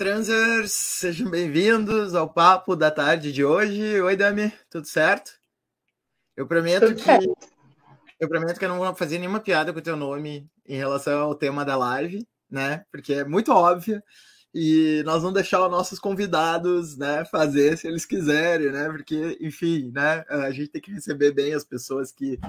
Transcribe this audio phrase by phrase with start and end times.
[0.00, 0.72] transers!
[0.72, 4.00] Sejam bem-vindos ao papo da tarde de hoje.
[4.00, 5.30] Oi, Dami, tudo certo?
[6.34, 7.36] Eu prometo tudo que certo.
[8.18, 11.20] eu prometo que eu não vou fazer nenhuma piada com o teu nome em relação
[11.20, 12.82] ao tema da live, né?
[12.90, 14.02] Porque é muito óbvio
[14.54, 18.88] e nós vamos deixar os nossos convidados, né, fazer se eles quiserem, né?
[18.88, 22.40] Porque, enfim, né, a gente tem que receber bem as pessoas que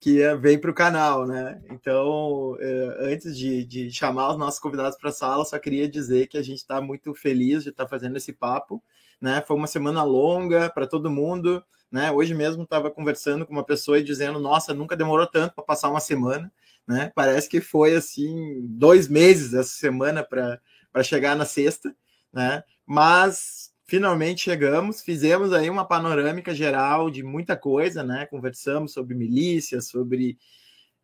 [0.00, 1.60] que vem para o canal, né?
[1.70, 6.28] Então, é, antes de, de, chamar os nossos convidados para a sala, só queria dizer
[6.28, 8.82] que a gente está muito feliz de estar tá fazendo esse papo,
[9.20, 9.42] né?
[9.46, 12.12] Foi uma semana longa para todo mundo, né?
[12.12, 15.90] Hoje mesmo estava conversando com uma pessoa e dizendo, nossa, nunca demorou tanto para passar
[15.90, 16.52] uma semana,
[16.86, 17.10] né?
[17.14, 20.60] Parece que foi assim dois meses essa semana para
[21.02, 21.92] chegar na sexta,
[22.32, 22.62] né?
[22.86, 28.26] Mas finalmente chegamos, fizemos aí uma panorâmica geral de muita coisa, né?
[28.26, 30.38] Conversamos sobre milícia, sobre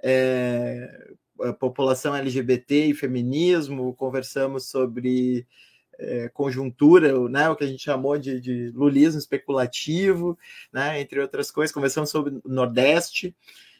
[0.02, 1.14] é,
[1.58, 5.46] população LGBT e feminismo, conversamos sobre
[5.98, 7.48] é, conjuntura, né?
[7.48, 10.38] O que a gente chamou de, de lulismo especulativo,
[10.70, 11.00] né?
[11.00, 13.34] Entre outras coisas, conversamos sobre o Nordeste.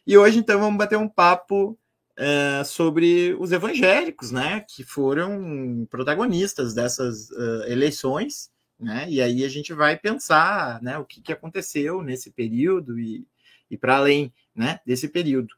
[0.07, 1.79] E hoje, então, vamos bater um papo
[2.17, 4.65] é, sobre os evangélicos, né?
[4.67, 9.07] Que foram protagonistas dessas uh, eleições né?
[9.09, 13.27] E aí a gente vai pensar, né, o que, que aconteceu nesse período e,
[13.71, 15.55] e para além, né, desse período.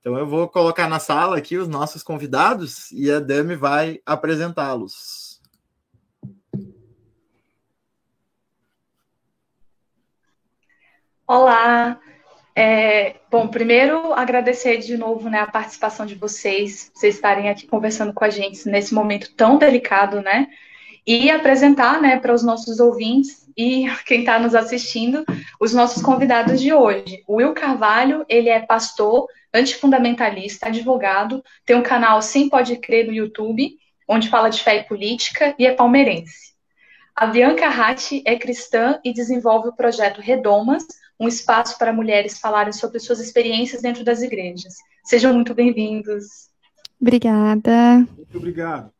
[0.00, 5.40] Então eu vou colocar na sala aqui os nossos convidados e a Dami vai apresentá-los.
[11.26, 12.00] Olá,
[12.54, 18.14] é, bom, primeiro agradecer de novo né, a participação de vocês, vocês estarem aqui conversando
[18.14, 20.48] com a gente nesse momento tão delicado, né?
[21.06, 25.24] E apresentar né, para os nossos ouvintes e quem está nos assistindo
[25.60, 27.22] os nossos convidados de hoje.
[27.26, 33.12] O Will Carvalho, ele é pastor, antifundamentalista, advogado, tem um canal Sim Pode Crer no
[33.12, 33.78] YouTube,
[34.08, 36.54] onde fala de fé e política, e é palmeirense.
[37.14, 40.84] A Bianca Ratti é cristã e desenvolve o projeto Redomas,
[41.18, 44.74] um espaço para mulheres falarem sobre suas experiências dentro das igrejas.
[45.02, 46.50] Sejam muito bem-vindos.
[47.00, 48.06] Obrigada.
[48.14, 48.95] Muito obrigado.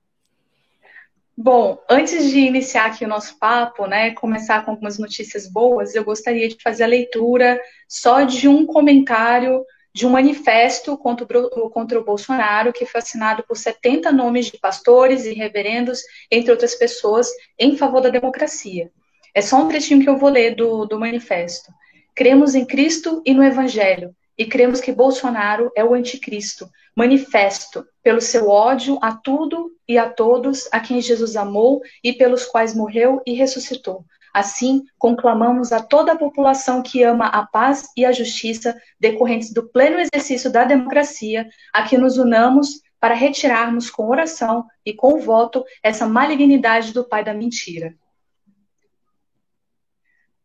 [1.39, 6.03] Bom, antes de iniciar aqui o nosso papo, né, começar com algumas notícias boas, eu
[6.03, 11.99] gostaria de fazer a leitura só de um comentário de um manifesto contra o, contra
[11.99, 17.29] o Bolsonaro, que foi assinado por 70 nomes de pastores e reverendos, entre outras pessoas,
[17.59, 18.91] em favor da democracia.
[19.35, 21.71] É só um trechinho que eu vou ler do, do manifesto.
[22.15, 28.21] Cremos em Cristo e no Evangelho, e cremos que Bolsonaro é o anticristo, manifesto pelo
[28.21, 33.23] seu ódio a tudo e a todos a quem Jesus amou e pelos quais morreu
[33.27, 34.05] e ressuscitou.
[34.33, 39.67] Assim, conclamamos a toda a população que ama a paz e a justiça decorrentes do
[39.67, 45.65] pleno exercício da democracia, a que nos unamos para retirarmos com oração e com voto
[45.83, 47.95] essa malignidade do pai da mentira.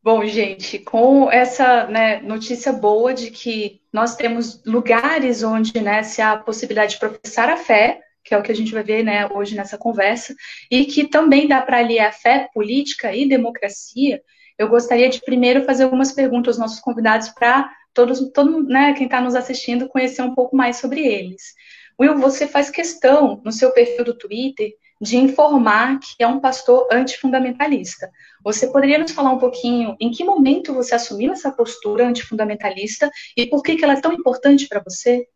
[0.03, 6.23] Bom, gente, com essa né, notícia boa de que nós temos lugares onde né, se
[6.23, 9.03] há a possibilidade de professar a fé, que é o que a gente vai ver
[9.03, 10.34] né, hoje nessa conversa,
[10.72, 14.19] e que também dá para aliar a fé política e democracia,
[14.57, 19.06] eu gostaria de primeiro fazer algumas perguntas aos nossos convidados para todos, todo, né, quem
[19.06, 21.53] está nos assistindo conhecer um pouco mais sobre eles.
[22.00, 26.88] Will, você faz questão no seu perfil do Twitter de informar que é um pastor
[26.91, 28.12] antifundamentalista.
[28.44, 33.47] Você poderia nos falar um pouquinho em que momento você assumiu essa postura antifundamentalista e
[33.47, 35.28] por que, que ela é tão importante para você?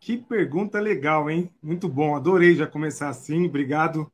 [0.00, 1.48] Que pergunta legal, hein?
[1.62, 3.46] Muito bom, adorei já começar assim.
[3.46, 4.10] Obrigado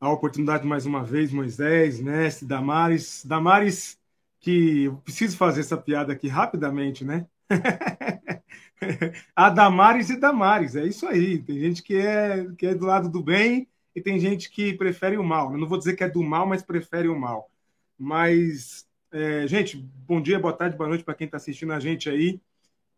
[0.00, 3.24] a oportunidade mais uma vez, Moisés, Mestre, Damares.
[3.24, 3.98] Damares,
[4.38, 7.26] que eu preciso fazer essa piada aqui rapidamente, né?
[9.34, 11.38] a Damares e Damares, é isso aí.
[11.38, 15.16] Tem gente que é, que é do lado do bem e tem gente que prefere
[15.16, 15.52] o mal.
[15.52, 17.50] Eu não vou dizer que é do mal, mas prefere o mal.
[17.98, 22.08] Mas, é, gente, bom dia, boa tarde, boa noite para quem está assistindo a gente
[22.10, 22.40] aí.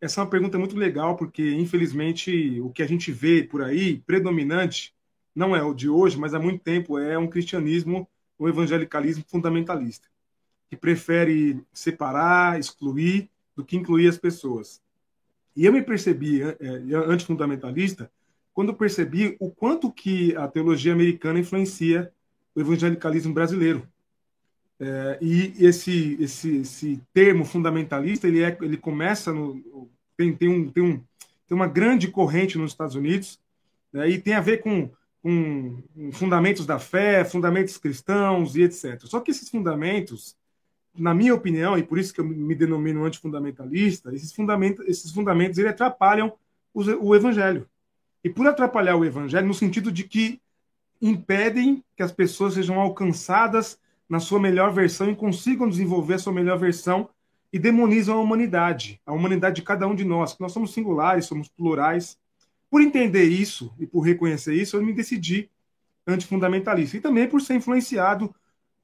[0.01, 3.99] Essa é uma pergunta muito legal, porque, infelizmente, o que a gente vê por aí,
[3.99, 4.95] predominante,
[5.35, 8.07] não é o de hoje, mas há muito tempo, é um cristianismo,
[8.39, 10.07] um evangelicalismo fundamentalista,
[10.69, 14.81] que prefere separar, excluir, do que incluir as pessoas.
[15.57, 16.55] E eu me percebi é,
[17.07, 18.11] antifundamentalista
[18.53, 22.13] quando percebi o quanto que a teologia americana influencia
[22.55, 23.87] o evangelicalismo brasileiro.
[24.79, 30.69] É, e esse, esse, esse termo fundamentalista ele, é, ele começa no tem, tem, um,
[30.71, 30.97] tem, um,
[31.47, 33.39] tem uma grande corrente nos Estados Unidos
[33.91, 34.91] né, e tem a ver com,
[35.23, 35.81] com
[36.11, 39.01] fundamentos da fé, fundamentos cristãos e etc.
[39.05, 40.35] Só que esses fundamentos
[40.97, 45.57] na minha opinião, e por isso que eu me denomino antifundamentalista, esses fundamentos, esses fundamentos
[45.57, 46.33] ele atrapalham
[46.73, 47.67] o, o evangelho.
[48.23, 50.41] E por atrapalhar o evangelho, no sentido de que
[51.01, 53.79] impedem que as pessoas sejam alcançadas
[54.09, 57.09] na sua melhor versão e consigam desenvolver a sua melhor versão
[57.51, 61.25] e demonizam a humanidade, a humanidade de cada um de nós, que nós somos singulares,
[61.25, 62.17] somos plurais.
[62.69, 65.49] Por entender isso e por reconhecer isso, eu me decidi
[66.05, 66.97] antifundamentalista.
[66.97, 68.33] E também por ser influenciado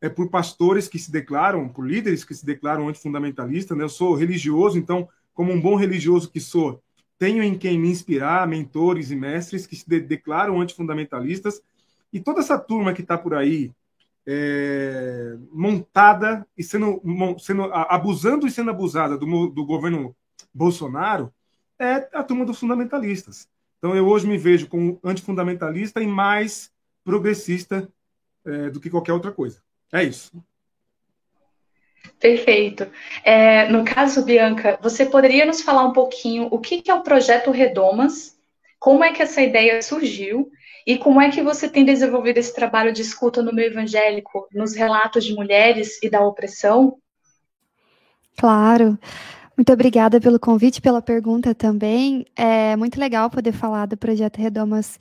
[0.04, 3.78] é, por pastores que se declaram, por líderes que se declaram antifundamentalistas.
[3.78, 3.86] Né?
[3.86, 6.84] Eu sou religioso, então, como um bom religioso que sou,
[7.18, 11.62] tenho em quem me inspirar mentores e mestres que se de declaram antifundamentalistas.
[12.12, 13.72] E toda essa turma que está por aí,
[14.28, 17.02] é, montada e sendo,
[17.40, 20.14] sendo abusando e sendo abusada do, do governo
[20.54, 21.32] Bolsonaro
[21.80, 23.48] é a turma dos fundamentalistas.
[23.78, 26.70] Então eu hoje me vejo como antifundamentalista e mais
[27.06, 27.88] progressista
[28.44, 29.63] é, do que qualquer outra coisa.
[29.94, 30.32] É isso.
[32.20, 32.88] Perfeito.
[33.24, 37.52] É, no caso, Bianca, você poderia nos falar um pouquinho o que é o projeto
[37.52, 38.36] Redomas,
[38.80, 40.50] como é que essa ideia surgiu
[40.86, 44.74] e como é que você tem desenvolvido esse trabalho de escuta no meio evangélico, nos
[44.74, 46.98] relatos de mulheres e da opressão?
[48.38, 48.98] Claro.
[49.56, 52.26] Muito obrigada pelo convite, pela pergunta também.
[52.36, 54.98] É muito legal poder falar do projeto Redomas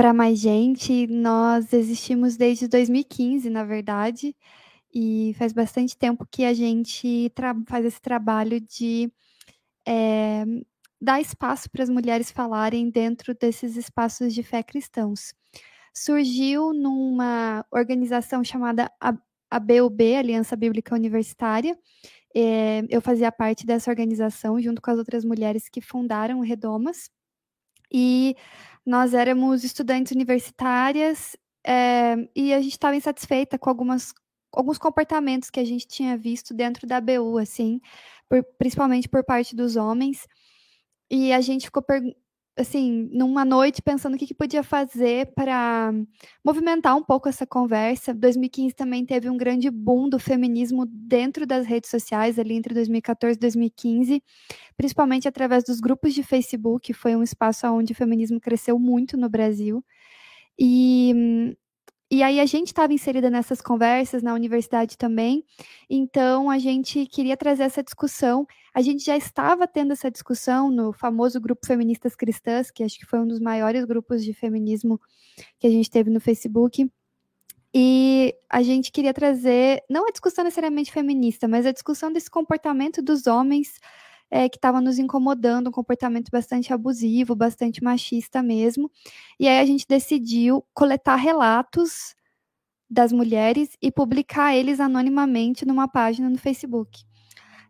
[0.00, 1.06] para mais gente.
[1.08, 4.34] Nós existimos desde 2015, na verdade,
[4.94, 7.30] e faz bastante tempo que a gente
[7.68, 9.12] faz esse trabalho de
[9.86, 10.46] é,
[10.98, 15.34] dar espaço para as mulheres falarem dentro desses espaços de fé cristãos.
[15.94, 18.90] Surgiu numa organização chamada
[19.50, 21.78] ABUB, Aliança Bíblica Universitária.
[22.34, 27.10] É, eu fazia parte dessa organização junto com as outras mulheres que fundaram o Redomas.
[27.92, 28.36] E
[28.84, 34.12] nós éramos estudantes universitárias é, e a gente estava insatisfeita com algumas
[34.52, 37.80] alguns comportamentos que a gente tinha visto dentro da BU, assim,
[38.28, 40.26] por, principalmente por parte dos homens.
[41.10, 41.84] E a gente ficou,
[42.60, 45.92] assim, numa noite pensando o que, que podia fazer para
[46.44, 48.14] movimentar um pouco essa conversa.
[48.14, 53.36] 2015 também teve um grande boom do feminismo dentro das redes sociais, ali entre 2014
[53.36, 54.22] e 2015,
[54.76, 59.28] principalmente através dos grupos de Facebook, foi um espaço onde o feminismo cresceu muito no
[59.28, 59.84] Brasil.
[60.58, 61.56] E
[62.10, 65.44] e aí a gente estava inserida nessas conversas na universidade também,
[65.88, 68.46] então a gente queria trazer essa discussão.
[68.74, 73.06] A gente já estava tendo essa discussão no famoso grupo Feministas Cristãs, que acho que
[73.06, 75.00] foi um dos maiores grupos de feminismo
[75.58, 76.90] que a gente teve no Facebook.
[77.72, 83.00] E a gente queria trazer, não a discussão necessariamente feminista, mas a discussão desse comportamento
[83.00, 83.78] dos homens
[84.30, 88.90] é, que estava nos incomodando, um comportamento bastante abusivo, bastante machista mesmo.
[89.38, 92.14] E aí a gente decidiu coletar relatos
[92.88, 97.02] das mulheres e publicar eles anonimamente numa página no Facebook.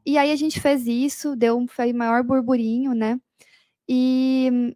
[0.05, 3.21] E aí a gente fez isso, deu um foi maior burburinho, né?
[3.89, 4.75] E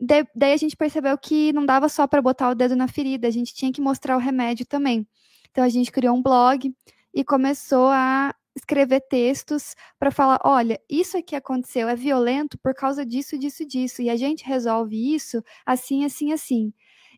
[0.00, 3.26] de, daí a gente percebeu que não dava só para botar o dedo na ferida,
[3.26, 5.06] a gente tinha que mostrar o remédio também.
[5.50, 6.72] Então a gente criou um blog
[7.14, 13.04] e começou a escrever textos para falar, olha, isso aqui aconteceu, é violento por causa
[13.04, 16.72] disso, disso, disso, e a gente resolve isso assim, assim, assim.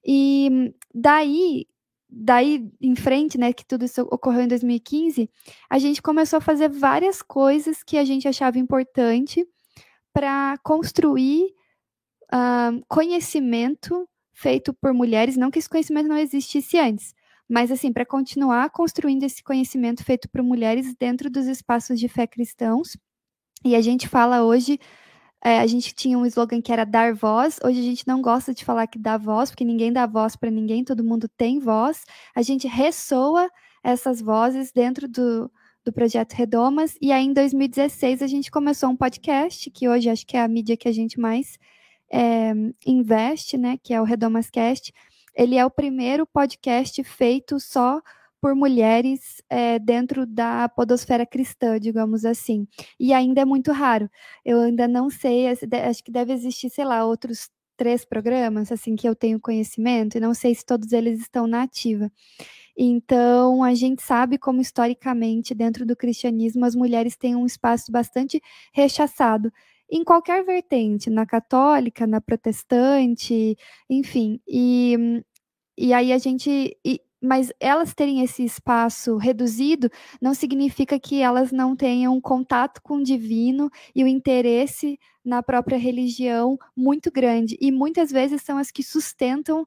[0.05, 1.67] E daí,
[2.09, 5.29] daí em frente, né, que tudo isso ocorreu em 2015,
[5.69, 9.47] a gente começou a fazer várias coisas que a gente achava importante
[10.13, 11.55] para construir
[12.33, 17.15] uh, conhecimento feito por mulheres, não que esse conhecimento não existisse antes,
[17.51, 22.25] mas, assim, para continuar construindo esse conhecimento feito por mulheres dentro dos espaços de fé
[22.25, 22.97] cristãos.
[23.65, 24.79] E a gente fala hoje,
[25.45, 27.59] é, a gente tinha um slogan que era dar voz.
[27.65, 30.49] Hoje a gente não gosta de falar que dá voz, porque ninguém dá voz para
[30.49, 32.05] ninguém, todo mundo tem voz.
[32.37, 33.51] A gente ressoa
[33.83, 35.51] essas vozes dentro do,
[35.85, 36.97] do projeto Redomas.
[37.03, 40.47] E aí, em 2016, a gente começou um podcast, que hoje acho que é a
[40.47, 41.59] mídia que a gente mais
[42.13, 42.53] é,
[42.87, 43.77] investe, né?
[43.83, 44.93] Que é o Redomas Cast
[45.35, 48.01] ele é o primeiro podcast feito só
[48.41, 52.67] por mulheres é, dentro da podosfera cristã, digamos assim.
[52.99, 54.11] E ainda é muito raro.
[54.45, 59.09] Eu ainda não sei, acho que deve existir, sei lá, outros três programas, assim, que
[59.09, 62.11] eu tenho conhecimento, e não sei se todos eles estão na ativa.
[62.77, 68.41] Então, a gente sabe como, historicamente, dentro do cristianismo, as mulheres têm um espaço bastante
[68.73, 69.53] rechaçado
[69.91, 73.57] em qualquer vertente, na católica, na protestante,
[73.89, 74.41] enfim.
[74.47, 75.23] E,
[75.77, 76.77] e aí a gente.
[76.85, 79.91] E, mas elas terem esse espaço reduzido
[80.23, 85.77] não significa que elas não tenham contato com o divino e o interesse na própria
[85.77, 87.59] religião muito grande.
[87.61, 89.67] E muitas vezes são as que sustentam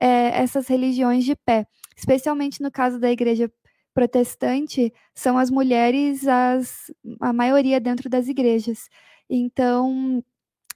[0.00, 1.66] é, essas religiões de pé.
[1.96, 3.50] Especialmente no caso da igreja
[3.94, 8.88] protestante, são as mulheres as, a maioria dentro das igrejas.
[9.28, 10.22] Então,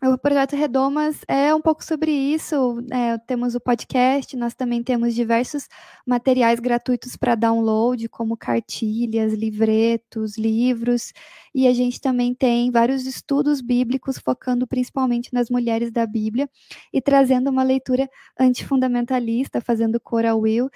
[0.04, 2.78] o projeto Redomas é um pouco sobre isso.
[2.92, 5.66] É, temos o podcast, nós também temos diversos
[6.06, 11.12] materiais gratuitos para download, como cartilhas, livretos, livros,
[11.54, 16.48] e a gente também tem vários estudos bíblicos focando principalmente nas mulheres da Bíblia
[16.92, 18.06] e trazendo uma leitura
[18.38, 20.68] antifundamentalista, fazendo cor ao Will,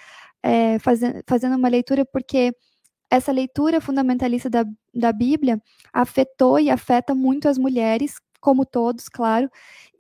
[0.43, 2.55] é, fazendo, fazendo uma leitura porque
[3.11, 4.65] essa leitura fundamentalista da,
[4.95, 5.61] da Bíblia
[5.93, 9.51] afetou e afeta muito as mulheres como todos, claro,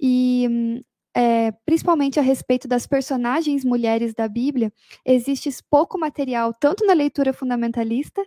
[0.00, 0.82] e
[1.14, 4.72] é, principalmente a respeito das personagens mulheres da Bíblia,
[5.04, 8.22] existe pouco material, tanto na leitura fundamentalista,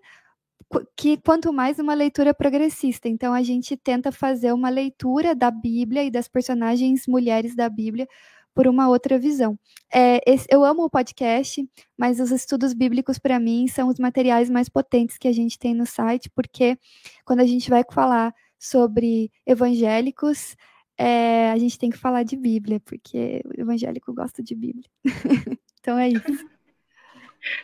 [0.96, 3.08] que quanto mais uma leitura progressista.
[3.08, 8.08] Então, a gente tenta fazer uma leitura da Bíblia e das personagens mulheres da Bíblia
[8.54, 9.58] por uma outra visão.
[9.94, 11.68] É, esse, eu amo o podcast,
[11.98, 15.74] mas os estudos bíblicos, para mim, são os materiais mais potentes que a gente tem
[15.74, 16.78] no site, porque
[17.26, 20.56] quando a gente vai falar sobre evangélicos,
[20.98, 24.90] é, a gente tem que falar de Bíblia, porque o evangélico gosta de Bíblia.
[25.80, 26.54] então é isso.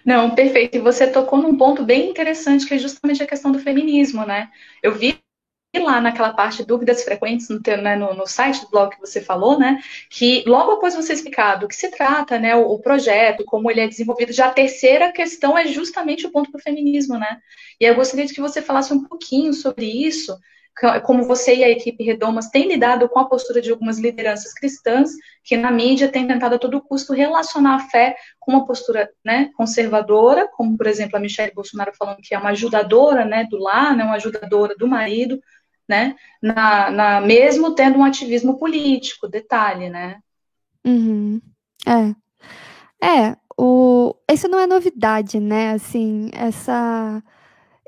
[0.06, 0.76] Não, perfeito.
[0.76, 4.50] E você tocou num ponto bem interessante, que é justamente a questão do feminismo, né?
[4.84, 5.20] Eu vi
[5.78, 9.60] lá naquela parte dúvidas frequentes no, né, no, no, site do blog que você falou,
[9.60, 13.70] né, que logo após você explicar do que se trata, né, o, o, projeto, como
[13.70, 17.38] ele é desenvolvido, já a terceira questão é justamente o ponto para o feminismo, né,
[17.80, 20.36] e eu gostaria de que você falasse um pouquinho sobre isso,
[21.04, 25.12] como você e a equipe Redomas têm lidado com a postura de algumas lideranças cristãs
[25.44, 29.52] que na mídia têm tentado a todo custo relacionar a fé com uma postura né,
[29.58, 33.96] conservadora, como por exemplo a Michelle Bolsonaro falando que é uma ajudadora né, do lar,
[33.96, 35.40] né, uma ajudadora do marido,
[35.90, 40.20] né, na, na, mesmo tendo um ativismo político, detalhe, né?
[40.86, 41.42] Uhum.
[41.88, 42.16] É.
[43.06, 44.16] É, o...
[44.32, 45.72] isso não é novidade, né?
[45.72, 47.24] Assim, essa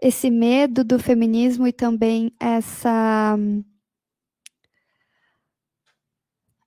[0.02, 3.38] esse medo do feminismo e também essa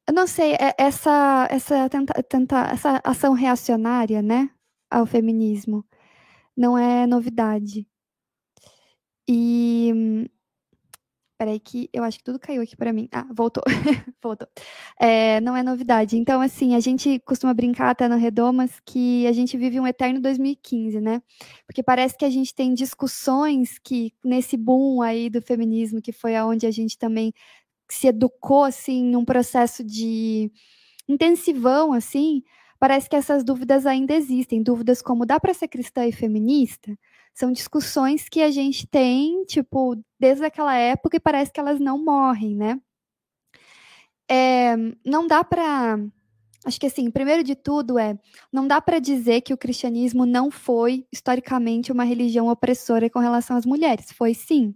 [0.07, 4.51] eu não sei, é, essa essa tenta, tenta, essa ação reacionária, né,
[4.91, 5.85] ao feminismo,
[6.57, 7.87] não é novidade.
[9.29, 10.29] E
[11.45, 13.07] Peraí que eu acho que tudo caiu aqui para mim.
[13.13, 13.63] Ah, voltou.
[14.23, 14.49] voltou.
[14.99, 16.17] É, não é novidade.
[16.17, 20.21] Então, assim, a gente costuma brincar até no Redomas que a gente vive um eterno
[20.23, 21.21] 2015, né?
[21.67, 26.35] Porque parece que a gente tem discussões que, nesse boom aí do feminismo, que foi
[26.35, 27.31] aonde a gente também
[27.91, 30.51] se educou, assim, num processo de
[31.09, 32.43] intensivão, assim,
[32.79, 34.63] parece que essas dúvidas ainda existem.
[34.63, 36.97] Dúvidas como dá para ser cristã e feminista?
[37.35, 42.03] São discussões que a gente tem, tipo, desde aquela época e parece que elas não
[42.03, 42.81] morrem, né?
[44.31, 45.99] É, não dá para.
[46.65, 48.19] Acho que assim, primeiro de tudo é,
[48.51, 53.57] não dá para dizer que o cristianismo não foi historicamente uma religião opressora com relação
[53.57, 54.13] às mulheres.
[54.13, 54.75] Foi sim.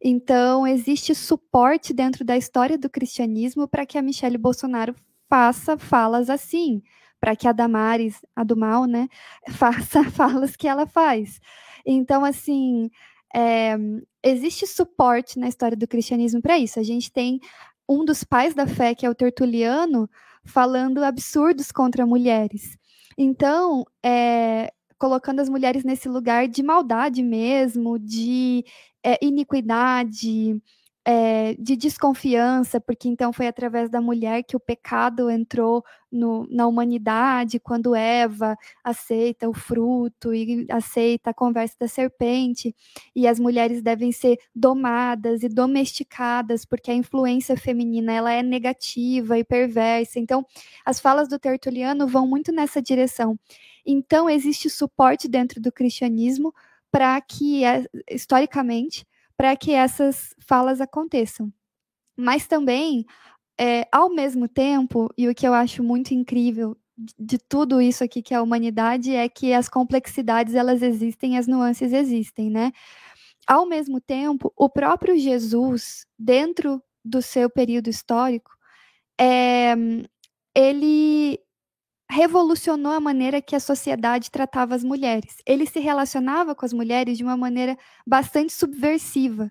[0.00, 4.94] Então, existe suporte dentro da história do cristianismo para que a Michelle Bolsonaro
[5.28, 6.82] faça falas assim,
[7.20, 9.08] para que a Damares, a do mal, né,
[9.50, 11.40] faça falas que ela faz.
[11.86, 12.90] Então, assim,
[13.34, 13.76] é,
[14.22, 16.80] existe suporte na história do cristianismo para isso.
[16.80, 17.40] A gente tem
[17.88, 20.10] um dos pais da fé, que é o Tertuliano,
[20.44, 22.76] falando absurdos contra mulheres.
[23.16, 28.64] Então, é, colocando as mulheres nesse lugar de maldade mesmo, de
[29.02, 30.60] é, iniquidade,
[31.08, 36.66] é, de desconfiança, porque então foi através da mulher que o pecado entrou no, na
[36.66, 42.74] humanidade, quando Eva aceita o fruto e aceita a conversa da serpente,
[43.14, 49.38] e as mulheres devem ser domadas e domesticadas, porque a influência feminina ela é negativa
[49.38, 50.18] e perversa.
[50.18, 50.44] Então,
[50.84, 53.38] as falas do Tertuliano vão muito nessa direção.
[53.86, 56.52] Então, existe suporte dentro do cristianismo
[56.90, 61.52] para que, é, historicamente, para que essas falas aconteçam.
[62.16, 63.06] Mas também,
[63.60, 66.76] é, ao mesmo tempo, e o que eu acho muito incrível
[67.18, 71.46] de tudo isso aqui que é a humanidade é que as complexidades elas existem, as
[71.46, 72.72] nuances existem, né?
[73.46, 78.50] Ao mesmo tempo, o próprio Jesus, dentro do seu período histórico,
[79.20, 79.74] é,
[80.54, 81.38] ele
[82.10, 85.36] revolucionou a maneira que a sociedade tratava as mulheres.
[85.44, 89.50] Ele se relacionava com as mulheres de uma maneira bastante subversiva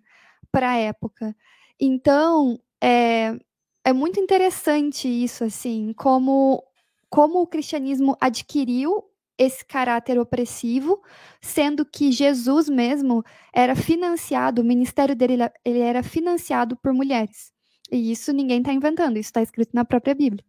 [0.51, 1.35] para a época.
[1.79, 3.37] Então, é,
[3.83, 6.63] é muito interessante isso, assim, como,
[7.09, 9.03] como o cristianismo adquiriu
[9.37, 11.01] esse caráter opressivo,
[11.41, 17.51] sendo que Jesus mesmo era financiado, o ministério dele ele era financiado por mulheres.
[17.91, 20.43] E isso ninguém está inventando, isso está escrito na própria Bíblia.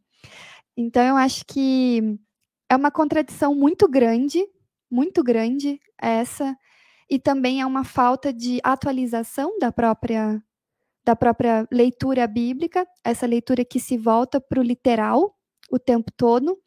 [0.76, 2.18] Então, eu acho que
[2.68, 4.44] é uma contradição muito grande,
[4.90, 6.56] muito grande essa,
[7.08, 10.42] e também é uma falta de atualização da própria
[11.04, 15.36] da própria leitura bíblica, essa leitura que se volta para o literal
[15.70, 16.58] o tempo todo,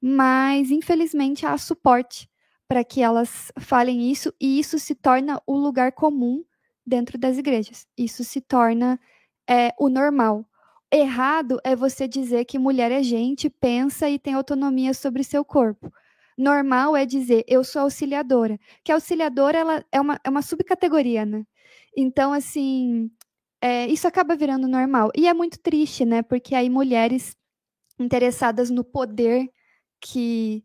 [0.00, 2.28] mas infelizmente há suporte
[2.66, 6.44] para que elas falem isso e isso se torna o lugar comum
[6.84, 7.86] dentro das igrejas.
[7.96, 8.98] Isso se torna
[9.48, 10.44] é, o normal.
[10.90, 15.92] Errado é você dizer que mulher é gente, pensa e tem autonomia sobre seu corpo.
[16.36, 21.44] Normal é dizer eu sou auxiliadora, que auxiliadora ela é uma, é uma subcategoria, né?
[21.96, 23.10] Então, assim,
[23.60, 25.10] é, isso acaba virando normal.
[25.16, 26.22] E é muito triste, né?
[26.22, 27.36] Porque aí mulheres
[27.98, 29.50] interessadas no poder
[30.00, 30.64] que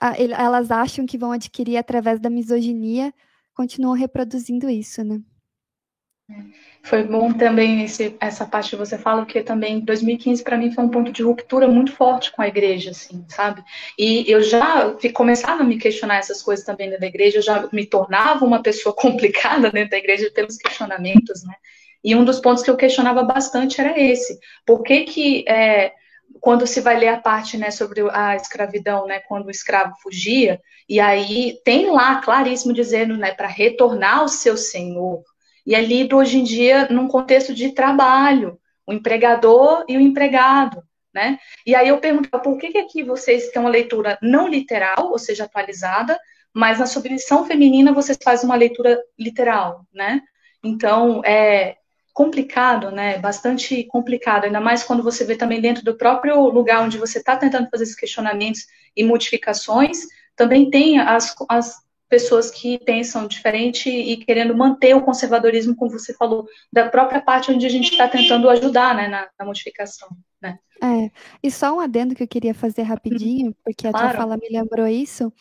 [0.00, 3.14] a, elas acham que vão adquirir através da misoginia
[3.54, 5.20] continuam reproduzindo isso, né?
[6.82, 10.82] Foi bom também esse, essa parte que você fala, porque também 2015 para mim foi
[10.82, 13.62] um ponto de ruptura muito forte com a igreja, assim, sabe?
[13.98, 17.68] E eu já começava a me questionar essas coisas também dentro da igreja, eu já
[17.70, 21.54] me tornava uma pessoa complicada dentro da igreja pelos questionamentos, né?
[22.02, 25.92] E um dos pontos que eu questionava bastante era esse: por que que é,
[26.40, 30.60] quando se vai ler a parte né, sobre a escravidão, né, quando o escravo fugia,
[30.88, 35.22] e aí tem lá claríssimo dizendo né, para retornar ao seu senhor.
[35.66, 40.82] E é lido hoje em dia num contexto de trabalho, o empregador e o empregado.
[41.12, 41.38] Né?
[41.66, 45.18] E aí eu pergunto, por que, que aqui vocês têm uma leitura não literal, ou
[45.18, 46.18] seja, atualizada,
[46.52, 50.20] mas na submissão feminina vocês fazem uma leitura literal, né?
[50.62, 51.76] Então, é
[52.12, 53.18] complicado, né?
[53.18, 57.36] Bastante complicado, ainda mais quando você vê também dentro do próprio lugar onde você está
[57.36, 61.76] tentando fazer esses questionamentos e modificações, também tem as, as
[62.10, 67.52] pessoas que pensam diferente e querendo manter o conservadorismo, como você falou, da própria parte
[67.52, 70.08] onde a gente está tentando ajudar né, na, na modificação.
[70.42, 70.58] Né?
[70.82, 74.08] É, e só um adendo que eu queria fazer rapidinho, porque a claro.
[74.08, 75.32] tua fala me lembrou isso,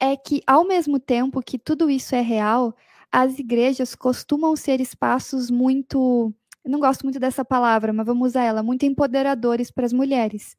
[0.00, 2.74] é que ao mesmo tempo que tudo isso é real,
[3.12, 8.64] as igrejas costumam ser espaços muito, não gosto muito dessa palavra, mas vamos usar ela,
[8.64, 10.56] muito empoderadores para as mulheres.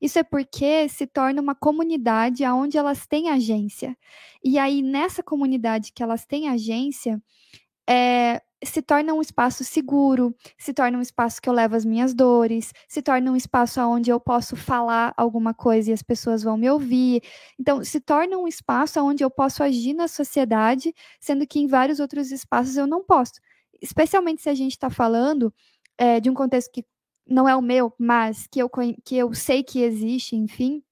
[0.00, 3.96] Isso é porque se torna uma comunidade onde elas têm agência.
[4.44, 7.20] E aí, nessa comunidade que elas têm agência,
[7.88, 12.14] é, se torna um espaço seguro, se torna um espaço que eu levo as minhas
[12.14, 16.56] dores, se torna um espaço onde eu posso falar alguma coisa e as pessoas vão
[16.56, 17.22] me ouvir.
[17.58, 22.00] Então, se torna um espaço onde eu posso agir na sociedade, sendo que em vários
[22.00, 23.34] outros espaços eu não posso.
[23.80, 25.52] Especialmente se a gente está falando
[25.98, 26.84] é, de um contexto que
[27.28, 28.70] não é o meu, mas que eu,
[29.04, 30.82] que eu sei que existe, enfim,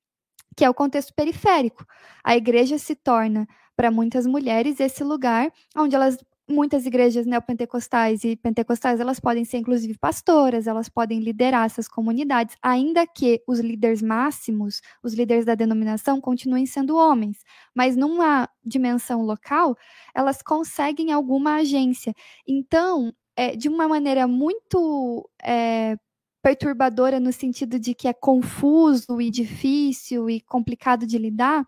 [0.57, 1.85] que é o contexto periférico.
[2.23, 6.17] A igreja se torna, para muitas mulheres, esse lugar onde elas
[6.49, 12.57] muitas igrejas neopentecostais e pentecostais, elas podem ser inclusive pastoras, elas podem liderar essas comunidades,
[12.63, 17.39] ainda que os líderes máximos, os líderes da denominação, continuem sendo homens.
[17.75, 19.77] Mas numa dimensão local,
[20.15, 22.15] elas conseguem alguma agência.
[22.47, 25.97] Então, é, de uma maneira muito é,
[26.45, 31.65] perturbadora no sentido de que é confuso e difícil e complicado de lidar,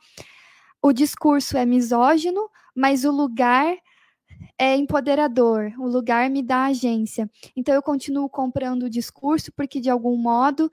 [0.82, 3.74] o discurso é misógino, mas o lugar
[4.58, 7.30] é empoderador, o lugar me dá agência.
[7.56, 10.70] Então eu continuo comprando o discurso porque de algum modo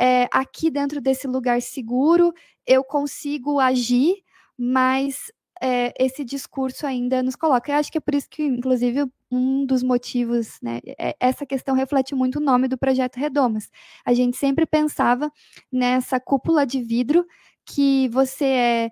[0.00, 2.32] é, aqui dentro desse lugar seguro
[2.66, 4.14] eu consigo agir,
[4.56, 5.30] mas
[5.62, 7.70] é, esse discurso ainda nos coloca.
[7.70, 11.76] Eu acho que é por isso que, inclusive, um dos motivos, né, é, essa questão
[11.76, 13.70] reflete muito o nome do projeto Redomas.
[14.04, 15.30] A gente sempre pensava
[15.70, 17.24] nessa cúpula de vidro
[17.64, 18.90] que você é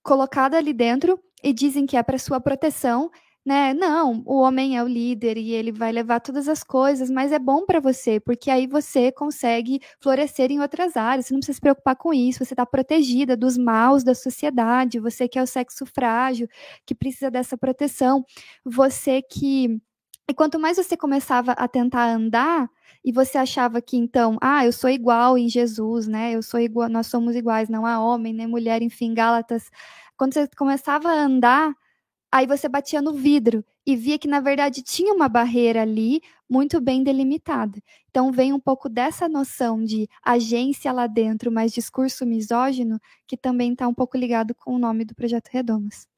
[0.00, 3.10] colocado ali dentro e dizem que é para sua proteção,
[3.44, 3.74] né?
[3.74, 7.38] Não, o homem é o líder e ele vai levar todas as coisas, mas é
[7.38, 11.26] bom para você, porque aí você consegue florescer em outras áreas.
[11.26, 15.28] Você não precisa se preocupar com isso, você está protegida dos maus da sociedade, você
[15.28, 16.48] que é o sexo frágil,
[16.86, 18.24] que precisa dessa proteção,
[18.64, 19.80] você que.
[20.30, 22.68] E quanto mais você começava a tentar andar,
[23.04, 26.32] e você achava que então, ah, eu sou igual em Jesus, né?
[26.32, 29.70] Eu sou igual, nós somos iguais, não há homem nem mulher, enfim, Gálatas.
[30.16, 31.74] Quando você começava a andar
[32.32, 36.80] aí você batia no vidro e via que na verdade tinha uma barreira ali muito
[36.80, 37.80] bem delimitada.
[38.10, 43.72] Então vem um pouco dessa noção de agência lá dentro, mas discurso misógino, que também
[43.72, 46.11] está um pouco ligado com o nome do projeto Redomas.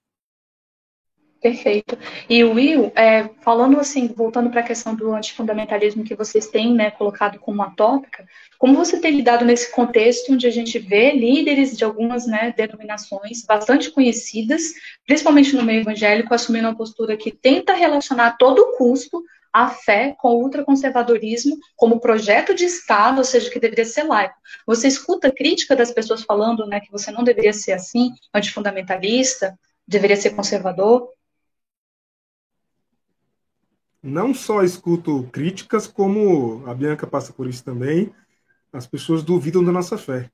[1.44, 1.98] Perfeito.
[2.26, 6.90] E Will, é, falando assim, voltando para a questão do antifundamentalismo que vocês têm né,
[6.90, 8.26] colocado como uma tópica,
[8.58, 13.44] como você tem lidado nesse contexto onde a gente vê líderes de algumas né, denominações
[13.44, 14.72] bastante conhecidas,
[15.04, 20.16] principalmente no meio evangélico, assumindo uma postura que tenta relacionar a todo custo a fé
[20.18, 24.34] com o ultraconservadorismo como projeto de Estado, ou seja, que deveria ser laico.
[24.66, 30.16] Você escuta crítica das pessoas falando né, que você não deveria ser assim, antifundamentalista, deveria
[30.16, 31.12] ser conservador?
[34.04, 38.12] Não só escuto críticas, como a Bianca passa por isso também,
[38.70, 40.30] as pessoas duvidam da nossa fé.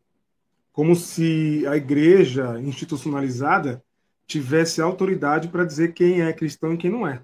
[0.72, 3.80] Como se a igreja institucionalizada
[4.26, 7.22] tivesse autoridade para dizer quem é cristão e quem não é.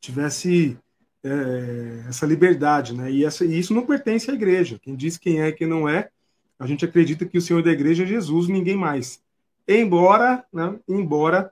[0.00, 0.78] Tivesse
[1.22, 3.10] é, essa liberdade, né?
[3.10, 4.78] E, essa, e isso não pertence à igreja.
[4.80, 6.08] Quem diz quem é e quem não é,
[6.58, 9.22] a gente acredita que o Senhor da igreja é Jesus, ninguém mais.
[9.68, 11.50] Embora, né, embora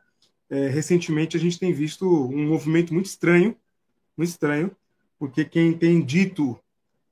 [0.49, 3.57] é, recentemente a gente tem visto um movimento muito estranho,
[4.17, 4.71] muito estranho,
[5.19, 6.59] porque quem tem dito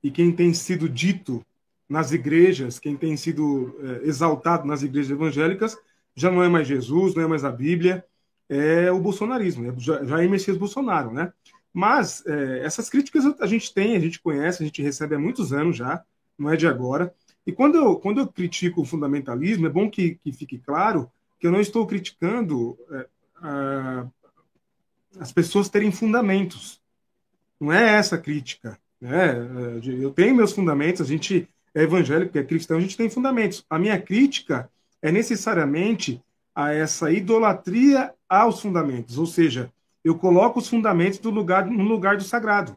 [0.03, 1.45] e quem tem sido dito
[1.87, 5.77] nas igrejas, quem tem sido é, exaltado nas igrejas evangélicas,
[6.15, 8.05] já não é mais Jesus, não é mais a Bíblia,
[8.49, 11.31] é o bolsonarismo, é Jair Messias Bolsonaro, né?
[11.73, 15.53] Mas é, essas críticas a gente tem, a gente conhece, a gente recebe há muitos
[15.53, 16.03] anos já,
[16.37, 17.13] não é de agora.
[17.45, 21.09] E quando eu, quando eu critico o fundamentalismo, é bom que, que fique claro
[21.39, 24.07] que eu não estou criticando é, a,
[25.19, 26.80] as pessoas terem fundamentos.
[27.61, 28.75] Não é essa a crítica.
[28.99, 29.35] Né?
[30.01, 33.63] Eu tenho meus fundamentos, a gente é evangélico, é cristão, a gente tem fundamentos.
[33.69, 34.67] A minha crítica
[34.99, 36.19] é necessariamente
[36.55, 39.71] a essa idolatria aos fundamentos, ou seja,
[40.03, 42.75] eu coloco os fundamentos do lugar, no lugar do sagrado.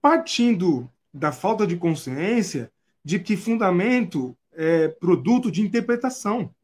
[0.00, 2.70] Partindo da falta de consciência
[3.04, 6.54] de que fundamento é produto de interpretação.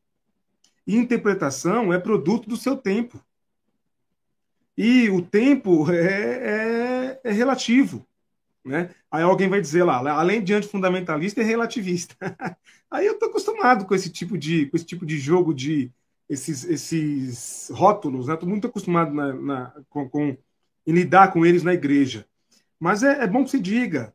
[0.86, 3.20] E interpretação é produto do seu tempo.
[4.76, 6.79] E o tempo é, é,
[7.24, 8.06] é relativo.
[8.64, 8.90] Né?
[9.10, 12.14] Aí alguém vai dizer lá, além de antifundamentalista, é relativista.
[12.90, 15.90] Aí eu estou acostumado com esse tipo de, com esse tipo de jogo de
[16.28, 18.34] esses, esses rótulos, né?
[18.34, 20.36] Estou muito acostumado na, na, com, com,
[20.86, 22.26] em lidar com eles na igreja.
[22.78, 24.14] Mas é, é bom que se diga,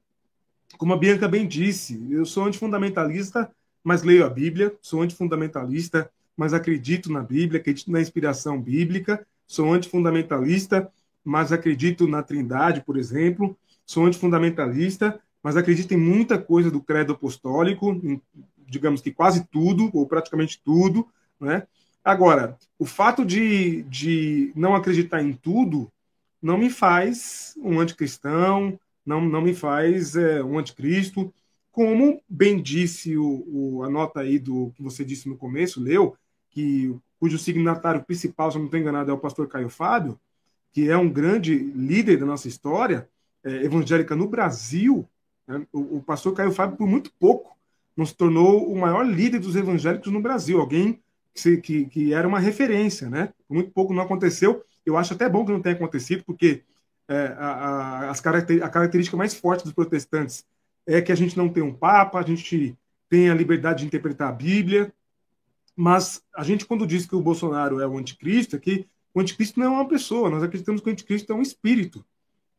[0.78, 3.52] como a Bianca bem disse, eu sou antifundamentalista,
[3.84, 9.74] mas leio a Bíblia, sou antifundamentalista, mas acredito na Bíblia, acredito na inspiração bíblica, sou
[9.74, 10.92] antifundamentalista,
[11.26, 17.14] mas acredito na Trindade, por exemplo, sou antifundamentalista, mas acredito em muita coisa do credo
[17.14, 18.22] apostólico, em,
[18.68, 21.08] digamos que quase tudo, ou praticamente tudo,
[21.40, 21.68] né?
[22.04, 25.92] Agora, o fato de, de não acreditar em tudo
[26.40, 31.34] não me faz um anticristão, não, não me faz é, um anticristo,
[31.72, 36.16] como bem disse o, o, a nota aí do que você disse no começo, leu,
[36.52, 40.20] que cujo signatário principal, se não estou enganado, é o pastor Caio Fábio,
[40.76, 43.08] que é um grande líder da nossa história
[43.46, 45.08] é, evangélica no Brasil.
[45.48, 45.66] Né?
[45.72, 47.56] O, o, pastor Caio Fábio, por muito pouco,
[47.96, 51.02] nos tornou o maior líder dos evangélicos no Brasil, alguém
[51.34, 53.10] que, que, que era uma referência.
[53.10, 53.32] Né?
[53.48, 54.66] Por muito pouco não aconteceu.
[54.86, 56.62] Eu acho até bom que não tenha acontecido, porque
[57.08, 60.46] é, a, a, as caracter, a característica mais forte dos protestantes
[60.86, 64.28] é que a gente não tem um papa, a gente tem a liberdade de interpretar
[64.28, 64.94] a Bíblia,
[65.74, 68.86] mas a gente, quando diz que o Bolsonaro é o anticristo, é que
[69.16, 72.06] o anticristo não é uma pessoa, nós acreditamos que o anticristo é um espírito.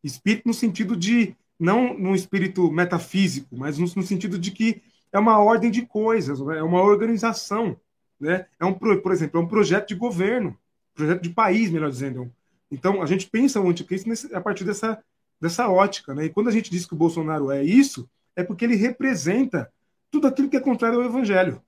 [0.03, 5.39] Espírito no sentido de, não no espírito metafísico, mas no, sentido de que é uma
[5.39, 7.79] ordem de coisas, é uma organização.
[8.19, 8.47] Né?
[8.59, 10.57] É um, por exemplo, é um projeto de governo,
[10.95, 12.33] projeto de país, melhor dizendo.
[12.71, 14.99] Então, a gente pensa o anticristo nesse, a partir dessa,
[15.41, 16.15] dessa ótica.
[16.15, 16.25] Né?
[16.25, 19.71] E quando a gente diz que o Bolsonaro é isso, é porque ele representa
[20.11, 21.63] tudo aquilo que é contrário ao evangelho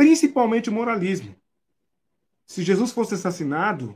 [0.00, 1.36] principalmente o moralismo.
[2.50, 3.94] Se Jesus fosse assassinado,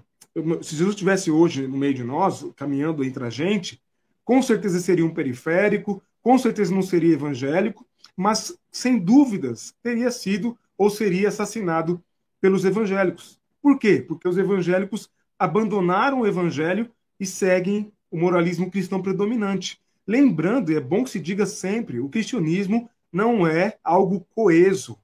[0.62, 3.83] se Jesus estivesse hoje no meio de nós, caminhando entre a gente,
[4.25, 7.85] com certeza seria um periférico, com certeza não seria evangélico,
[8.17, 12.01] mas sem dúvidas teria sido ou seria assassinado
[12.40, 13.40] pelos evangélicos.
[13.61, 14.01] Por quê?
[14.07, 16.88] Porque os evangélicos abandonaram o evangelho
[17.19, 19.81] e seguem o moralismo cristão predominante.
[20.07, 24.97] Lembrando, e é bom que se diga sempre, o cristianismo não é algo coeso,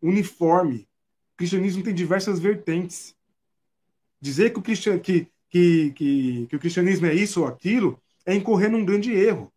[0.00, 0.88] uniforme.
[1.34, 3.14] O cristianismo tem diversas vertentes.
[4.20, 8.34] Dizer que o, cristian, que, que, que, que o cristianismo é isso ou aquilo é
[8.34, 9.52] incorrer num grande erro.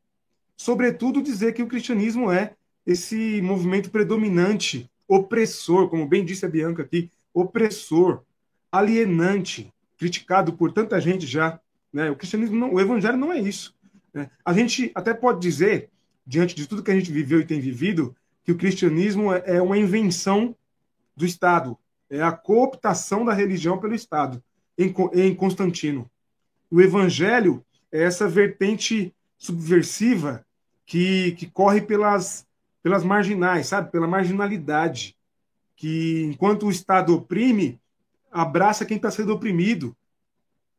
[0.55, 6.81] Sobretudo, dizer que o cristianismo é esse movimento predominante, opressor, como bem disse a Bianca
[6.81, 8.23] aqui, opressor,
[8.71, 11.59] alienante, criticado por tanta gente já.
[11.93, 12.09] Né?
[12.09, 13.75] O cristianismo, não, o evangelho não é isso.
[14.11, 14.31] Né?
[14.43, 15.89] A gente até pode dizer,
[16.25, 19.61] diante de tudo que a gente viveu e tem vivido, que o cristianismo é, é
[19.61, 20.55] uma invenção
[21.17, 21.75] do Estado,
[22.10, 24.41] é a cooptação da religião pelo Estado,
[24.77, 26.10] em, em Constantino.
[26.69, 30.45] O evangelho é essa vertente subversiva
[30.86, 32.45] que, que corre pelas,
[32.84, 33.91] pelas marginais, sabe?
[33.91, 35.17] Pela marginalidade.
[35.75, 37.82] Que enquanto o Estado oprime,
[38.32, 39.97] abraça quem está sendo oprimido.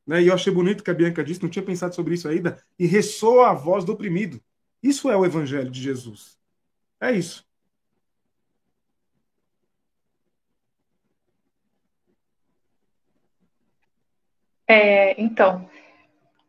[0.07, 0.23] Né?
[0.23, 2.87] E eu achei bonito que a Bianca disse, não tinha pensado sobre isso ainda, e
[2.87, 4.41] ressoa a voz do oprimido.
[4.83, 6.39] Isso é o evangelho de Jesus.
[7.01, 7.48] É isso.
[14.69, 15.67] É, então,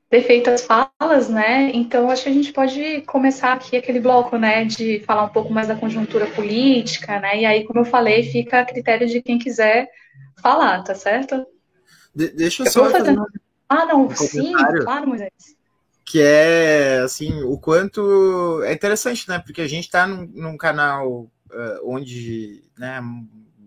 [0.09, 1.71] ter feito as falas, né?
[1.73, 5.53] Então acho que a gente pode começar aqui aquele bloco, né, de falar um pouco
[5.53, 7.41] mais da conjuntura política, né?
[7.41, 9.87] E aí, como eu falei, fica a critério de quem quiser
[10.41, 11.45] falar, tá certo?
[12.13, 13.15] De deixa eu, eu só fazer...
[13.69, 14.51] Ah, não, um sim,
[14.81, 15.31] claro, Moisés.
[16.03, 19.37] Que é assim, o quanto é interessante, né?
[19.37, 21.29] Porque a gente está num, num, canal uh,
[21.83, 22.99] onde, né,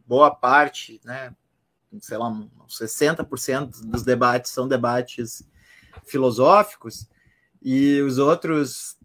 [0.05, 1.33] boa parte, né,
[2.01, 2.31] sei lá,
[2.69, 5.47] 60% dos debates são debates
[6.05, 7.09] filosóficos
[7.61, 8.97] e os outros,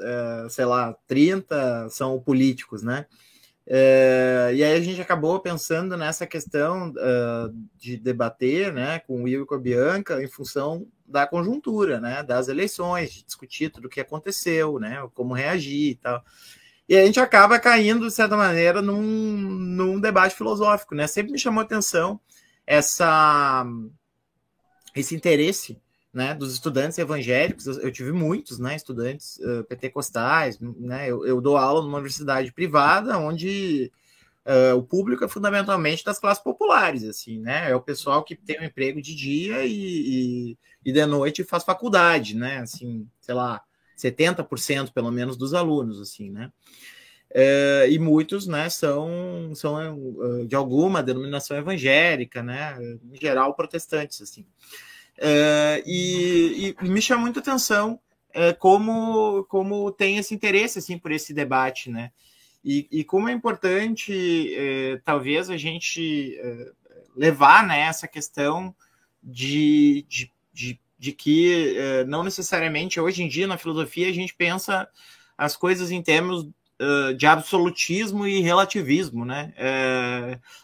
[0.00, 3.06] é, sei lá, 30 são políticos, né?
[3.64, 9.22] É, e aí a gente acabou pensando nessa questão uh, de debater né, com o
[9.22, 13.86] Will e com a Bianca em função da conjuntura, né, das eleições, de discutir tudo
[13.86, 16.24] o que aconteceu, né, como reagir e tal.
[16.88, 20.94] E a gente acaba caindo, de certa maneira, num, num debate filosófico.
[20.94, 21.06] Né?
[21.06, 22.20] Sempre me chamou atenção
[22.66, 23.64] essa,
[24.94, 25.80] esse interesse
[26.12, 31.40] né, dos estudantes evangélicos, eu, eu tive muitos, né, estudantes uh, pentecostais, né, eu, eu,
[31.40, 33.90] dou aula numa universidade privada, onde
[34.44, 38.60] uh, o público é fundamentalmente das classes populares, assim, né, é o pessoal que tem
[38.60, 39.72] um emprego de dia e,
[40.52, 43.62] e, e de noite faz faculdade, né, assim, sei lá,
[43.96, 46.52] 70% pelo menos dos alunos, assim, né,
[47.32, 52.76] uh, e muitos, né, são, são de alguma denominação evangélica, né,
[53.12, 54.46] em geral protestantes, assim.
[55.18, 58.00] É, e, e, me chama muita atenção
[58.32, 62.10] é, como, como tem esse interesse assim por esse debate, né?
[62.64, 66.72] E, e como é importante, é, talvez, a gente é,
[67.14, 68.74] levar né, essa questão
[69.22, 74.34] de, de, de, de que é, não necessariamente hoje em dia na filosofia a gente
[74.34, 74.88] pensa
[75.36, 76.48] as coisas em termos
[76.82, 79.52] uh, de absolutismo e relativismo, né?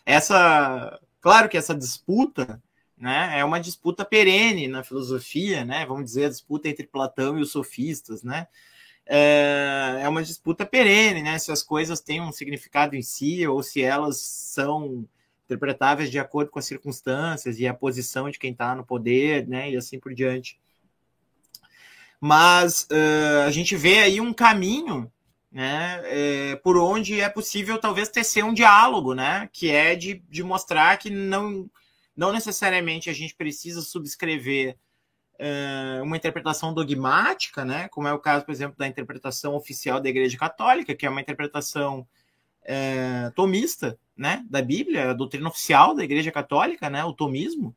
[0.04, 2.60] essa, claro que essa disputa
[3.00, 3.38] né?
[3.38, 5.86] É uma disputa perene na filosofia, né?
[5.86, 8.48] Vamos dizer, a disputa entre Platão e os sofistas, né?
[9.06, 11.38] É, é uma disputa perene, né?
[11.38, 15.06] Se as coisas têm um significado em si ou se elas são
[15.44, 19.70] interpretáveis de acordo com as circunstâncias e a posição de quem está no poder, né?
[19.70, 20.58] E assim por diante.
[22.20, 25.10] Mas uh, a gente vê aí um caminho
[25.50, 30.42] né, é, por onde é possível talvez tecer um diálogo, né, que é de, de
[30.42, 31.70] mostrar que não,
[32.16, 34.76] não necessariamente a gente precisa subscrever
[36.02, 37.88] uma interpretação dogmática, né?
[37.88, 41.20] Como é o caso, por exemplo, da interpretação oficial da Igreja Católica, que é uma
[41.20, 42.06] interpretação
[43.34, 44.44] tomista, né?
[44.50, 47.04] Da Bíblia, a doutrina oficial da Igreja Católica, né?
[47.04, 47.74] O tomismo.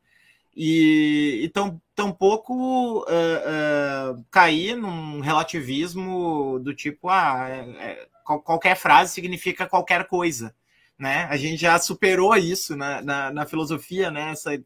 [0.54, 9.12] E, e tão, tampouco uh, cair num relativismo do tipo, ah, é, é, qualquer frase
[9.12, 10.54] significa qualquer coisa
[11.02, 11.24] né?
[11.24, 14.30] A gente já superou isso na, na, na filosofia, né?
[14.30, 14.62] Essa, uh,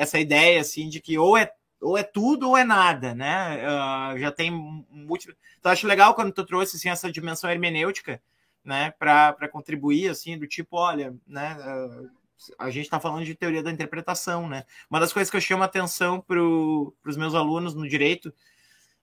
[0.00, 3.58] essa ideia assim de que ou é ou é tudo ou é nada, né?
[3.66, 5.36] Uh, já tem múltiplo.
[5.58, 8.22] Então acho legal quando tu trouxe assim essa dimensão hermenêutica,
[8.64, 8.92] né?
[8.98, 11.54] Para contribuir assim do tipo, olha, né?
[12.58, 14.64] A gente está falando de teoria da interpretação, né?
[14.90, 18.32] Uma das coisas que eu chamo a atenção para os meus alunos no direito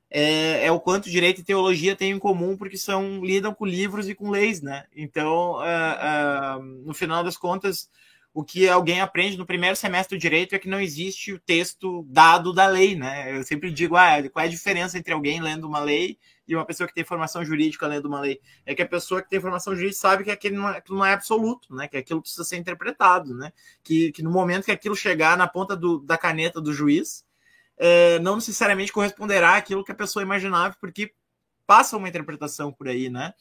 [0.10, 4.10] é, é, o quanto direito e teologia têm em comum, porque são lidam com livros
[4.10, 4.86] e com leis, né?
[4.96, 7.90] Então, uh, uh, no final das contas,
[8.34, 12.06] o que alguém aprende no primeiro semestre do direito é que não existe o texto
[12.08, 13.38] dado da lei, né?
[13.38, 16.66] Eu sempre digo, ah, qual é a diferença entre alguém lendo uma lei e uma
[16.66, 18.40] pessoa que tem formação jurídica lendo uma lei?
[18.66, 21.06] É que a pessoa que tem formação jurídica sabe que aquilo não é, aquilo não
[21.06, 21.88] é absoluto, né?
[21.88, 23.52] Que aquilo precisa ser interpretado, né?
[23.84, 27.26] Que, que no momento que aquilo chegar na ponta do, da caneta do juiz,
[27.78, 31.14] é, não necessariamente corresponderá àquilo que a pessoa imaginava, porque
[31.66, 33.34] passa uma interpretação por aí, né?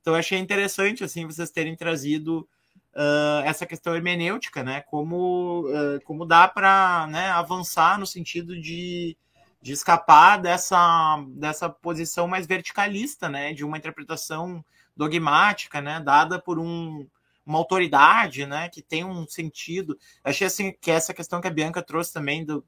[0.00, 2.48] Então eu achei interessante assim vocês terem trazido
[2.96, 4.80] uh, essa questão hermenêutica, né?
[4.80, 9.16] Como, uh, como dá para né, avançar no sentido de,
[9.60, 13.52] de escapar dessa, dessa posição mais verticalista, né?
[13.52, 14.64] De uma interpretação
[14.96, 16.00] dogmática, né?
[16.00, 17.06] Dada por um,
[17.44, 18.70] uma autoridade, né?
[18.70, 19.98] Que tem um sentido.
[20.24, 22.64] Achei assim que essa questão que a Bianca trouxe também do,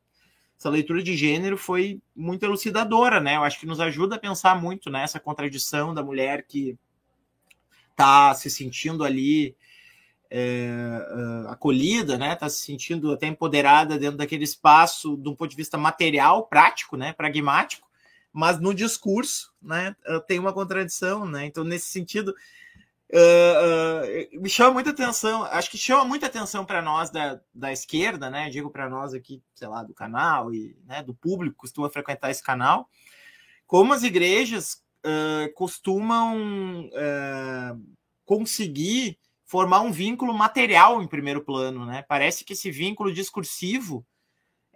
[0.59, 3.37] essa leitura de gênero foi muito elucidadora, né?
[3.37, 6.77] Eu acho que nos ajuda a pensar muito nessa contradição da mulher que
[7.93, 9.57] está se sentindo ali
[10.31, 10.69] é,
[11.11, 12.35] uh, acolhida, né?
[12.35, 16.97] Está se sentindo até empoderada dentro daquele espaço, de um ponto de vista material, prático,
[16.97, 17.12] né?
[17.12, 17.88] Pragmático,
[18.33, 19.97] mas no discurso, né?
[20.27, 21.47] Tem uma contradição, né?
[21.47, 22.35] Então, nesse sentido,
[23.11, 27.73] Uh, uh, me chama muita atenção, acho que chama muita atenção para nós da, da
[27.73, 28.51] esquerda, né?
[28.51, 32.31] Digo para nós aqui, sei lá, do canal e né, do público que costuma frequentar
[32.31, 32.87] esse canal,
[33.67, 36.91] como as igrejas uh, costumam
[38.27, 42.05] conseguir formar um vínculo material em primeiro plano, né?
[42.07, 44.07] Parece que esse vínculo discursivo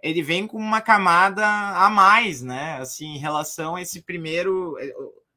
[0.01, 2.77] ele vem com uma camada a mais, né?
[2.79, 4.75] Assim, em relação a esse primeiro,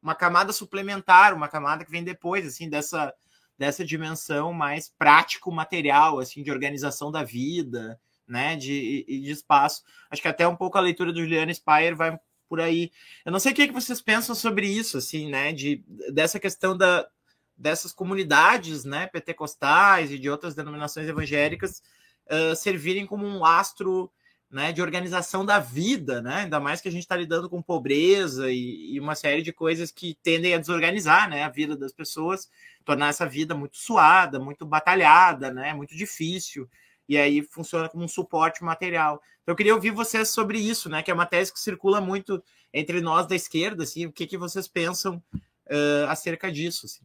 [0.03, 3.15] uma camada suplementar, uma camada que vem depois, assim, dessa
[3.59, 9.83] dessa dimensão mais prático material, assim, de organização da vida, né, de, de espaço.
[10.11, 12.19] Acho que até um pouco a leitura do Juliana Spire vai
[12.51, 12.91] por aí.
[13.25, 16.77] Eu não sei o que, que vocês pensam sobre isso, assim, né, de dessa questão
[16.77, 17.09] da
[17.57, 21.83] dessas comunidades, né, pentecostais e de outras denominações evangélicas
[22.27, 24.11] uh, servirem como um astro
[24.51, 26.43] né, de organização da vida, né?
[26.43, 29.91] Ainda mais que a gente está lidando com pobreza e, e, uma série de coisas
[29.91, 32.49] que tendem a desorganizar, né, a vida das pessoas,
[32.85, 36.69] tornar essa vida muito suada, muito batalhada, né, muito difícil.
[37.09, 39.21] E aí funciona como um suporte material.
[39.43, 41.03] Então, eu queria ouvir vocês sobre isso, né?
[41.03, 42.43] Que é uma tese que circula muito
[42.73, 44.07] entre nós da esquerda, assim.
[44.07, 46.87] O que, que vocês pensam uh, acerca disso?
[46.87, 47.05] Assim?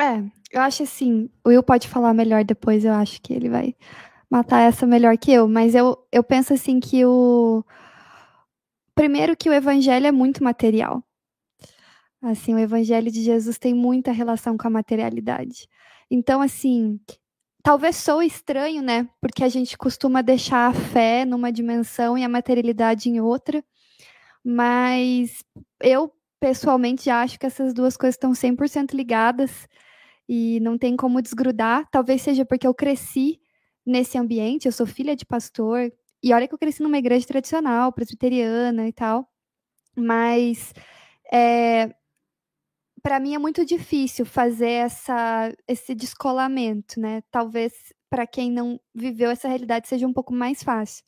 [0.00, 1.30] É, eu acho assim.
[1.44, 2.84] O Will pode falar melhor depois.
[2.84, 3.74] Eu acho que ele vai
[4.30, 7.64] matar essa melhor que eu, mas eu, eu penso assim que o.
[8.94, 11.02] Primeiro, que o evangelho é muito material.
[12.22, 15.68] Assim, o evangelho de Jesus tem muita relação com a materialidade.
[16.10, 16.98] Então, assim,
[17.62, 19.08] talvez sou estranho, né?
[19.20, 23.62] Porque a gente costuma deixar a fé numa dimensão e a materialidade em outra.
[24.44, 25.44] Mas
[25.82, 29.68] eu, pessoalmente, acho que essas duas coisas estão 100% ligadas
[30.28, 31.88] e não tem como desgrudar.
[31.90, 33.40] Talvez seja porque eu cresci
[33.86, 37.92] nesse ambiente, eu sou filha de pastor, e olha que eu cresci numa igreja tradicional,
[37.92, 39.28] presbiteriana e tal,
[39.96, 40.72] mas
[41.32, 41.94] é,
[43.02, 47.22] para mim é muito difícil fazer essa, esse descolamento, né?
[47.30, 47.74] Talvez
[48.08, 51.04] para quem não viveu essa realidade seja um pouco mais fácil.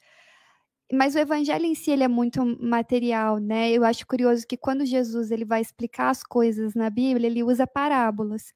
[0.93, 3.71] Mas o evangelho em si ele é muito material, né?
[3.73, 7.67] Eu acho curioso que quando Jesus ele vai explicar as coisas na Bíblia, ele usa
[7.67, 8.53] parábolas.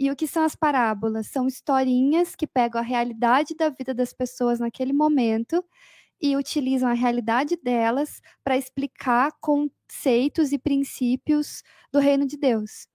[0.00, 1.26] E o que são as parábolas?
[1.26, 5.62] São historinhas que pegam a realidade da vida das pessoas naquele momento
[6.18, 12.86] e utilizam a realidade delas para explicar conceitos e princípios do reino de Deus.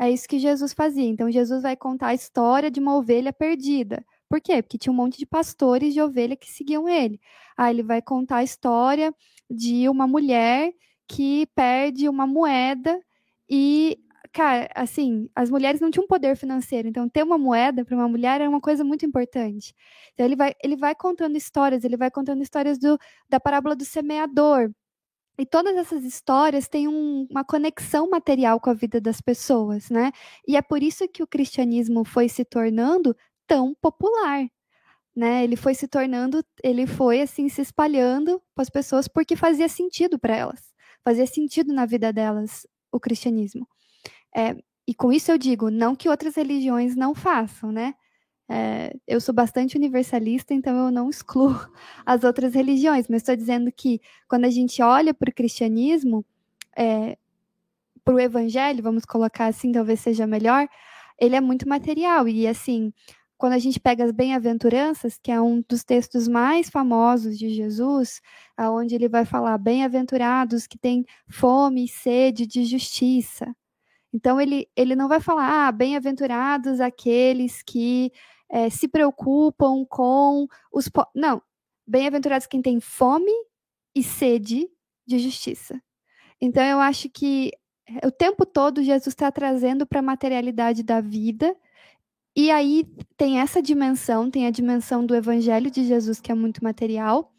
[0.00, 1.04] É isso que Jesus fazia.
[1.04, 4.04] Então, Jesus vai contar a história de uma ovelha perdida.
[4.28, 4.60] Por quê?
[4.60, 7.20] Porque tinha um monte de pastores de ovelha que seguiam ele.
[7.56, 9.14] Aí ele vai contar a história
[9.48, 10.72] de uma mulher
[11.06, 13.00] que perde uma moeda
[13.48, 13.98] e
[14.32, 18.40] cara, assim, as mulheres não tinham poder financeiro, então ter uma moeda para uma mulher
[18.40, 19.74] era uma coisa muito importante.
[20.14, 23.84] Então ele vai, ele vai contando histórias, ele vai contando histórias do, da parábola do
[23.84, 24.70] semeador.
[25.38, 30.10] E todas essas histórias têm um, uma conexão material com a vida das pessoas, né?
[30.46, 34.48] E é por isso que o cristianismo foi se tornando tão popular,
[35.16, 35.44] né?
[35.44, 40.18] Ele foi se tornando, ele foi assim se espalhando para as pessoas porque fazia sentido
[40.18, 43.66] para elas, fazia sentido na vida delas o cristianismo.
[44.34, 47.94] É, e com isso eu digo, não que outras religiões não façam, né?
[48.50, 51.54] É, eu sou bastante universalista, então eu não excluo
[52.06, 56.24] as outras religiões, mas estou dizendo que quando a gente olha para o cristianismo,
[56.76, 57.18] é,
[58.04, 60.66] para o evangelho, vamos colocar assim, talvez seja melhor,
[61.18, 62.26] ele é muito material.
[62.28, 62.92] E assim,
[63.36, 68.20] quando a gente pega as bem-aventuranças, que é um dos textos mais famosos de Jesus,
[68.56, 73.54] aonde ele vai falar bem-aventurados que têm fome e sede de justiça.
[74.12, 78.10] Então, ele, ele não vai falar, ah, bem-aventurados aqueles que
[78.48, 80.90] é, se preocupam com os.
[81.14, 81.42] Não.
[81.86, 83.32] Bem-aventurados quem tem fome
[83.94, 84.68] e sede
[85.06, 85.80] de justiça.
[86.40, 87.50] Então, eu acho que
[87.86, 91.56] eh, o tempo todo Jesus está trazendo para a materialidade da vida.
[92.36, 92.84] E aí
[93.16, 97.32] tem essa dimensão, tem a dimensão do evangelho de Jesus, que é muito material,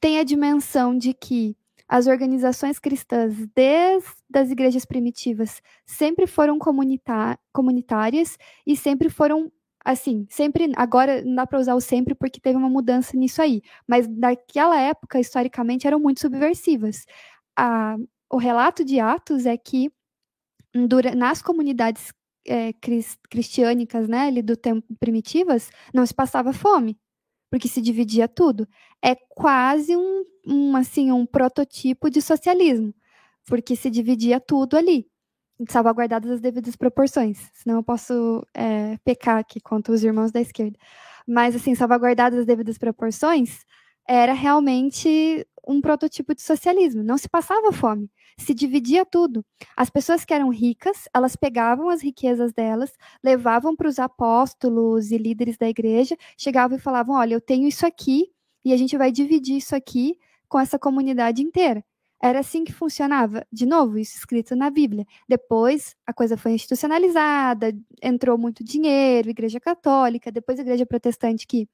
[0.00, 1.56] tem a dimensão de que
[1.88, 9.50] as organizações cristãs, desde as igrejas primitivas, sempre foram comunitárias e sempre foram
[9.84, 13.60] assim, sempre, agora não dá para usar o sempre porque teve uma mudança nisso aí,
[13.86, 17.04] mas naquela época, historicamente, eram muito subversivas.
[17.56, 17.96] A,
[18.32, 19.92] o relato de Atos é que
[20.74, 22.12] dura, nas comunidades
[22.46, 22.72] é,
[23.30, 26.98] cristiânicas, né, ali do tempo primitivas, não se passava fome
[27.54, 28.66] porque se dividia tudo.
[29.00, 32.92] É quase um, um, assim, um prototipo de socialismo,
[33.46, 35.06] porque se dividia tudo ali,
[35.68, 37.48] salvaguardadas as devidas proporções.
[37.52, 40.76] Senão eu posso é, pecar aqui contra os irmãos da esquerda.
[41.28, 43.64] Mas, assim, salvaguardadas as devidas proporções,
[44.08, 47.02] era realmente um prototipo de socialismo.
[47.02, 49.44] Não se passava fome, se dividia tudo.
[49.76, 52.92] As pessoas que eram ricas, elas pegavam as riquezas delas,
[53.22, 57.86] levavam para os apóstolos e líderes da igreja, chegavam e falavam: Olha, eu tenho isso
[57.86, 58.30] aqui
[58.64, 61.84] e a gente vai dividir isso aqui com essa comunidade inteira.
[62.22, 63.46] Era assim que funcionava.
[63.52, 65.04] De novo, isso escrito na Bíblia.
[65.28, 71.68] Depois, a coisa foi institucionalizada, entrou muito dinheiro, igreja católica, depois igreja protestante que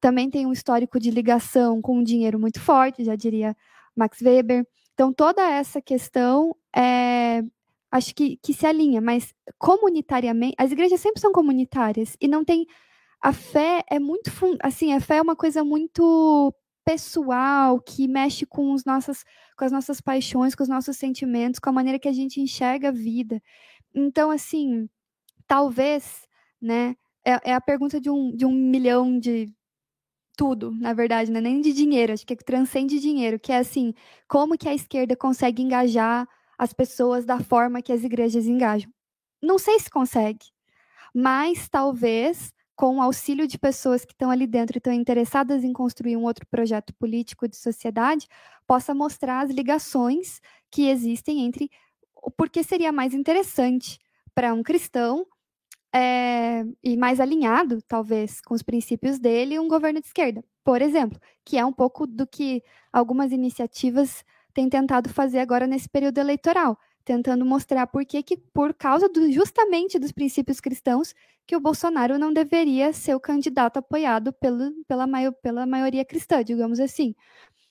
[0.00, 3.56] também tem um histórico de ligação com o dinheiro muito forte, já diria
[3.94, 4.66] Max Weber.
[4.94, 7.42] Então, toda essa questão é,
[7.90, 12.66] acho que, que se alinha, mas comunitariamente, as igrejas sempre são comunitárias e não tem.
[13.20, 14.30] A fé é muito.
[14.62, 19.24] Assim, a fé é uma coisa muito pessoal que mexe com, os nossas,
[19.56, 22.88] com as nossas paixões, com os nossos sentimentos, com a maneira que a gente enxerga
[22.88, 23.42] a vida.
[23.94, 24.88] Então, assim,
[25.46, 26.26] talvez,
[26.60, 26.96] né?
[27.24, 29.52] É, é a pergunta de um, de um milhão de
[30.40, 31.38] tudo, na verdade, né?
[31.38, 33.92] nem de dinheiro, acho que transcende dinheiro, que é assim,
[34.26, 36.26] como que a esquerda consegue engajar
[36.56, 38.90] as pessoas da forma que as igrejas engajam?
[39.42, 40.46] Não sei se consegue,
[41.14, 45.74] mas talvez com o auxílio de pessoas que estão ali dentro e estão interessadas em
[45.74, 48.26] construir um outro projeto político de sociedade,
[48.66, 51.70] possa mostrar as ligações que existem entre
[52.14, 53.98] o porquê seria mais interessante
[54.34, 55.26] para um cristão
[55.94, 61.18] é, e mais alinhado, talvez, com os princípios dele, um governo de esquerda, por exemplo,
[61.44, 62.62] que é um pouco do que
[62.92, 64.24] algumas iniciativas
[64.54, 69.30] têm tentado fazer agora nesse período eleitoral, tentando mostrar por que, que por causa do,
[69.32, 71.14] justamente dos princípios cristãos,
[71.46, 76.44] que o Bolsonaro não deveria ser o candidato apoiado pelo, pela, maio, pela maioria cristã,
[76.44, 77.14] digamos assim.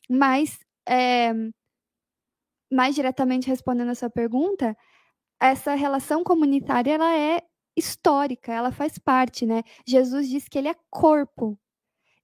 [0.09, 1.34] Mas, é,
[2.72, 4.76] mais diretamente respondendo a sua pergunta,
[5.39, 7.41] essa relação comunitária ela é
[7.80, 9.64] histórica, ela faz parte, né?
[9.86, 11.58] Jesus diz que ele é corpo.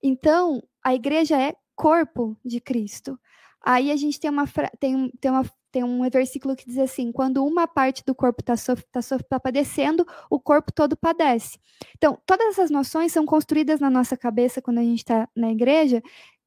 [0.03, 3.19] Então, a igreja é corpo de Cristo.
[3.61, 4.45] Aí a gente tem uma,
[4.79, 5.43] tem, tem uma
[5.75, 10.05] tem um versículo que diz assim: quando uma parte do corpo está tá, tá padecendo,
[10.29, 11.59] o corpo todo padece.
[11.97, 16.01] Então, todas essas noções são construídas na nossa cabeça quando a gente está na igreja.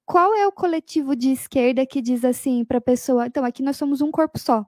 [0.07, 3.77] Qual é o coletivo de esquerda que diz assim para a pessoa: então, aqui nós
[3.77, 4.65] somos um corpo só.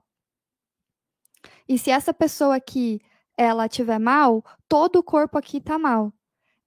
[1.67, 3.01] E se essa pessoa aqui
[3.37, 6.13] ela tiver mal, todo o corpo aqui está mal.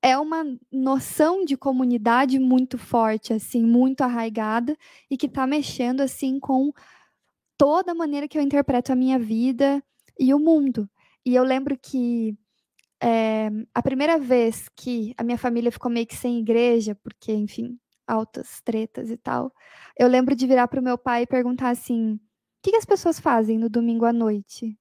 [0.02, 4.76] É uma noção de comunidade muito forte, assim, muito arraigada
[5.10, 6.72] e que está mexendo assim com
[7.56, 9.82] toda a maneira que eu interpreto a minha vida
[10.18, 10.88] e o mundo.
[11.24, 12.36] E eu lembro que
[13.02, 17.78] é, a primeira vez que a minha família ficou meio que sem igreja, porque, enfim,
[18.06, 19.52] altas tretas e tal,
[19.98, 22.20] eu lembro de virar para o meu pai e perguntar assim: o
[22.62, 24.78] que, que as pessoas fazem no domingo à noite?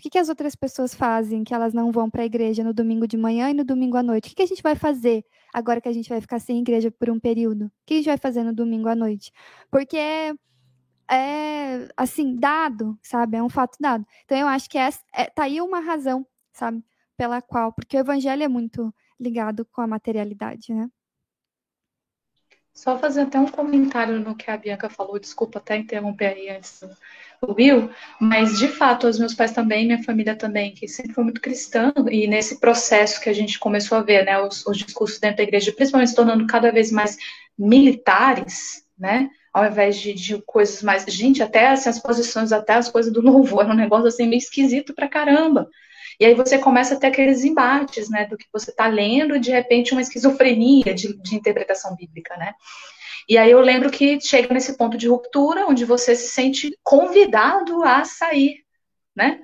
[0.00, 2.72] O que, que as outras pessoas fazem que elas não vão para a igreja no
[2.72, 4.24] domingo de manhã e no domingo à noite?
[4.24, 5.22] O que, que a gente vai fazer
[5.52, 7.66] agora que a gente vai ficar sem igreja por um período?
[7.66, 9.30] O que a gente vai fazer no domingo à noite?
[9.70, 10.32] Porque é,
[11.10, 13.36] é assim, dado, sabe?
[13.36, 14.06] É um fato dado.
[14.24, 16.82] Então eu acho que é, é, tá aí uma razão, sabe?
[17.14, 20.88] Pela qual, porque o evangelho é muito ligado com a materialidade, né?
[22.72, 26.82] Só fazer até um comentário no que a Bianca falou, desculpa até interromper aí antes
[27.48, 31.40] Will, mas de fato, os meus pais também, minha família também, que sempre foi muito
[31.40, 35.38] cristã, e nesse processo que a gente começou a ver, né, os, os discursos dentro
[35.38, 37.16] da igreja, principalmente se tornando cada vez mais
[37.58, 41.04] militares, né, ao invés de, de, coisas mais.
[41.04, 44.38] Gente, até assim, as posições, até as coisas do louvor, era um negócio assim meio
[44.38, 45.68] esquisito pra caramba.
[46.20, 49.50] E aí você começa a ter aqueles embates, né, do que você está lendo de
[49.50, 52.52] repente uma esquizofrenia de, de interpretação bíblica, né?
[53.30, 57.84] E aí eu lembro que chega nesse ponto de ruptura, onde você se sente convidado
[57.84, 58.64] a sair,
[59.14, 59.40] né?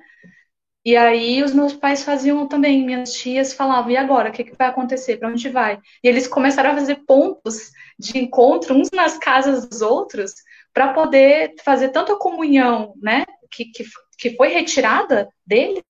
[0.83, 4.57] E aí os meus pais faziam também, minhas tias falavam, e agora, o que, que
[4.57, 5.15] vai acontecer?
[5.15, 5.79] Para onde vai?
[6.03, 10.33] E eles começaram a fazer pontos de encontro uns nas casas dos outros
[10.73, 13.85] para poder fazer tanto a comunhão, né, que, que,
[14.17, 15.81] que foi retirada deles,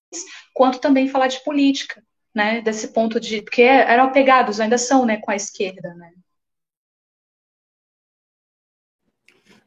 [0.54, 2.00] quanto também falar de política,
[2.34, 2.62] né?
[2.62, 3.42] Desse ponto de.
[3.42, 6.12] Porque eram apegados, ainda são, né, com a esquerda, né?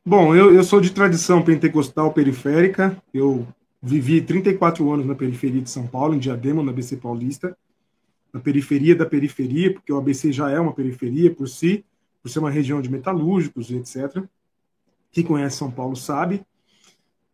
[0.05, 2.97] Bom, eu, eu sou de tradição pentecostal periférica.
[3.13, 3.47] Eu
[3.83, 7.57] vivi 34 anos na periferia de São Paulo, em Diadema, na ABC Paulista.
[8.33, 11.85] Na periferia da periferia, porque o ABC já é uma periferia por si,
[12.23, 14.25] por ser uma região de metalúrgicos etc.
[15.13, 16.43] Quem conhece São Paulo sabe.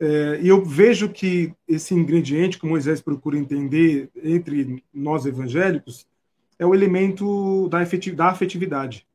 [0.01, 6.05] É, e eu vejo que esse ingrediente que Moisés procura entender entre nós evangélicos
[6.59, 7.79] é o elemento da,
[8.15, 9.07] da afetividade.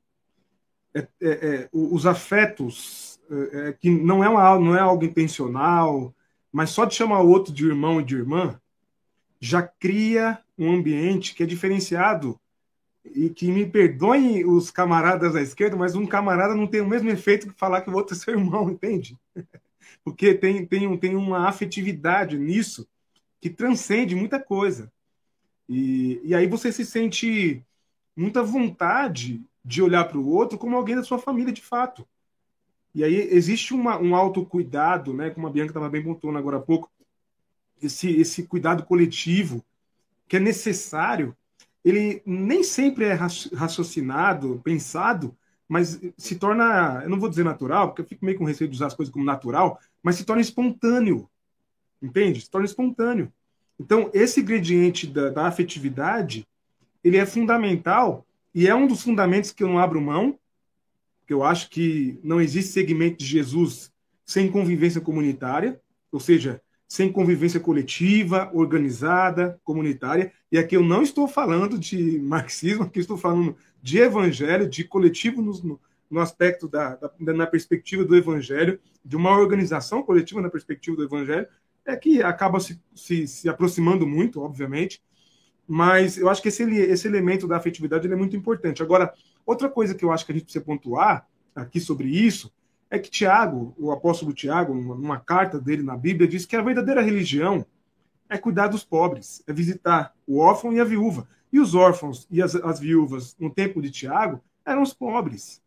[0.93, 6.13] É, é, é os afetos, é, é, que não é, uma, não é algo intencional,
[6.51, 8.59] mas só de chamar o outro de irmão e de irmã,
[9.39, 12.39] já cria um ambiente que é diferenciado
[13.03, 17.09] e que me perdoem os camaradas à esquerda, mas um camarada não tem o mesmo
[17.09, 19.17] efeito que falar que o outro é seu irmão, entende?
[20.03, 22.87] porque tem, tem, tem uma afetividade nisso
[23.39, 24.91] que transcende muita coisa.
[25.67, 27.63] E, e aí você se sente
[28.15, 32.07] muita vontade de olhar para o outro como alguém da sua família de fato.
[32.93, 36.61] E aí existe uma, um autocuidado, né, como a Bianca estava bem pontuando agora há
[36.61, 36.91] pouco,
[37.81, 39.63] esse, esse cuidado coletivo
[40.27, 41.35] que é necessário
[41.83, 45.35] ele nem sempre é raciocinado, pensado,
[45.67, 48.75] mas se torna, eu não vou dizer natural, porque eu fico meio com receio de
[48.75, 51.27] usar as coisas como natural, mas se torna espontâneo.
[52.01, 52.41] Entende?
[52.41, 53.31] Se torna espontâneo.
[53.79, 56.47] Então, esse ingrediente da, da afetividade,
[57.03, 60.37] ele é fundamental e é um dos fundamentos que eu não abro mão,
[61.33, 63.91] eu acho que não existe segmento de Jesus
[64.25, 65.79] sem convivência comunitária,
[66.11, 70.31] ou seja, sem convivência coletiva, organizada, comunitária.
[70.51, 75.41] E aqui eu não estou falando de marxismo, aqui estou falando de evangelho, de coletivo
[75.41, 75.79] no,
[76.09, 81.03] no aspecto da, da, na perspectiva do evangelho, de uma organização coletiva na perspectiva do
[81.03, 81.47] evangelho,
[81.85, 85.01] é que acaba se, se, se aproximando muito, obviamente,
[85.65, 88.83] mas eu acho que esse, esse elemento da afetividade é muito importante.
[88.83, 89.13] Agora,
[89.45, 92.51] outra coisa que eu acho que a gente precisa pontuar aqui sobre isso
[92.89, 97.01] é que Tiago, o apóstolo Tiago, numa carta dele na Bíblia, diz que a verdadeira
[97.01, 97.65] religião
[98.29, 101.27] é cuidar dos pobres, é visitar o órfão e a viúva.
[101.53, 105.61] E os órfãos e as, as viúvas, no tempo de Tiago, eram os pobres.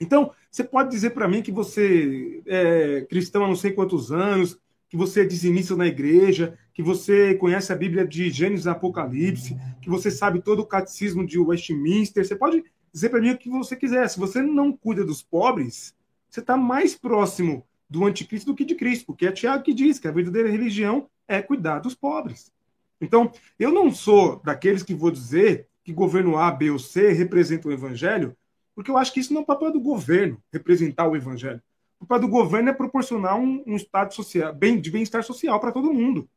[0.00, 4.58] Então, você pode dizer para mim que você é cristão há não sei quantos anos,
[4.88, 9.56] que você é dizimista na igreja, que você conhece a Bíblia de Gênesis e Apocalipse,
[9.80, 12.26] que você sabe todo o catecismo de Westminster.
[12.26, 14.08] Você pode dizer para mim o que você quiser.
[14.08, 15.94] Se você não cuida dos pobres,
[16.28, 19.98] você está mais próximo do anticristo do que de Cristo, porque é Tiago que diz
[19.98, 22.52] que a verdadeira religião é cuidar dos pobres.
[23.00, 27.68] Então, eu não sou daqueles que vou dizer que governo A, B ou C representa
[27.68, 28.36] o evangelho,
[28.74, 31.60] porque eu acho que isso não é o papel do governo, representar o evangelho.
[31.98, 35.72] O papel do governo é proporcionar um, um estado social, bem, de bem-estar social para
[35.72, 36.28] todo mundo,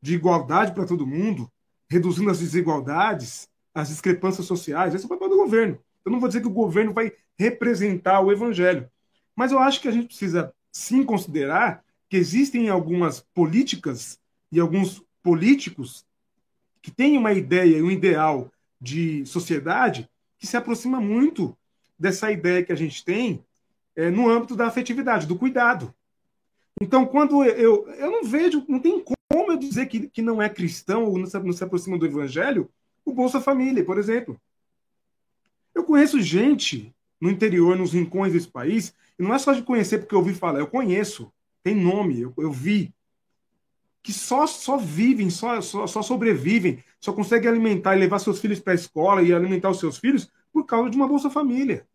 [0.00, 1.50] de igualdade para todo mundo,
[1.88, 4.94] reduzindo as desigualdades, as discrepâncias sociais.
[4.94, 5.78] Esse é o papel do governo.
[6.06, 8.88] Eu não vou dizer que o governo vai representar o evangelho,
[9.34, 14.20] mas eu acho que a gente precisa sim considerar que existem algumas políticas
[14.52, 16.06] e alguns políticos
[16.80, 21.56] que têm uma ideia e um ideal de sociedade que se aproxima muito
[21.98, 23.44] dessa ideia que a gente tem
[23.96, 25.92] é, no âmbito da afetividade, do cuidado.
[26.80, 30.48] Então, quando eu, eu não vejo, não tem como eu dizer que, que não é
[30.48, 32.70] cristão ou não se, não se aproxima do evangelho,
[33.04, 34.38] o Bolsa Família, por exemplo.
[35.76, 39.98] Eu conheço gente no interior, nos rincões desse país, e não é só de conhecer
[39.98, 41.30] porque eu ouvi falar, eu conheço,
[41.62, 42.94] tem nome, eu, eu vi,
[44.02, 48.58] que só, só vivem, só, só, só sobrevivem, só conseguem alimentar e levar seus filhos
[48.58, 51.86] para a escola e alimentar os seus filhos por causa de uma Bolsa Família.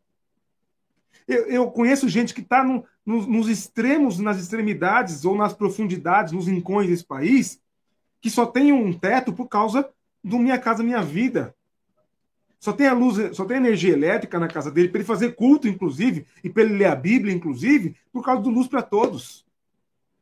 [1.28, 6.34] Eu, eu conheço gente que está no, no, nos extremos, nas extremidades ou nas profundidades,
[6.34, 7.60] nos rincões desse país,
[8.22, 9.90] que só tem um teto por causa
[10.24, 11.56] do Minha Casa Minha Vida.
[12.62, 15.68] Só tem a luz, só tem energia elétrica na casa dele para ele fazer culto,
[15.68, 19.44] inclusive, e para ele ler a Bíblia, inclusive, por causa do luz para todos.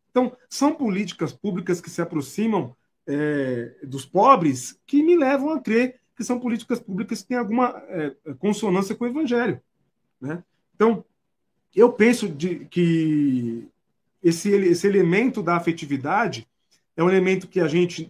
[0.09, 2.73] Então, são políticas públicas que se aproximam
[3.05, 7.83] é, dos pobres que me levam a crer que são políticas públicas que têm alguma
[7.87, 9.61] é, consonância com o evangelho.
[10.21, 10.41] Né?
[10.73, 11.03] Então,
[11.75, 13.67] eu penso de, que
[14.23, 16.47] esse, esse elemento da afetividade
[16.95, 18.09] é um elemento que a gente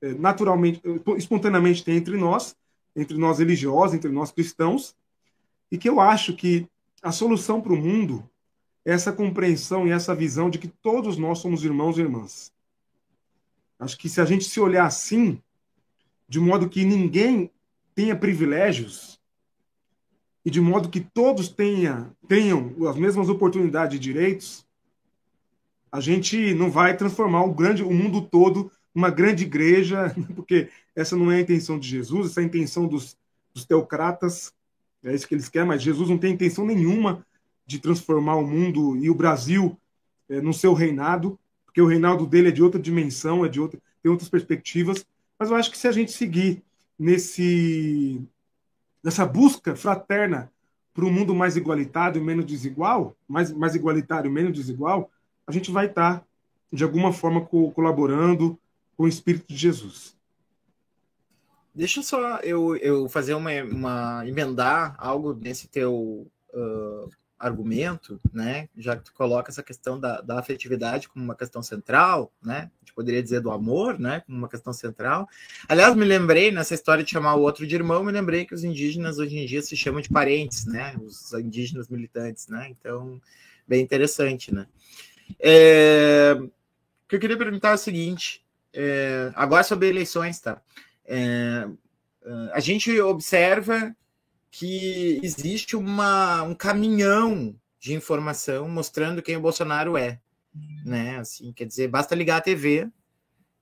[0.00, 0.82] é, naturalmente,
[1.16, 2.56] espontaneamente tem entre nós,
[2.94, 4.94] entre nós religiosos, entre nós cristãos,
[5.70, 6.66] e que eu acho que
[7.02, 8.28] a solução para o mundo
[8.84, 12.52] é essa compreensão e essa visão de que todos nós somos irmãos e irmãs.
[13.78, 15.40] Acho que se a gente se olhar assim,
[16.28, 17.50] de modo que ninguém
[17.94, 19.20] tenha privilégios,
[20.44, 24.66] e de modo que todos tenha, tenham as mesmas oportunidades e direitos,
[25.90, 31.16] a gente não vai transformar o, grande, o mundo todo numa grande igreja, porque essa
[31.16, 33.16] não é a intenção de Jesus, essa é a intenção dos,
[33.54, 34.52] dos teocratas,
[35.04, 37.26] é isso que eles querem, mas Jesus não tem intenção nenhuma
[37.66, 39.76] de transformar o mundo e o Brasil
[40.28, 43.80] é, no seu reinado, porque o reinado dele é de outra dimensão, é de outra,
[44.02, 45.04] tem outras perspectivas.
[45.38, 46.62] Mas eu acho que se a gente seguir
[46.98, 48.22] nesse
[49.02, 50.52] nessa busca fraterna
[50.94, 55.10] para um mundo mais igualitário e menos desigual, mais, mais igualitário menos desigual,
[55.46, 56.24] a gente vai estar,
[56.72, 58.58] de alguma forma, co colaborando
[58.96, 60.16] com o Espírito de Jesus.
[61.74, 67.10] Deixa só eu, eu fazer uma, uma emendar algo nesse teu uh,
[67.42, 68.68] argumento, né?
[68.76, 72.70] Já que tu coloca essa questão da, da afetividade como uma questão central, né?
[72.76, 74.20] A gente poderia dizer do amor, né?
[74.20, 75.28] Como uma questão central.
[75.68, 78.62] Aliás, me lembrei nessa história de chamar o outro de irmão, me lembrei que os
[78.62, 80.94] indígenas hoje em dia se chamam de parentes, né?
[81.02, 82.68] Os indígenas militantes, né?
[82.68, 83.20] Então,
[83.66, 84.66] bem interessante, né?
[85.40, 86.36] É...
[86.38, 88.41] O que eu queria perguntar é o seguinte:
[88.74, 89.32] é...
[89.34, 90.60] agora sobre eleições, tá?
[91.04, 91.68] É...
[92.52, 93.94] A gente observa
[94.50, 100.20] que existe uma, um caminhão de informação mostrando quem o Bolsonaro é,
[100.84, 101.18] né?
[101.18, 102.88] Assim, quer dizer, basta ligar a TV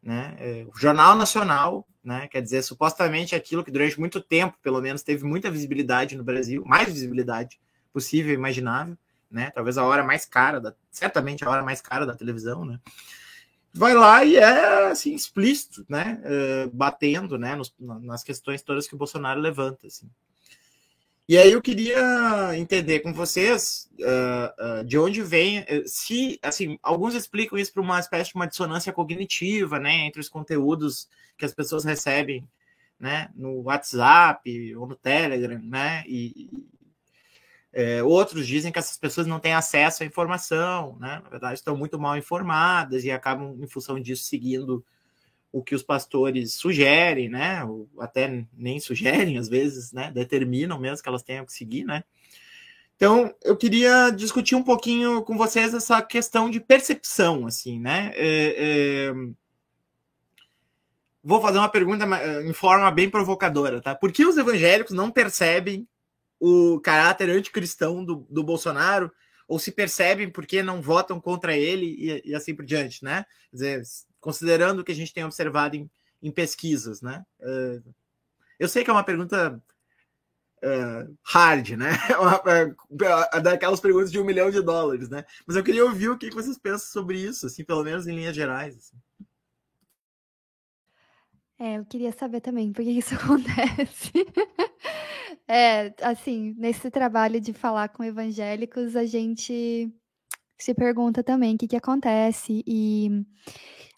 [0.02, 0.34] né?
[0.38, 2.26] É, o Jornal Nacional, né?
[2.28, 6.64] Quer dizer, supostamente aquilo que durante muito tempo, pelo menos, teve muita visibilidade no Brasil,
[6.64, 7.60] mais visibilidade
[7.92, 8.96] possível, imaginável,
[9.30, 9.50] né?
[9.50, 12.80] Talvez a hora mais cara, da, certamente a hora mais cara da televisão, né?
[13.72, 16.20] Vai lá e é assim explícito, né?
[16.24, 17.54] Uh, batendo, né?
[17.54, 20.10] Nos, nas questões todas que o Bolsonaro levanta, assim.
[21.30, 26.76] E aí eu queria entender com vocês uh, uh, de onde vem, eh, se, assim,
[26.82, 31.08] alguns explicam isso para uma espécie de uma dissonância cognitiva, né, entre os conteúdos
[31.38, 32.44] que as pessoas recebem,
[32.98, 36.50] né, no WhatsApp ou no Telegram, né, e,
[37.72, 41.76] é, outros dizem que essas pessoas não têm acesso à informação, né, na verdade estão
[41.76, 44.84] muito mal informadas e acabam, em função disso, seguindo
[45.52, 47.64] o que os pastores sugerem, né?
[47.64, 50.10] Ou até nem sugerem, às vezes, né?
[50.10, 52.04] Determinam mesmo que elas tenham que seguir, né?
[52.96, 58.12] Então, eu queria discutir um pouquinho com vocês essa questão de percepção, assim, né?
[58.14, 59.12] É, é...
[61.22, 62.06] Vou fazer uma pergunta
[62.44, 63.94] em forma bem provocadora, tá?
[63.94, 65.86] Por que os evangélicos não percebem
[66.40, 69.12] o caráter anticristão do, do Bolsonaro?
[69.46, 73.26] Ou se percebem porque não votam contra ele e, e assim por diante, né?
[73.50, 73.82] Quer dizer,
[74.20, 75.90] considerando o que a gente tem observado em,
[76.22, 77.24] em pesquisas, né?
[77.40, 77.94] Uh,
[78.58, 79.60] eu sei que é uma pergunta
[80.62, 81.90] uh, hard, né?
[83.32, 85.24] É é daquelas perguntas de um milhão de dólares, né?
[85.46, 88.36] Mas eu queria ouvir o que vocês pensam sobre isso, assim, pelo menos em linhas
[88.36, 88.76] gerais.
[88.76, 88.96] Assim.
[91.58, 94.12] É, eu queria saber também por que isso acontece.
[95.48, 99.90] É, assim, nesse trabalho de falar com evangélicos, a gente
[100.58, 102.62] se pergunta também o que, que acontece.
[102.66, 103.24] E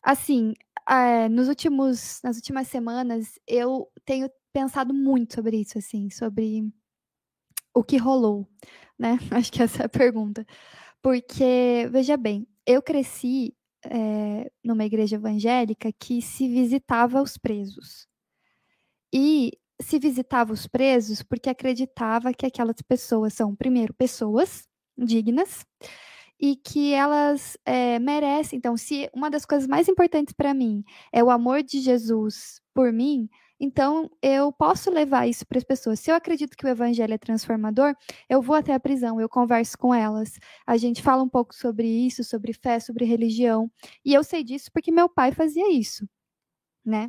[0.03, 0.55] Assim,
[0.91, 6.65] eh, nos últimos nas últimas semanas, eu tenho pensado muito sobre isso, assim, sobre
[7.75, 8.47] o que rolou,
[8.99, 9.19] né?
[9.47, 10.47] Acho que essa é a pergunta.
[11.03, 13.55] Porque, veja bem, eu cresci,
[13.87, 18.09] eh, numa igreja evangélica que se visitava os presos.
[19.13, 19.53] E
[19.83, 24.67] se visitava os presos porque acreditava que aquelas pessoas são, primeiro, pessoas
[24.97, 25.67] dignas
[26.41, 28.59] e que elas é, merecem.
[28.59, 32.93] Então, se uma das coisas mais importantes para mim é o amor de Jesus por
[32.93, 33.29] mim,
[33.61, 36.01] então eu posso levar isso para as pessoas.
[36.01, 37.95] Se eu acredito que o evangelho é transformador,
[38.29, 40.33] eu vou até a prisão, eu converso com elas,
[40.67, 43.71] a gente fala um pouco sobre isso, sobre fé, sobre religião.
[44.05, 46.09] E eu sei disso porque meu pai fazia isso,
[46.85, 47.09] né?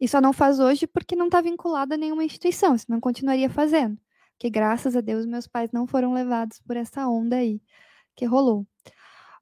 [0.00, 3.98] E só não faz hoje porque não está vinculado a nenhuma instituição, senão continuaria fazendo.
[4.32, 7.60] Porque graças a Deus meus pais não foram levados por essa onda aí
[8.16, 8.66] que rolou.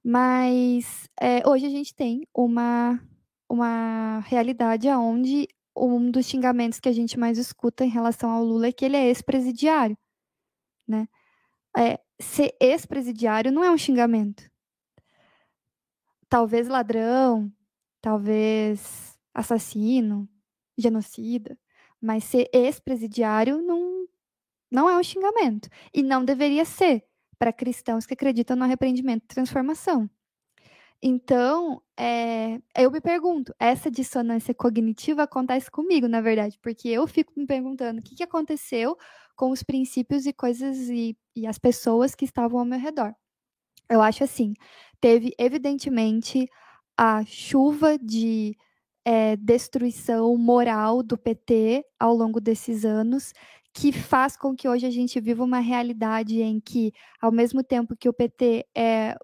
[0.03, 2.99] Mas é, hoje a gente tem uma,
[3.49, 8.67] uma realidade onde um dos xingamentos que a gente mais escuta em relação ao Lula
[8.67, 9.97] é que ele é ex-presidiário.
[10.87, 11.07] Né?
[11.77, 14.49] É, ser ex-presidiário não é um xingamento.
[16.27, 17.51] Talvez ladrão,
[18.01, 20.27] talvez assassino,
[20.79, 21.57] genocida,
[22.01, 24.07] mas ser ex-presidiário não,
[24.71, 25.69] não é um xingamento.
[25.93, 27.03] E não deveria ser
[27.37, 30.09] para cristãos que acreditam no arrependimento e transformação.
[31.01, 37.31] Então, é, eu me pergunto, essa dissonância cognitiva acontece comigo, na verdade, porque eu fico
[37.37, 38.97] me perguntando o que, que aconteceu
[39.35, 43.13] com os princípios e coisas e, e as pessoas que estavam ao meu redor.
[43.89, 44.53] Eu acho assim,
[44.99, 46.49] teve evidentemente
[46.97, 48.57] a chuva de
[49.09, 53.33] é, destruição moral do PT ao longo desses anos,
[53.73, 57.97] que faz com que hoje a gente viva uma realidade em que, ao mesmo tempo
[57.97, 59.15] que o PT é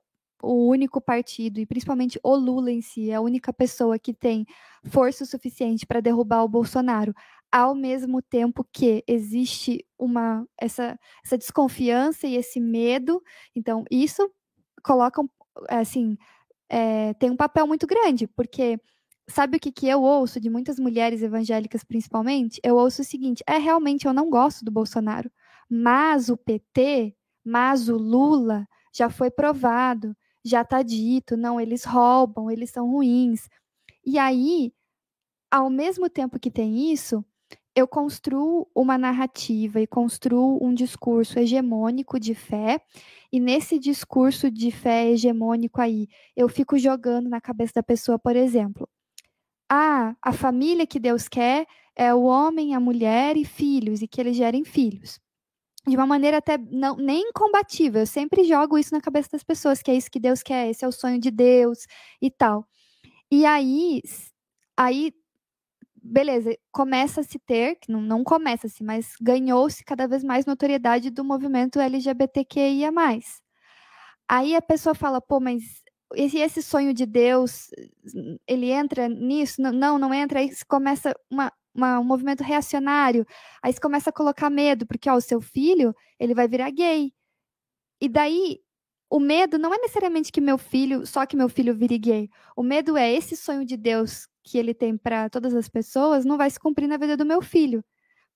[0.41, 4.43] o único partido, e principalmente o Lula em si, é a única pessoa que tem
[4.85, 7.13] força suficiente para derrubar o Bolsonaro,
[7.51, 13.21] ao mesmo tempo que existe uma essa, essa desconfiança e esse medo,
[13.55, 14.27] então isso
[14.83, 15.21] coloca
[15.69, 16.17] assim
[16.69, 18.79] é, tem um papel muito grande, porque
[19.27, 22.59] sabe o que, que eu ouço de muitas mulheres evangélicas, principalmente?
[22.63, 25.31] Eu ouço o seguinte: é realmente eu não gosto do Bolsonaro,
[25.69, 32.49] mas o PT, mas o Lula já foi provado, já está dito, não, eles roubam,
[32.51, 33.49] eles são ruins.
[34.05, 34.73] E aí,
[35.51, 37.25] ao mesmo tempo que tem isso,
[37.75, 42.81] eu construo uma narrativa e construo um discurso hegemônico de fé,
[43.31, 48.35] e nesse discurso de fé hegemônico aí, eu fico jogando na cabeça da pessoa, por
[48.35, 48.87] exemplo,
[49.69, 54.21] ah, a família que Deus quer é o homem, a mulher e filhos, e que
[54.21, 55.19] eles gerem filhos.
[55.87, 58.01] De uma maneira até não, nem combatível.
[58.01, 60.83] Eu sempre jogo isso na cabeça das pessoas, que é isso que Deus quer, esse
[60.85, 61.85] é o sonho de Deus
[62.21, 62.67] e tal.
[63.31, 64.01] E aí,
[64.77, 65.13] aí
[66.05, 71.23] beleza, começa a se ter, não, não começa-se, mas ganhou-se cada vez mais notoriedade do
[71.23, 72.91] movimento LGBTQIA+.
[74.27, 75.63] Aí a pessoa fala, pô, mas
[76.15, 77.69] esse, esse sonho de Deus,
[78.47, 79.61] ele entra nisso?
[79.61, 80.39] Não, não entra.
[80.39, 83.25] Aí começa uma, uma, um movimento reacionário.
[83.61, 87.13] Aí você começa a colocar medo, porque ó, o seu filho, ele vai virar gay.
[88.01, 88.59] E daí,
[89.09, 92.29] o medo não é necessariamente que meu filho, só que meu filho vire gay.
[92.55, 96.37] O medo é esse sonho de Deus que ele tem para todas as pessoas não
[96.37, 97.83] vai se cumprir na vida do meu filho.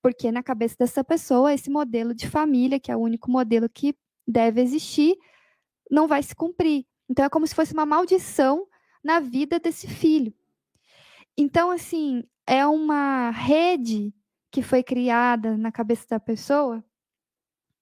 [0.02, 3.96] Porque na cabeça dessa pessoa, esse modelo de família, que é o único modelo que
[4.28, 5.16] deve existir,
[5.92, 6.86] não vai se cumprir.
[7.10, 8.68] Então é como se fosse uma maldição
[9.03, 10.34] na vida desse filho.
[11.38, 14.14] Então, assim, é uma rede
[14.51, 16.84] que foi criada na cabeça da pessoa,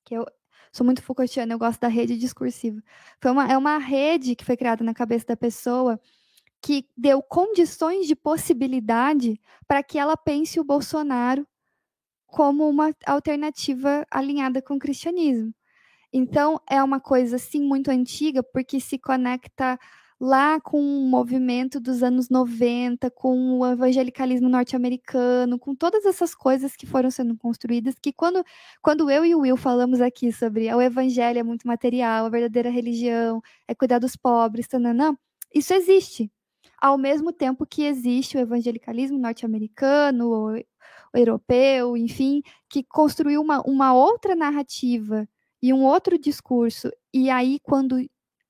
[0.05, 0.25] que eu
[0.71, 2.81] sou muito Foucaultiana, eu gosto da rede discursiva.
[3.21, 5.99] Foi uma, é uma rede que foi criada na cabeça da pessoa
[6.61, 11.47] que deu condições de possibilidade para que ela pense o Bolsonaro
[12.25, 15.53] como uma alternativa alinhada com o cristianismo.
[16.11, 19.77] Então, é uma coisa, sim, muito antiga, porque se conecta
[20.19, 26.75] lá com o movimento dos anos 90, com o evangelicalismo norte-americano, com todas essas coisas
[26.75, 28.43] que foram sendo construídas, que quando,
[28.81, 32.69] quando eu e o Will falamos aqui sobre o evangelho é muito material, a verdadeira
[32.69, 35.15] religião é cuidar dos pobres, tananã,
[35.53, 36.31] isso existe.
[36.79, 43.61] Ao mesmo tempo que existe o evangelicalismo norte-americano, o, o europeu, enfim, que construiu uma,
[43.61, 45.27] uma outra narrativa
[45.67, 46.89] e um outro discurso.
[47.13, 47.97] E aí, quando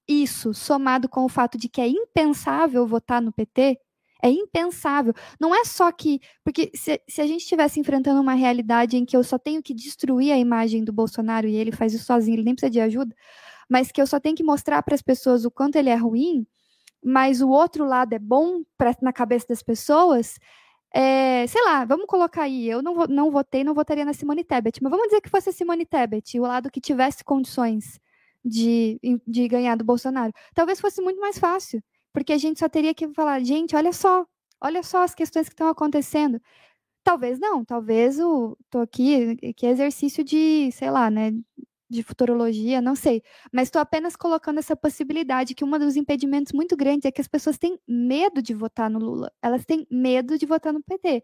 [0.07, 3.78] isso, somado com o fato de que é impensável votar no PT,
[4.24, 5.13] é impensável.
[5.39, 6.20] Não é só que.
[6.43, 9.74] Porque se, se, a gente estivesse enfrentando uma realidade em que eu só tenho que
[9.74, 13.15] destruir a imagem do Bolsonaro e ele faz isso sozinho, ele nem precisa de ajuda,
[13.70, 16.45] mas que eu só tenho que mostrar para as pessoas o quanto ele é ruim,
[17.03, 20.39] mas o outro lado é bom pra, na cabeça das pessoas.
[20.93, 24.81] É, sei lá, vamos colocar aí, eu não, não votei, não votaria na Simone Tebet,
[24.81, 27.99] mas vamos dizer que fosse a Simone Tebet, o lado que tivesse condições
[28.43, 30.33] de, de ganhar do Bolsonaro.
[30.53, 31.83] Talvez fosse muito mais fácil,
[32.13, 34.25] porque a gente só teria que falar, gente, olha só,
[34.61, 36.41] olha só as questões que estão acontecendo.
[37.03, 41.31] Talvez não, talvez o tô aqui, que exercício de, sei lá, né,
[41.89, 43.21] de futurologia, não sei.
[43.51, 47.27] Mas estou apenas colocando essa possibilidade que um dos impedimentos muito grandes é que as
[47.27, 49.31] pessoas têm medo de votar no Lula.
[49.41, 51.23] Elas têm medo de votar no PT.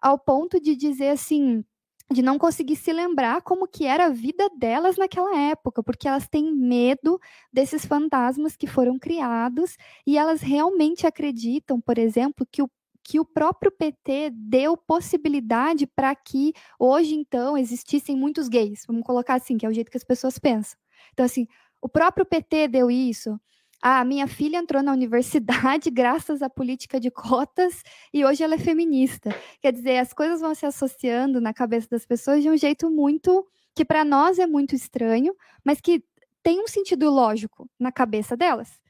[0.00, 1.64] Ao ponto de dizer assim,
[2.10, 6.28] de não conseguir se lembrar como que era a vida delas naquela época, porque elas
[6.28, 7.18] têm medo
[7.52, 9.76] desses fantasmas que foram criados
[10.06, 12.70] e elas realmente acreditam, por exemplo, que o
[13.06, 18.82] que o próprio PT deu possibilidade para que hoje, então, existissem muitos gays.
[18.84, 20.76] Vamos colocar assim, que é o jeito que as pessoas pensam.
[21.12, 21.46] Então, assim,
[21.80, 23.38] o próprio PT deu isso.
[23.80, 28.58] Ah, minha filha entrou na universidade graças à política de cotas e hoje ela é
[28.58, 29.30] feminista.
[29.60, 33.46] Quer dizer, as coisas vão se associando na cabeça das pessoas de um jeito muito
[33.72, 35.32] que para nós é muito estranho,
[35.64, 36.02] mas que
[36.42, 38.80] tem um sentido lógico na cabeça delas.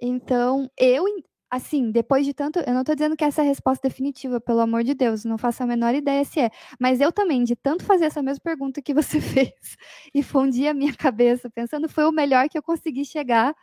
[0.00, 1.04] Então, eu
[1.50, 2.58] assim, depois de tanto.
[2.60, 5.38] Eu não estou dizendo que essa é a resposta definitiva, pelo amor de Deus, não
[5.38, 6.50] faço a menor ideia se é.
[6.80, 9.76] Mas eu também, de tanto fazer essa mesma pergunta que você fez
[10.14, 13.54] e fundir a minha cabeça, pensando, foi o melhor que eu consegui chegar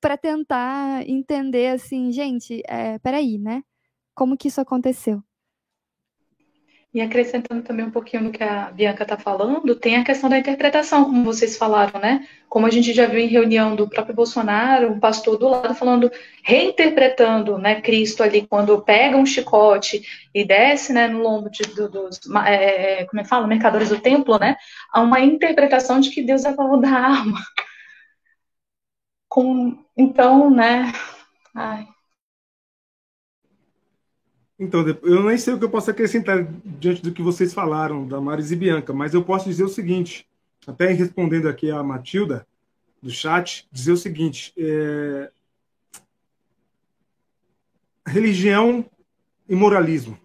[0.00, 3.62] para tentar entender, assim, gente, é, peraí, né?
[4.14, 5.22] Como que isso aconteceu?
[6.94, 10.38] E acrescentando também um pouquinho no que a Bianca está falando, tem a questão da
[10.38, 12.24] interpretação, como vocês falaram, né?
[12.48, 16.08] Como a gente já viu em reunião do próprio Bolsonaro, um pastor do lado falando,
[16.44, 21.88] reinterpretando, né, Cristo ali quando pega um chicote e desce, né, no lombo de, do,
[21.88, 24.56] dos, é, é, como é que fala, mercadores do templo, né?
[24.92, 27.40] Há uma interpretação de que Deus é a favor da arma.
[29.28, 30.92] Com, então, né?
[31.54, 31.86] Ai,
[34.58, 38.20] então, eu nem sei o que eu posso acrescentar diante do que vocês falaram, da
[38.20, 40.28] Maris e Bianca, mas eu posso dizer o seguinte,
[40.66, 42.46] até respondendo aqui a Matilda,
[43.02, 45.30] do chat, dizer o seguinte: é...
[48.06, 48.88] religião
[49.48, 50.18] e moralismo.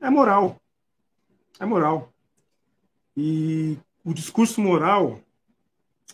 [0.00, 0.60] É moral.
[1.60, 2.12] É moral.
[3.16, 5.20] E o discurso moral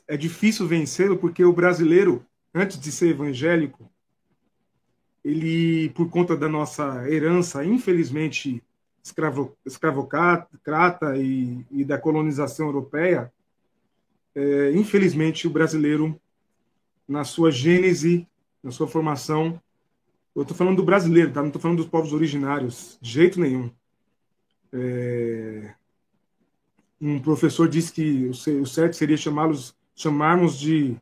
[0.06, 2.24] é difícil vencê-lo porque o brasileiro,
[2.54, 3.90] antes de ser evangélico,
[5.24, 8.62] ele, por conta da nossa herança, infelizmente,
[9.02, 13.32] escravo, escravocrata e, e da colonização europeia,
[14.34, 16.18] é, infelizmente, o brasileiro,
[17.06, 18.26] na sua gênese,
[18.62, 19.60] na sua formação,
[20.36, 21.40] eu estou falando do brasileiro, tá?
[21.40, 23.70] não estou falando dos povos originários, de jeito nenhum.
[24.72, 25.74] É,
[27.00, 30.96] um professor disse que o certo seria chamá-los, chamarmos de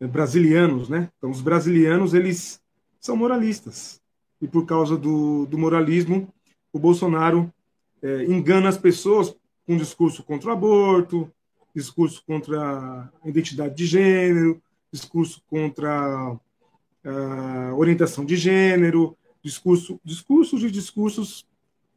[0.00, 1.10] brasilianos, né?
[1.18, 2.61] Então, os brasilianos, eles
[3.02, 4.00] são moralistas.
[4.40, 6.32] E por causa do, do moralismo,
[6.72, 7.52] o Bolsonaro
[8.00, 9.36] é, engana as pessoas
[9.66, 11.30] com discurso contra o aborto,
[11.74, 20.70] discurso contra a identidade de gênero, discurso contra uh, orientação de gênero, discurso, discursos e
[20.70, 21.46] discursos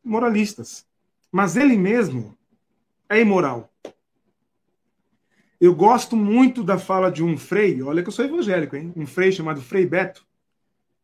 [0.04, 0.86] moralistas.
[1.32, 2.38] Mas ele mesmo
[3.10, 3.70] é imoral.
[5.60, 8.94] Eu gosto muito da fala de um frei, olha que eu sou evangélico, hein?
[8.96, 10.26] um frei chamado Frei Beto,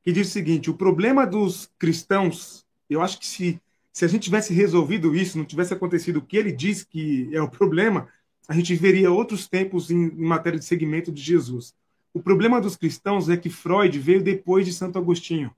[0.04, 3.60] que diz o seguinte: o problema dos cristãos, eu acho que se,
[3.91, 7.41] se a gente tivesse resolvido isso, não tivesse acontecido o que ele diz que é
[7.41, 8.08] o problema,
[8.47, 11.74] a gente veria outros tempos em, em matéria de segmento de Jesus.
[12.14, 15.54] O problema dos cristãos é que Freud veio depois de Santo Agostinho.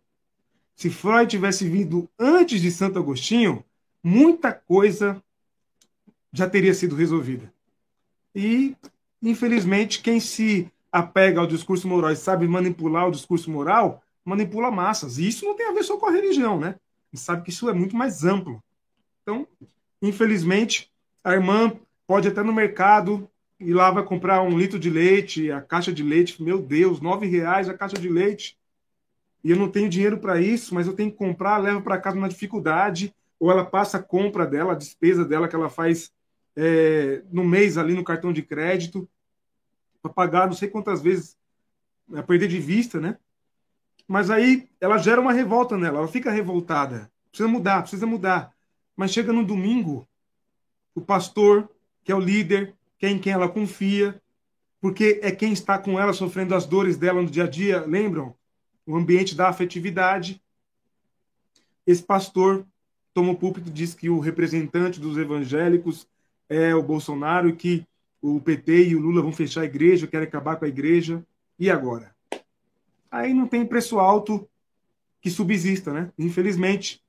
[0.75, 3.63] Se Freud tivesse vindo antes de Santo Agostinho,
[4.03, 5.21] muita coisa
[6.31, 7.51] já teria sido resolvida.
[8.35, 8.75] E,
[9.21, 15.17] infelizmente, quem se apega ao discurso moral e sabe manipular o discurso moral, manipula massas.
[15.17, 16.69] E isso não tem a ver só com a religião, né?
[16.69, 18.63] A gente sabe que isso é muito mais amplo.
[19.21, 19.47] Então,
[20.01, 20.91] infelizmente,
[21.23, 21.73] a irmã
[22.07, 26.03] pode até no mercado ir lá vai comprar um litro de leite, a caixa de
[26.03, 28.57] leite, meu Deus, nove reais a caixa de leite.
[29.43, 32.19] E eu não tenho dinheiro para isso, mas eu tenho que comprar, leva para casa
[32.19, 36.11] na dificuldade, ou ela passa a compra dela, a despesa dela que ela faz
[36.55, 39.07] é, no mês ali no cartão de crédito,
[40.01, 41.37] para pagar não sei quantas vezes,
[42.13, 43.17] a perder de vista, né?
[44.07, 47.11] Mas aí ela gera uma revolta nela, ela fica revoltada.
[47.29, 48.53] Precisa mudar, precisa mudar.
[48.95, 50.07] Mas chega no domingo,
[50.93, 51.69] o pastor,
[52.03, 54.21] que é o líder, que é em quem ela confia,
[54.79, 58.35] porque é quem está com ela sofrendo as dores dela no dia a dia, lembram?
[58.85, 60.41] O ambiente da afetividade.
[61.87, 62.65] Esse pastor
[63.13, 66.07] toma o púlpito e diz que o representante dos evangélicos
[66.49, 67.85] é o Bolsonaro que
[68.21, 71.25] o PT e o Lula vão fechar a igreja, querem acabar com a igreja.
[71.57, 72.12] E agora?
[73.13, 74.49] Aí não tem preço alto
[75.21, 76.11] que subsista, né?
[76.17, 76.99] Infelizmente.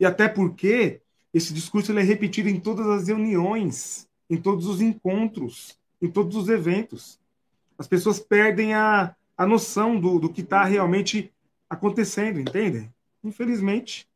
[0.00, 1.02] E até porque
[1.34, 6.34] esse discurso ele é repetido em todas as reuniões, em todos os encontros, em todos
[6.34, 7.20] os eventos.
[7.76, 11.30] As pessoas perdem a, a noção do, do que está realmente
[11.68, 12.90] acontecendo, entendem?
[13.22, 14.08] Infelizmente,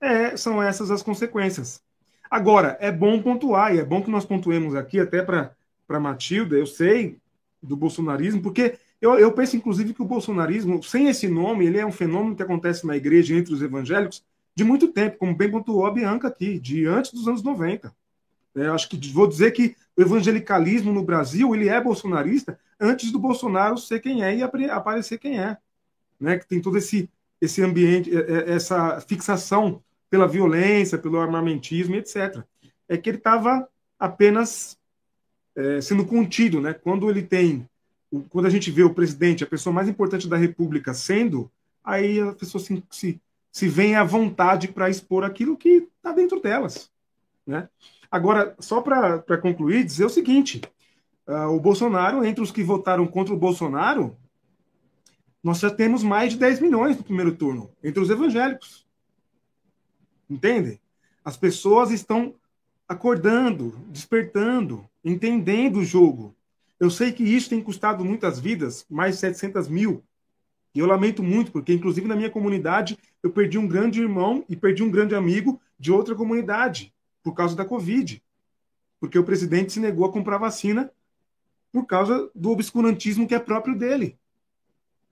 [0.00, 1.80] é, são essas as consequências.
[2.28, 6.66] Agora, é bom pontuar, e é bom que nós pontuemos aqui, até para Matilda, eu
[6.66, 7.18] sei
[7.62, 8.76] do bolsonarismo, porque
[9.06, 12.42] eu, eu penso, inclusive, que o bolsonarismo, sem esse nome, ele é um fenômeno que
[12.42, 16.58] acontece na igreja entre os evangélicos de muito tempo, como bem pontuou a Bianca aqui,
[16.58, 17.94] de antes dos anos 90.
[18.56, 23.18] É, acho que vou dizer que o evangelicalismo no Brasil ele é bolsonarista antes do
[23.18, 25.58] Bolsonaro ser quem é e aparecer quem é.
[26.18, 26.38] Né?
[26.38, 32.42] Que tem todo esse, esse ambiente, é, é, essa fixação pela violência, pelo armamentismo, etc.
[32.88, 34.78] É que ele estava apenas
[35.54, 36.72] é, sendo contido, né?
[36.72, 37.68] Quando ele tem,
[38.28, 41.50] quando a gente vê o presidente, a pessoa mais importante da República, sendo,
[41.84, 46.40] aí a pessoa se, se, se vem à vontade para expor aquilo que está dentro
[46.40, 46.90] delas,
[47.46, 47.68] né?
[48.10, 50.62] Agora, só para concluir, dizer o seguinte:
[51.26, 54.16] uh, o Bolsonaro, entre os que votaram contra o Bolsonaro,
[55.42, 58.86] nós já temos mais de 10 milhões no primeiro turno, entre os evangélicos.
[60.28, 60.80] Entendem?
[61.24, 62.34] As pessoas estão
[62.88, 66.34] acordando, despertando, entendendo o jogo.
[66.78, 70.04] Eu sei que isso tem custado muitas vidas, mais de 700 mil.
[70.74, 74.54] E eu lamento muito, porque, inclusive, na minha comunidade, eu perdi um grande irmão e
[74.54, 78.22] perdi um grande amigo de outra comunidade, por causa da Covid.
[79.00, 80.90] Porque o presidente se negou a comprar vacina
[81.72, 84.18] por causa do obscurantismo que é próprio dele.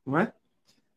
[0.05, 0.33] Não é?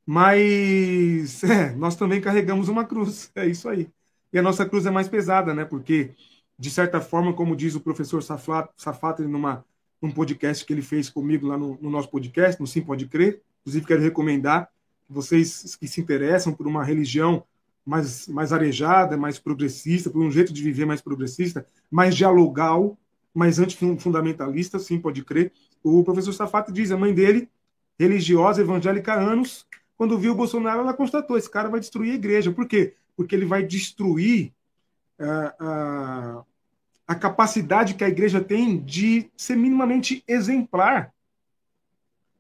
[0.05, 3.32] Mas é, nós também carregamos uma cruz.
[3.36, 3.89] É isso aí.
[4.32, 5.63] E a nossa cruz é mais pesada, né?
[5.63, 6.11] Porque,
[6.59, 9.65] de certa forma, como diz o professor Safato numa
[10.01, 13.41] num podcast que ele fez comigo lá no, no, nosso podcast, no Sim Pode Crer,
[13.61, 14.69] inclusive quero recomendar
[15.09, 17.43] vocês que se interessam por uma religião
[17.85, 22.97] mais, mais arejada, mais progressista, por um jeito de viver mais progressista, mais dialogal,
[23.33, 25.51] mais antifundamentalista, sim, pode crer.
[25.81, 27.49] O professor Safato diz, a mãe dele,
[27.97, 29.65] religiosa, evangélica há anos,
[29.97, 32.51] quando viu o Bolsonaro, ela constatou, esse cara vai destruir a igreja.
[32.51, 32.93] Por quê?
[33.17, 34.53] porque ele vai destruir
[35.19, 36.45] a, a,
[37.07, 41.13] a capacidade que a igreja tem de ser minimamente exemplar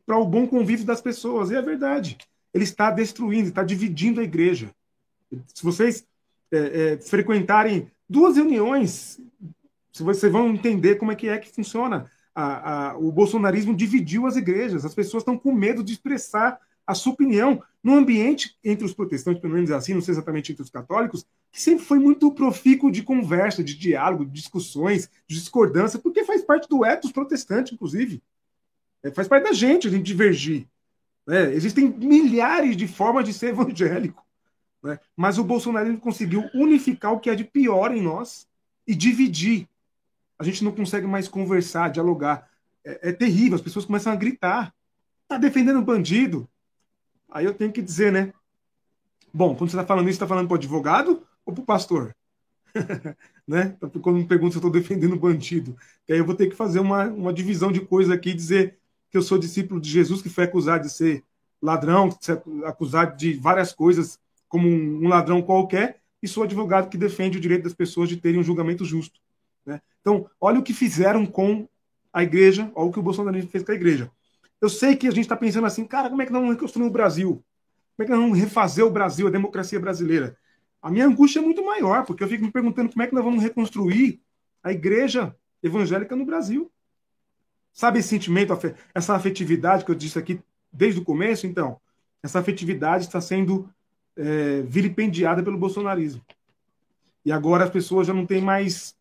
[0.05, 1.49] para o bom convívio das pessoas.
[1.49, 2.17] E é verdade.
[2.53, 4.69] Ele está destruindo, está dividindo a igreja.
[5.53, 6.05] Se vocês
[6.51, 6.57] é,
[6.93, 9.19] é, frequentarem duas reuniões,
[9.93, 12.09] vocês vão entender como é que é que funciona.
[12.35, 14.85] A, a, o bolsonarismo dividiu as igrejas.
[14.85, 19.41] As pessoas estão com medo de expressar a sua opinião no ambiente entre os protestantes,
[19.41, 23.03] pelo menos assim, não sei exatamente entre os católicos, que sempre foi muito profícuo de
[23.03, 28.23] conversa, de diálogo, de discussões, de discordância, porque faz parte do ethos protestante, inclusive.
[29.03, 30.65] É, faz parte da gente a gente divergir.
[31.25, 31.53] Né?
[31.53, 34.25] Existem milhares de formas de ser evangélico.
[34.81, 34.97] Né?
[35.15, 38.47] Mas o bolsonarismo conseguiu unificar o que é de pior em nós
[38.87, 39.67] e dividir.
[40.39, 42.49] A gente não consegue mais conversar, dialogar.
[42.83, 44.73] É, é terrível, as pessoas começam a gritar.
[45.27, 46.49] Tá defendendo bandido?
[47.29, 48.33] Aí eu tenho que dizer, né?
[49.33, 52.15] Bom, quando você está falando isso, está falando para o advogado ou para o pastor?
[53.47, 53.75] né?
[53.77, 55.75] Então, quando me pergunta se eu estou defendendo bandido,
[56.05, 58.77] que aí eu vou ter que fazer uma, uma divisão de coisas aqui e dizer
[59.09, 61.23] que eu sou discípulo de Jesus, que foi acusado de ser
[61.61, 62.09] ladrão,
[62.65, 67.63] acusado de várias coisas como um ladrão qualquer, e sou advogado que defende o direito
[67.63, 69.19] das pessoas de terem um julgamento justo.
[69.65, 69.81] Né?
[70.01, 71.67] Então, olha o que fizeram com
[72.11, 74.09] a igreja, olha o que o Bolsonaro fez com a igreja.
[74.61, 76.87] Eu sei que a gente está pensando assim, cara, como é que nós vamos reconstruir
[76.87, 77.43] o Brasil?
[77.95, 80.37] Como é que nós vamos refazer o Brasil, a democracia brasileira?
[80.81, 83.23] A minha angústia é muito maior, porque eu fico me perguntando como é que nós
[83.23, 84.21] vamos reconstruir
[84.63, 86.71] a igreja evangélica no Brasil.
[87.73, 88.53] Sabe esse sentimento,
[88.93, 90.39] essa afetividade que eu disse aqui
[90.71, 91.45] desde o começo?
[91.45, 91.79] Então,
[92.23, 93.69] essa afetividade está sendo
[94.15, 96.21] é, vilipendiada pelo bolsonarismo.
[97.23, 98.95] E agora as pessoas já não têm mais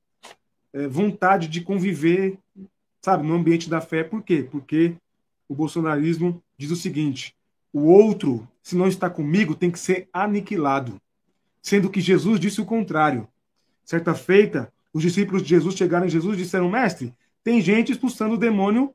[0.72, 2.38] é, vontade de conviver,
[3.00, 4.04] sabe, no ambiente da fé.
[4.04, 4.46] Por quê?
[4.50, 4.96] Porque
[5.49, 7.34] o bolsonarismo diz o seguinte:
[7.72, 11.01] o outro, se não está comigo, tem que ser aniquilado.
[11.61, 13.28] Sendo que Jesus disse o contrário.
[13.84, 18.34] Certa feita, os discípulos de Jesus chegaram em Jesus e disseram: Mestre, tem gente expulsando
[18.34, 18.94] o demônio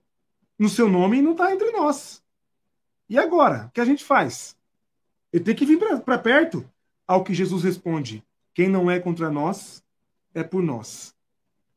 [0.58, 2.24] no seu nome e não está entre nós.
[3.08, 3.68] E agora?
[3.68, 4.56] O que a gente faz?
[5.32, 6.66] Ele tem que vir para perto.
[7.08, 8.24] Ao que Jesus responde:
[8.54, 9.84] Quem não é contra nós,
[10.34, 11.14] é por nós.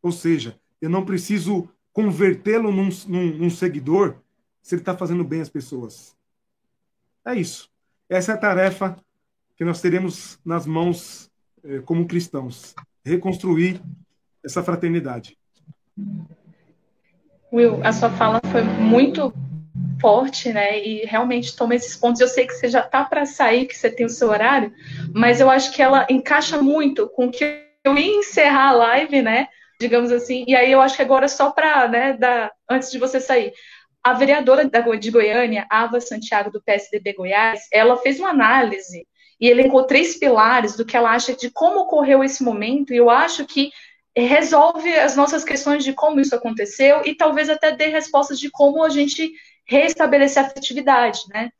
[0.03, 4.16] Ou seja, eu não preciso convertê-lo num, num, num seguidor
[4.65, 6.17] se ele está fazendo bem às pessoas.
[7.23, 7.69] É isso.
[8.09, 8.97] Essa é a tarefa
[9.57, 11.31] que nós teremos nas mãos
[11.62, 13.83] eh, como cristãos reconstruir
[14.43, 15.37] essa fraternidade.
[17.53, 19.35] Will, a sua fala foi muito
[20.01, 20.83] forte, né?
[20.83, 22.23] E realmente toma esses pontos.
[22.23, 24.73] Eu sei que você já tá para sair, que você tem o seu horário,
[25.15, 27.45] mas eu acho que ela encaixa muito com que
[27.85, 29.47] eu ia encerrar a live, né?
[29.79, 30.45] Digamos assim.
[30.49, 33.53] E aí eu acho que agora só para, né, da, antes de você sair.
[34.05, 34.69] A vereadora
[35.01, 39.09] de Goiânia, Ava Santiago, do PSDB Goiás, ela fez uma análise
[39.41, 43.09] e elencou três pilares do que ela acha de como ocorreu esse momento, e eu
[43.09, 43.71] acho que
[44.15, 48.85] resolve as nossas questões de como isso aconteceu e talvez até dê respostas de como
[48.85, 49.33] a gente
[49.67, 51.51] restabelecer a afetividade, né?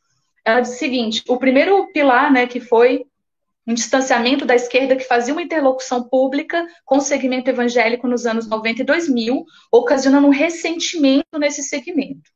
[0.45, 3.07] Ela diz o seguinte: o primeiro pilar, né, que foi
[3.67, 8.47] um distanciamento da esquerda que fazia uma interlocução pública com o segmento evangélico nos anos
[8.47, 12.34] 90 e 2000, ocasionando um ressentimento nesse segmento.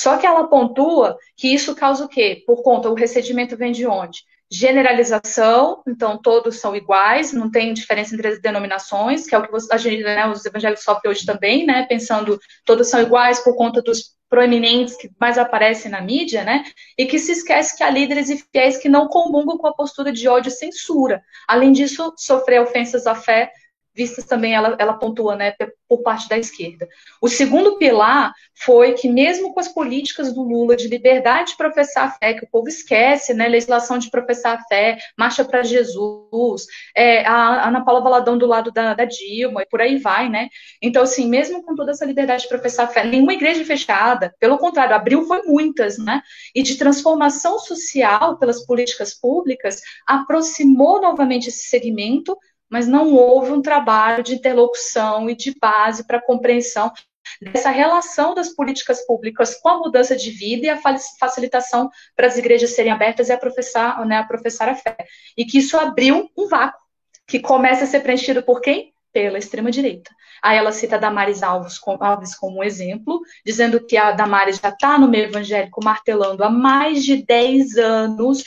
[0.00, 2.42] Só que ela pontua que isso causa o quê?
[2.46, 4.20] Por conta, o ressentimento vem de onde?
[4.50, 9.54] generalização, então todos são iguais, não tem diferença entre as denominações, que é o que
[9.70, 13.82] a gente, né, os evangélicos sofrem hoje também, né, pensando todos são iguais por conta
[13.82, 16.64] dos proeminentes que mais aparecem na mídia, né,
[16.96, 20.10] e que se esquece que há líderes e fiéis que não comungam com a postura
[20.12, 21.22] de ódio e censura.
[21.46, 23.52] Além disso, sofrer ofensas à fé
[23.98, 25.52] vistas também, ela, ela pontua, né,
[25.88, 26.88] por parte da esquerda.
[27.20, 32.06] O segundo pilar foi que, mesmo com as políticas do Lula de liberdade de professar
[32.06, 36.66] a fé, que o povo esquece, né, legislação de professar a fé, marcha para Jesus,
[36.96, 40.48] é, a Ana Paula Valadão do lado da, da, Dilma, e por aí vai, né?
[40.80, 44.58] Então, assim, mesmo com toda essa liberdade de professar a fé, nenhuma igreja fechada, pelo
[44.58, 46.22] contrário, abriu foi muitas, né?
[46.54, 52.36] E de transformação social pelas políticas públicas, aproximou novamente esse segmento
[52.68, 56.92] mas não houve um trabalho de interlocução e de base para compreensão
[57.40, 60.80] dessa relação das políticas públicas com a mudança de vida e a
[61.18, 64.96] facilitação para as igrejas serem abertas e a professar, né, a professar a fé.
[65.36, 66.80] E que isso abriu um vácuo,
[67.26, 68.92] que começa a ser preenchido por quem?
[69.12, 70.10] Pela extrema-direita.
[70.42, 74.68] Aí ela cita a Damares Alves, Alves como um exemplo, dizendo que a Damares já
[74.68, 78.44] está no meio evangélico martelando há mais de 10 anos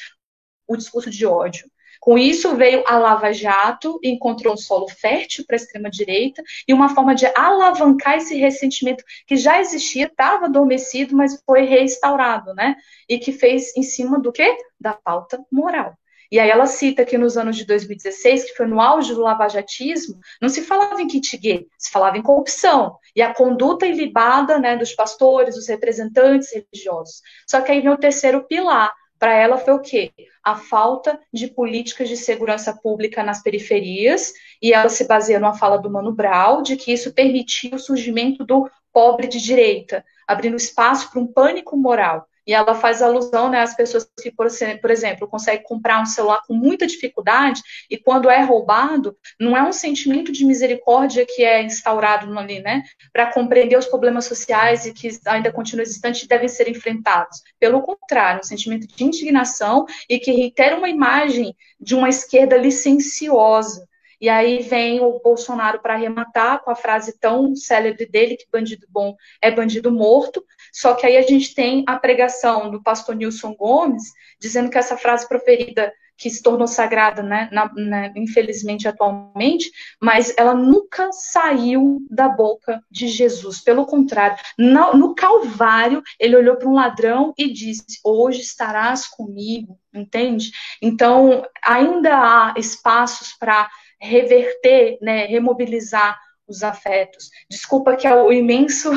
[0.67, 1.69] o discurso de ódio.
[2.01, 6.95] Com isso veio a Lava Jato, encontrou um solo fértil para a extrema-direita e uma
[6.95, 12.75] forma de alavancar esse ressentimento que já existia, estava adormecido, mas foi restaurado, né?
[13.07, 14.57] E que fez em cima do quê?
[14.79, 15.95] Da pauta moral.
[16.31, 20.17] E aí ela cita que nos anos de 2016, que foi no auge do lavajatismo,
[20.41, 22.97] não se falava em kit gay, se falava em corrupção.
[23.15, 27.21] E a conduta ilibada né, dos pastores, dos representantes religiosos.
[27.45, 28.91] Só que aí vem o terceiro pilar,
[29.21, 30.11] para ela foi o quê?
[30.43, 35.77] A falta de políticas de segurança pública nas periferias, e ela se baseia numa fala
[35.77, 41.11] do Mano Brown, de que isso permitiu o surgimento do pobre de direita, abrindo espaço
[41.11, 42.25] para um pânico moral.
[42.45, 46.53] E ela faz alusão né, às pessoas que, por, exemplo, conseguem comprar um celular com
[46.53, 52.37] muita dificuldade e quando é roubado, não é um sentimento de misericórdia que é instaurado
[52.37, 52.83] ali, né,
[53.13, 57.41] para compreender os problemas sociais e que ainda continuam existentes e devem ser enfrentados.
[57.59, 63.87] Pelo contrário, um sentimento de indignação e que reitera uma imagem de uma esquerda licenciosa,
[64.21, 68.85] e aí vem o Bolsonaro para arrematar com a frase tão célebre dele que bandido
[68.87, 73.53] bom é bandido morto, Só que aí a gente tem a pregação do pastor Nilson
[73.55, 74.03] Gomes,
[74.39, 75.91] dizendo que essa frase proferida
[76.21, 82.79] que se tornou sagrada, né, na, na, infelizmente atualmente, mas ela nunca saiu da boca
[82.91, 83.59] de Jesus.
[83.59, 89.79] Pelo contrário, no, no Calvário, ele olhou para um ladrão e disse: Hoje estarás comigo,
[89.91, 90.51] entende?
[90.79, 93.67] Então, ainda há espaços para
[93.99, 96.19] reverter, né, remobilizar
[96.51, 97.29] os afetos.
[97.49, 98.91] Desculpa que é o imenso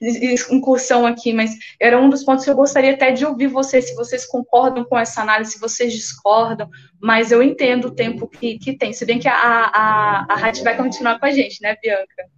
[0.50, 3.94] incursão aqui, mas era um dos pontos que eu gostaria até de ouvir vocês, se
[3.94, 8.76] vocês concordam com essa análise, se vocês discordam, mas eu entendo o tempo que, que
[8.76, 12.30] tem, se bem que a, a, a rádio vai continuar com a gente, né, Bianca?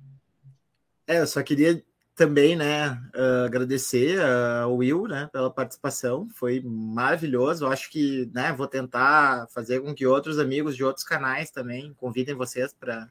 [1.07, 1.83] É, eu só queria
[2.15, 4.21] também, né, uh, agradecer
[4.63, 9.95] ao Will, né, pela participação, foi maravilhoso, eu acho que, né, vou tentar fazer com
[9.95, 13.09] que outros amigos de outros canais também convidem vocês para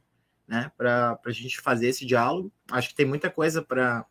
[0.52, 2.52] né, para a gente fazer esse diálogo.
[2.70, 4.06] Acho que tem muita coisa para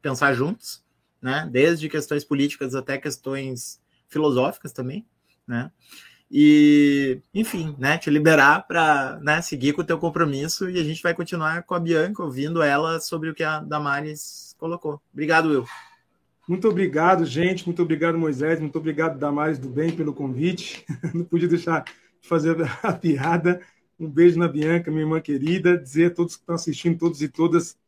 [0.00, 0.82] pensar juntos,
[1.20, 3.78] né, desde questões políticas até questões
[4.08, 5.06] filosóficas também,
[5.46, 5.70] né,
[6.30, 11.02] e, enfim, né, te liberar para né, seguir com o teu compromisso e a gente
[11.02, 14.98] vai continuar com a Bianca, ouvindo ela sobre o que a Damares colocou.
[15.12, 15.66] Obrigado, Will.
[16.48, 17.66] Muito obrigado, gente.
[17.66, 18.58] Muito obrigado, Moisés.
[18.58, 20.86] Muito obrigado, Damares do Bem, pelo convite.
[21.12, 23.60] Não podia deixar de fazer a piada.
[24.02, 25.78] Um beijo na Bianca, minha irmã querida.
[25.78, 27.78] Dizer a todos que estão assistindo, todos e todas,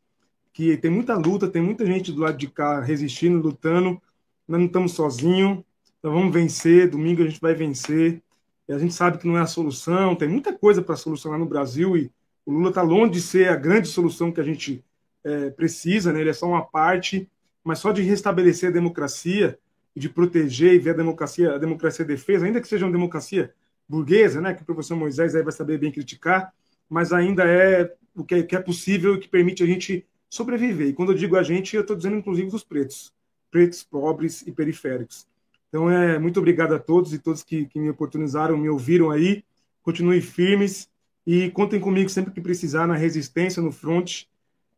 [0.53, 4.01] que tem muita luta, tem muita gente do lado de cá resistindo, lutando.
[4.47, 5.61] Nós não estamos sozinhos.
[6.01, 6.89] Nós vamos vencer.
[6.89, 8.21] Domingo a gente vai vencer.
[8.65, 10.15] E a gente sabe que não é a solução.
[10.15, 12.09] Tem muita coisa para solucionar no Brasil e
[12.45, 14.81] o Lula está longe de ser a grande solução que a gente
[15.21, 16.21] é, precisa, né?
[16.21, 17.29] Ele é só uma parte,
[17.61, 19.59] mas só de restabelecer a democracia
[19.93, 23.53] e de proteger e ver a democracia, a democracia defesa, ainda que seja uma democracia
[23.87, 26.53] burguesa, né, que o professor Moisés aí vai saber bem criticar,
[26.89, 30.87] mas ainda é o que é, que é possível e que permite a gente sobreviver.
[30.87, 33.13] E quando eu digo a gente, eu estou dizendo inclusive dos pretos,
[33.51, 35.27] pretos, pobres e periféricos.
[35.69, 39.43] Então, é muito obrigado a todos e todos que, que me oportunizaram, me ouviram aí.
[39.83, 40.89] Continuem firmes
[41.27, 44.23] e contem comigo sempre que precisar na resistência, no front.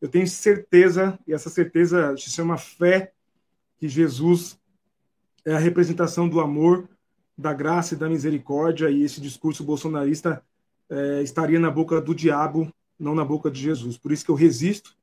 [0.00, 3.12] Eu tenho certeza, e essa certeza se chama fé,
[3.78, 4.58] que Jesus
[5.44, 6.88] é a representação do amor
[7.38, 10.42] da graça e da misericórdia, e esse discurso bolsonarista
[10.90, 13.96] é, estaria na boca do diabo, não na boca de Jesus.
[13.96, 14.96] Por isso que eu resisto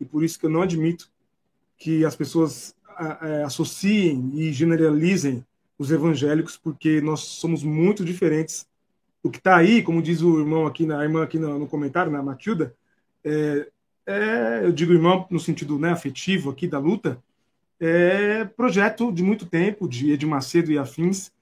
[0.00, 1.10] e por isso que eu não admito
[1.76, 2.74] que as pessoas
[3.20, 5.44] é, associem e generalizem
[5.78, 8.66] os evangélicos, porque nós somos muito diferentes.
[9.22, 12.10] O que está aí, como diz o irmão aqui, na irmã aqui no, no comentário,
[12.10, 12.74] na Matilda,
[13.22, 13.68] é,
[14.06, 17.22] é, eu digo irmão no sentido né, afetivo aqui da luta,
[17.80, 21.32] é projeto de muito tempo, de Edir Macedo e afins,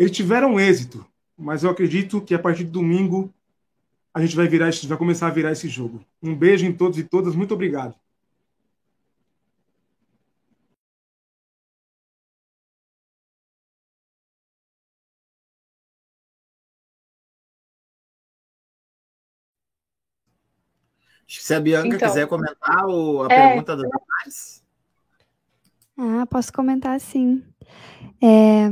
[0.00, 1.04] eles tiveram êxito,
[1.36, 3.30] mas eu acredito que a partir de domingo
[4.14, 6.02] a gente vai virar, vai começar a virar esse jogo.
[6.22, 7.94] Um beijo em todos e todas, muito obrigado.
[21.28, 24.64] Se a Bianca então, quiser comentar o, a é, pergunta do Damares.
[25.98, 27.44] Ah, posso comentar sim.
[28.22, 28.66] É,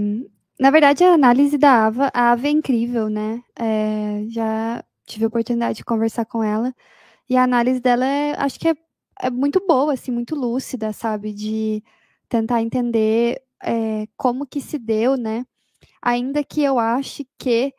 [0.59, 3.43] na verdade, a análise da Ava, a Ava é incrível, né?
[3.59, 6.75] É, já tive a oportunidade de conversar com ela.
[7.31, 8.75] E a análise dela, é, acho que é,
[9.23, 11.33] é muito boa, assim, muito lúcida, sabe?
[11.33, 11.83] De
[12.29, 15.47] tentar entender é, como que se deu, né?
[16.03, 17.75] Ainda que eu ache que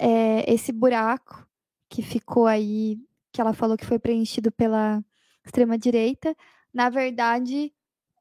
[0.00, 1.46] é, esse buraco
[1.90, 2.98] que ficou aí,
[3.32, 5.02] que ela falou que foi preenchido pela
[5.44, 6.36] extrema-direita,
[6.74, 7.72] na verdade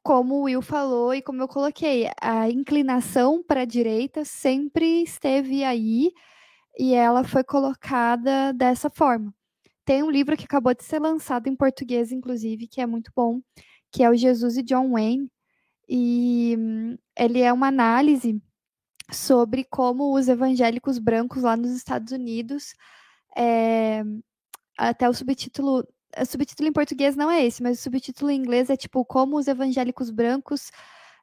[0.07, 5.65] como o Will falou e como eu coloquei, a inclinação para a direita sempre esteve
[5.65, 6.13] aí
[6.79, 9.35] e ela foi colocada dessa forma.
[9.83, 13.41] Tem um livro que acabou de ser lançado em português, inclusive, que é muito bom,
[13.91, 15.29] que é o Jesus e John Wayne,
[15.89, 18.41] e hum, ele é uma análise
[19.11, 22.73] sobre como os evangélicos brancos lá nos Estados Unidos,
[23.35, 24.03] é,
[24.77, 25.85] até o subtítulo
[26.21, 29.37] o subtítulo em português não é esse, mas o subtítulo em inglês é tipo como
[29.37, 30.71] os evangélicos brancos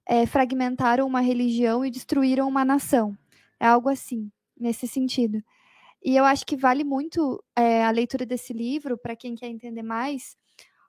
[0.07, 3.17] é, fragmentaram uma religião e destruíram uma nação.
[3.59, 5.43] É algo assim, nesse sentido.
[6.03, 9.83] E eu acho que vale muito é, a leitura desse livro para quem quer entender
[9.83, 10.37] mais,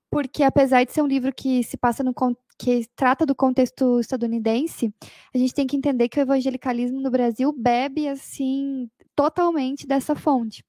[0.10, 2.14] porque apesar de ser um livro que se passa no
[2.58, 4.94] que trata do contexto estadunidense,
[5.34, 10.64] a gente tem que entender que o evangelicalismo no Brasil bebe assim totalmente dessa fonte.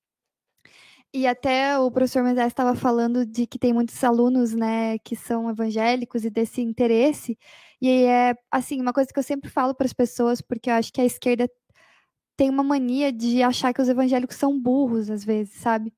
[1.14, 5.48] E até o professor Moisés estava falando de que tem muitos alunos, né, que são
[5.48, 7.38] evangélicos e desse interesse.
[7.80, 10.92] E é, assim, uma coisa que eu sempre falo para as pessoas, porque eu acho
[10.92, 11.48] que a esquerda
[12.36, 15.92] tem uma mania de achar que os evangélicos são burros, às vezes, sabe?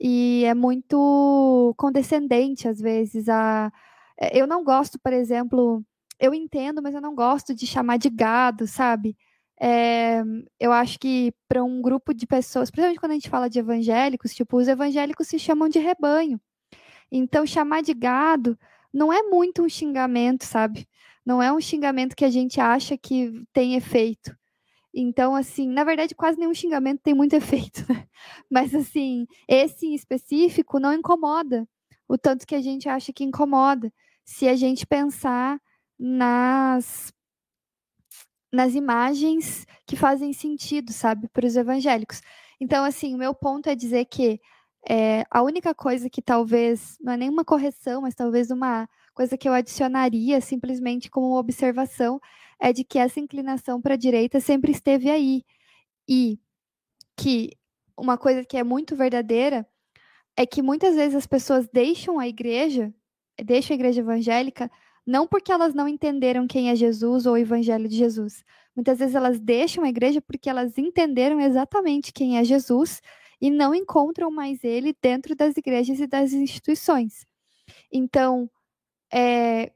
[0.00, 3.28] E é muito condescendente, às vezes.
[3.28, 3.72] A...
[4.20, 5.84] É, eu não gosto, por exemplo,
[6.20, 9.16] eu entendo, mas eu não gosto de chamar de gado, sabe?
[9.60, 10.22] É,
[10.58, 14.34] eu acho que para um grupo de pessoas, principalmente quando a gente fala de evangélicos,
[14.34, 16.40] tipo, os evangélicos se chamam de rebanho.
[17.10, 18.58] Então, chamar de gado
[18.92, 20.88] não é muito um xingamento, sabe?
[21.24, 24.36] Não é um xingamento que a gente acha que tem efeito.
[24.92, 28.06] Então, assim, na verdade, quase nenhum xingamento tem muito efeito, né?
[28.50, 31.66] Mas, assim, esse em específico não incomoda
[32.08, 33.92] o tanto que a gente acha que incomoda.
[34.24, 35.60] Se a gente pensar
[35.98, 37.12] nas
[38.54, 42.20] nas imagens que fazem sentido, sabe, para os evangélicos.
[42.60, 44.40] Então, assim, o meu ponto é dizer que
[44.88, 49.48] é, a única coisa que talvez, não é nenhuma correção, mas talvez uma coisa que
[49.48, 52.20] eu adicionaria simplesmente como observação,
[52.60, 55.44] é de que essa inclinação para a direita sempre esteve aí.
[56.08, 56.38] E
[57.16, 57.50] que
[57.96, 59.66] uma coisa que é muito verdadeira
[60.36, 62.92] é que muitas vezes as pessoas deixam a igreja,
[63.42, 64.70] deixam a igreja evangélica,
[65.06, 68.44] não porque elas não entenderam quem é Jesus ou o evangelho de Jesus.
[68.74, 73.00] Muitas vezes elas deixam a igreja porque elas entenderam exatamente quem é Jesus
[73.40, 77.26] e não encontram mais ele dentro das igrejas e das instituições.
[77.92, 78.50] Então,
[79.12, 79.72] é,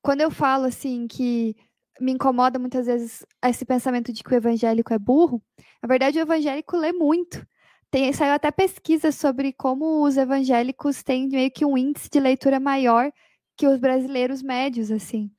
[0.00, 1.56] quando eu falo assim que
[2.00, 5.42] me incomoda muitas vezes esse pensamento de que o evangélico é burro,
[5.82, 7.46] na verdade o evangélico lê muito.
[7.90, 12.58] Tem, saiu até pesquisa sobre como os evangélicos têm meio que um índice de leitura
[12.58, 13.12] maior
[13.56, 15.30] que os brasileiros médios, assim.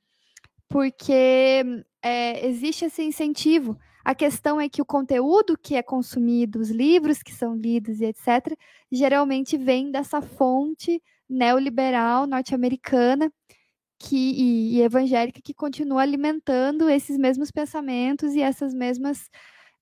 [0.68, 1.64] Porque
[2.02, 3.78] é, existe esse incentivo.
[4.04, 8.04] A questão é que o conteúdo que é consumido, os livros que são lidos e
[8.06, 8.56] etc.,
[8.90, 13.32] geralmente vem dessa fonte neoliberal norte-americana
[13.98, 19.28] que, e, e, evangélica que continua alimentando esses mesmos pensamentos e essas mesmas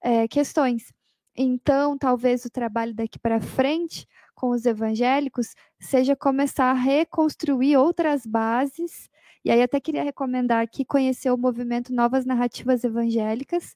[0.02, 0.92] é, questões.
[1.36, 4.06] Então, talvez o trabalho daqui para frente
[4.44, 9.08] com os evangélicos seja começar a reconstruir outras bases.
[9.42, 13.74] E aí, até queria recomendar aqui conhecer o movimento Novas Narrativas Evangélicas,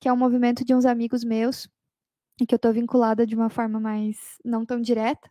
[0.00, 1.68] que é um movimento de uns amigos meus,
[2.40, 5.30] e que eu estou vinculada de uma forma mais não tão direta.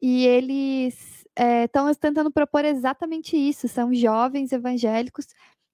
[0.00, 1.26] E eles
[1.64, 3.66] estão é, tentando propor exatamente isso.
[3.66, 5.26] São jovens evangélicos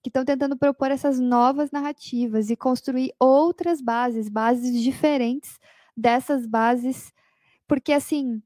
[0.03, 5.59] que estão tentando propor essas novas narrativas e construir outras bases, bases diferentes
[5.95, 7.13] dessas bases,
[7.67, 8.43] porque assim,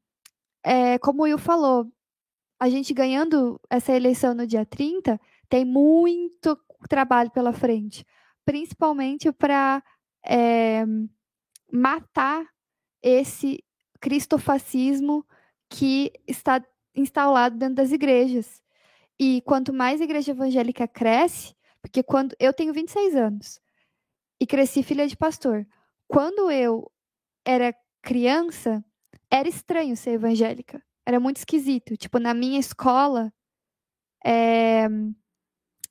[0.64, 1.90] é, como o Will falou,
[2.58, 6.58] a gente ganhando essa eleição no dia 30 tem muito
[6.88, 8.04] trabalho pela frente,
[8.44, 9.82] principalmente para
[10.26, 10.84] é,
[11.70, 12.46] matar
[13.02, 13.62] esse
[14.00, 15.24] cristofascismo
[15.68, 16.64] que está
[16.94, 18.62] instalado dentro das igrejas.
[19.18, 23.60] E quanto mais a igreja evangélica cresce, porque quando eu tenho 26 anos
[24.40, 25.66] e cresci filha de pastor,
[26.06, 26.90] quando eu
[27.44, 28.84] era criança,
[29.30, 30.82] era estranho ser evangélica.
[31.06, 31.96] Era muito esquisito.
[31.96, 33.32] Tipo, na minha escola,
[34.24, 34.88] é,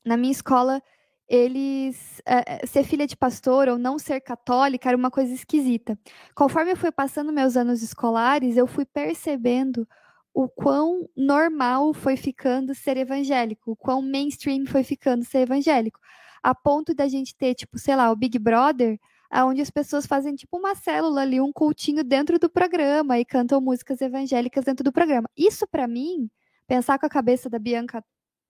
[0.05, 0.81] na minha escola,
[1.27, 5.99] eles é, ser filha de pastor ou não ser católica era uma coisa esquisita.
[6.35, 9.87] Conforme eu fui passando meus anos escolares, eu fui percebendo
[10.33, 15.99] o quão normal foi ficando ser evangélico, o quão mainstream foi ficando ser evangélico,
[16.43, 18.99] a ponto da gente ter, tipo, sei lá, o Big Brother,
[19.33, 23.61] onde as pessoas fazem tipo uma célula ali, um cultinho dentro do programa e cantam
[23.61, 25.29] músicas evangélicas dentro do programa.
[25.37, 26.29] Isso para mim,
[26.67, 28.03] pensar com a cabeça da Bianca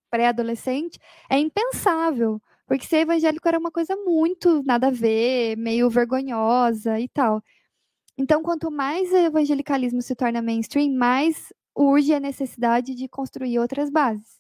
[0.10, 0.99] pré-adolescente,
[1.30, 7.08] é impensável, porque ser evangélico era uma coisa muito nada a ver, meio vergonhosa e
[7.10, 7.41] tal.
[8.18, 13.90] Então, quanto mais o evangelicalismo se torna mainstream, mais urge a necessidade de construir outras
[13.90, 14.40] bases.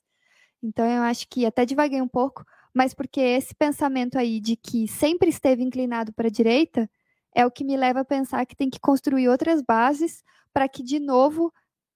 [0.63, 2.43] Então, eu acho que até devaguei um pouco,
[2.77, 6.87] mas porque esse pensamento aí de que sempre esteve inclinado para a direita
[7.33, 10.23] é o que me leva a pensar que tem que construir outras bases
[10.53, 11.51] para que, de novo,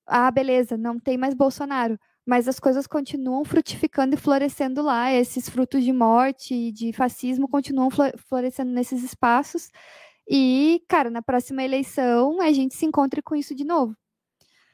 [0.08, 5.48] ah, beleza, não tem mais Bolsonaro, mas as coisas continuam frutificando e florescendo lá, esses
[5.48, 9.70] frutos de morte e de fascismo continuam florescendo nesses espaços.
[10.28, 13.96] E, cara, na próxima eleição a gente se encontre com isso de novo.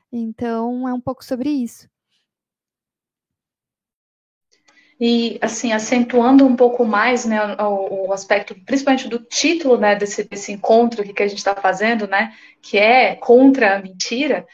[0.10, 1.90] Então, é um pouco sobre isso.
[5.00, 10.24] E, assim, acentuando um pouco mais né, o, o aspecto, principalmente do título né, desse,
[10.24, 14.46] desse encontro que a gente está fazendo, né, que é contra a mentira,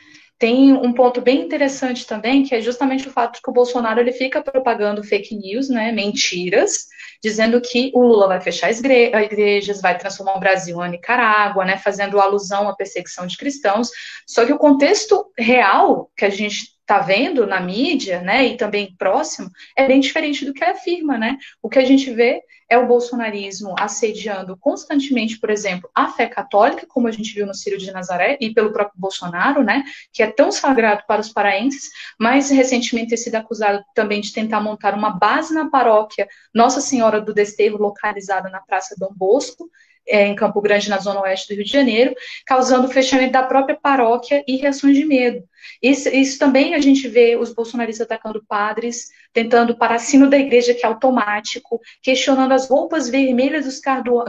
[0.44, 4.02] tem um ponto bem interessante também, que é justamente o fato de que o Bolsonaro
[4.02, 6.88] ele fica propagando fake news, né, mentiras,
[7.24, 11.78] dizendo que o Lula vai fechar as igrejas, vai transformar o Brasil em Nicarágua, né,
[11.78, 13.90] fazendo alusão à perseguição de cristãos.
[14.28, 18.94] Só que o contexto real que a gente está vendo na mídia, né, e também
[18.98, 21.38] próximo, é bem diferente do que ele afirma, né?
[21.62, 26.86] O que a gente vê é o bolsonarismo assediando constantemente, por exemplo, a fé católica,
[26.88, 30.28] como a gente viu no Círio de Nazaré, e pelo próprio Bolsonaro, né, que é
[30.28, 31.90] tão sagrado para os paraenses,
[32.20, 37.22] mas recentemente ter sido acusado também de tentar montar uma base na paróquia Nossa Senhora
[37.22, 39.70] do Desterro, localizada na Praça Dom Bosco,
[40.08, 42.16] é, em Campo Grande, na zona oeste do Rio de Janeiro,
[42.46, 45.44] causando o fechamento da própria paróquia e reações de medo.
[45.82, 50.86] Isso, isso também a gente vê os bolsonaristas atacando padres, tentando paracino da igreja, que
[50.86, 53.80] é automático, questionando as roupas vermelhas dos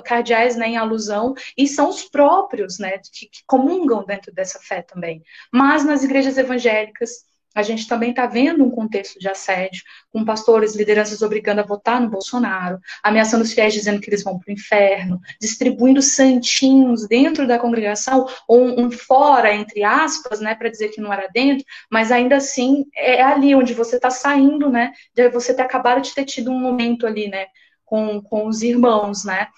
[0.04, 4.82] cardeais né, em alusão, e são os próprios né, que, que comungam dentro dessa fé
[4.82, 5.22] também.
[5.52, 7.24] Mas nas igrejas evangélicas,
[7.54, 9.82] a gente também está vendo um contexto de assédio,
[10.12, 14.38] com pastores, lideranças obrigando a votar no Bolsonaro, ameaçando os fiéis dizendo que eles vão
[14.38, 20.54] para o inferno, distribuindo santinhos dentro da congregação, ou um, um fora, entre aspas, né,
[20.54, 24.68] para dizer que não era dentro, mas ainda assim é ali onde você está saindo,
[24.68, 27.46] né, de você ter acabado de ter tido um momento ali, né,
[27.84, 29.48] com, com os irmãos, né,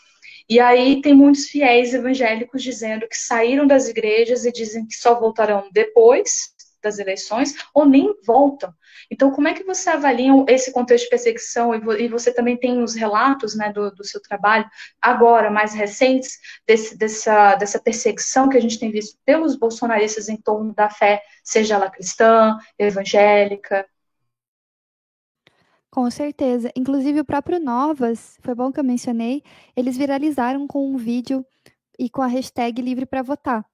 [0.49, 5.19] e aí tem muitos fiéis evangélicos dizendo que saíram das igrejas e dizem que só
[5.19, 6.55] voltarão depois,
[6.87, 8.73] das eleições ou nem voltam.
[9.11, 11.75] Então, como é que você avalia esse contexto de perseguição?
[11.75, 14.69] E você também tem os relatos né, do, do seu trabalho,
[15.01, 20.37] agora, mais recentes, desse, dessa, dessa perseguição que a gente tem visto pelos bolsonaristas em
[20.37, 23.87] torno da fé, seja ela cristã, evangélica.
[25.91, 26.71] Com certeza.
[26.77, 29.43] Inclusive, o próprio Novas, foi bom que eu mencionei,
[29.75, 31.45] eles viralizaram com um vídeo
[31.99, 33.65] e com a hashtag livre para votar,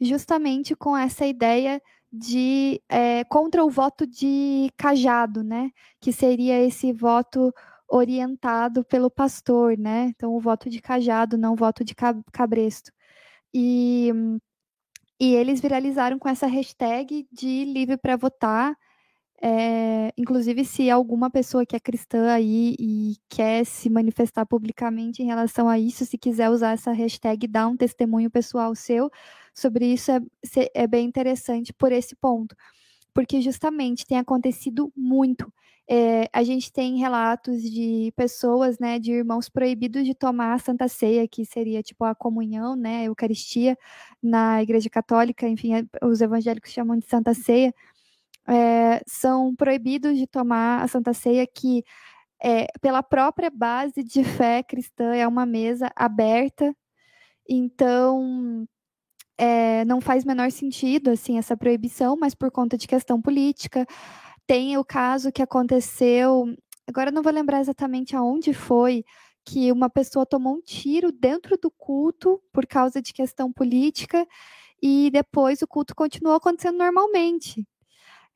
[0.00, 1.82] justamente com essa ideia
[2.18, 5.70] de é, contra o voto de cajado, né?
[6.00, 7.52] Que seria esse voto
[7.88, 10.06] orientado pelo pastor, né?
[10.14, 11.94] Então, o voto de cajado, não o voto de
[12.32, 12.92] cabresto.
[13.54, 14.12] E,
[15.20, 18.76] e eles viralizaram com essa hashtag de livre para votar.
[19.42, 25.26] É, inclusive, se alguma pessoa que é cristã aí e quer se manifestar publicamente em
[25.26, 29.10] relação a isso, se quiser usar essa hashtag, dar um testemunho pessoal seu,
[29.56, 30.20] sobre isso é,
[30.74, 32.54] é bem interessante por esse ponto,
[33.14, 35.52] porque justamente tem acontecido muito.
[35.88, 40.88] É, a gente tem relatos de pessoas, né, de irmãos proibidos de tomar a Santa
[40.88, 43.78] Ceia, que seria tipo a comunhão, né, a Eucaristia
[44.22, 45.70] na Igreja Católica, enfim,
[46.02, 47.72] os evangélicos chamam de Santa Ceia,
[48.48, 51.84] é, são proibidos de tomar a Santa Ceia, que
[52.42, 56.74] é, pela própria base de fé cristã é uma mesa aberta,
[57.48, 58.66] então
[59.38, 63.86] é, não faz menor sentido assim essa proibição, mas por conta de questão política.
[64.46, 66.46] Tem o caso que aconteceu,
[66.86, 69.04] agora não vou lembrar exatamente aonde foi,
[69.44, 74.26] que uma pessoa tomou um tiro dentro do culto por causa de questão política
[74.82, 77.66] e depois o culto continuou acontecendo normalmente.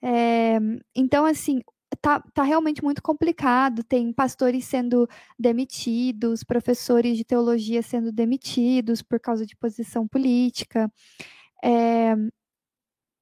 [0.03, 0.59] É,
[0.95, 1.61] então, assim,
[2.01, 3.83] tá, tá realmente muito complicado.
[3.85, 5.09] Tem pastores sendo
[5.39, 10.91] demitidos, professores de teologia sendo demitidos por causa de posição política.
[11.65, 12.15] É,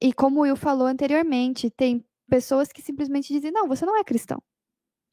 [0.01, 4.03] e como o Will falou anteriormente, tem pessoas que simplesmente dizem: não, você não é
[4.03, 4.41] cristão.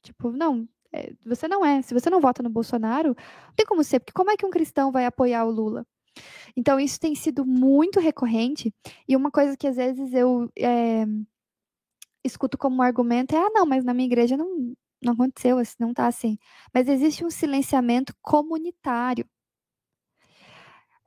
[0.02, 1.82] Tipo, não, é, você não é.
[1.82, 4.50] Se você não vota no Bolsonaro, não tem como ser, porque como é que um
[4.50, 5.86] cristão vai apoiar o Lula?
[6.56, 8.72] Então, isso tem sido muito recorrente,
[9.08, 11.04] e uma coisa que às vezes eu é,
[12.26, 15.90] escuto como argumento é: ah, não, mas na minha igreja não, não aconteceu, assim, não
[15.90, 16.38] está assim.
[16.74, 19.26] Mas existe um silenciamento comunitário.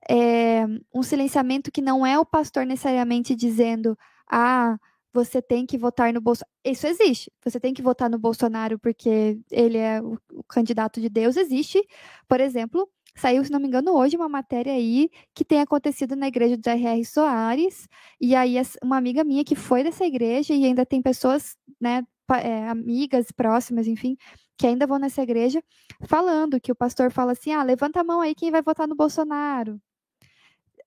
[0.10, 3.98] É, um silenciamento que não é o pastor necessariamente dizendo:
[4.30, 4.78] ah,
[5.14, 6.52] você tem que votar no Bolsonaro.
[6.64, 7.32] Isso existe.
[7.44, 11.36] Você tem que votar no Bolsonaro porque ele é o, o candidato de Deus.
[11.38, 11.86] Existe,
[12.28, 12.90] por exemplo,
[13.20, 16.70] Saiu, se não me engano, hoje uma matéria aí que tem acontecido na igreja do
[16.70, 17.04] R.R.
[17.04, 17.88] Soares,
[18.20, 22.06] e aí uma amiga minha que foi dessa igreja e ainda tem pessoas, né,
[22.42, 24.16] é, amigas próximas, enfim,
[24.58, 25.62] que ainda vão nessa igreja,
[26.08, 28.96] falando que o pastor fala assim: ah, levanta a mão aí quem vai votar no
[28.96, 29.82] Bolsonaro.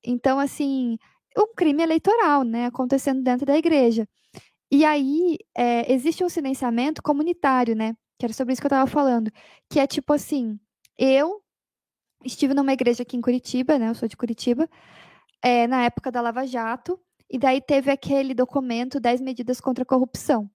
[0.04, 0.98] Então, assim,
[1.36, 4.08] um crime eleitoral, né, acontecendo dentro da igreja.
[4.70, 7.94] E aí é, existe um silenciamento comunitário, né?
[8.18, 9.30] Que era sobre isso que eu estava falando,
[9.70, 10.58] que é tipo assim,
[10.98, 11.41] eu
[12.24, 13.88] estive numa igreja aqui em Curitiba, né?
[13.88, 14.68] Eu sou de Curitiba,
[15.42, 16.98] é, na época da Lava Jato,
[17.30, 20.50] e daí teve aquele documento 10 medidas contra a corrupção.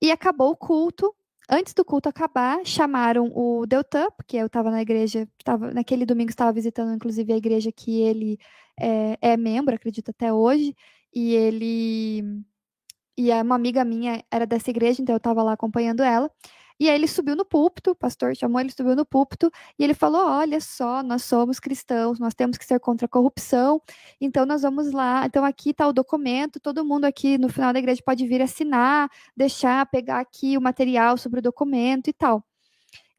[0.00, 1.14] E acabou o culto.
[1.48, 6.30] Antes do culto acabar, chamaram o Deltan, porque eu estava na igreja, tava, naquele domingo
[6.30, 8.38] estava visitando, inclusive, a igreja que ele
[8.78, 10.76] é, é membro, acredito até hoje,
[11.12, 12.44] e ele
[13.20, 16.30] e uma amiga minha era dessa igreja, então eu estava lá acompanhando ela.
[16.80, 19.92] E aí ele subiu no púlpito, o pastor chamou, ele subiu no púlpito e ele
[19.94, 23.82] falou: Olha só, nós somos cristãos, nós temos que ser contra a corrupção,
[24.20, 25.26] então nós vamos lá.
[25.26, 29.10] Então aqui está o documento, todo mundo aqui no final da igreja pode vir assinar,
[29.36, 32.42] deixar, pegar aqui o material sobre o documento e tal.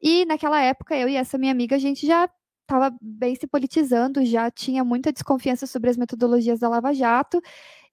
[0.02, 2.28] E naquela época, eu e essa minha amiga, a gente já
[2.62, 7.40] estava bem se politizando, já tinha muita desconfiança sobre as metodologias da Lava Jato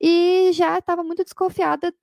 [0.02, 1.94] e já estava muito desconfiada.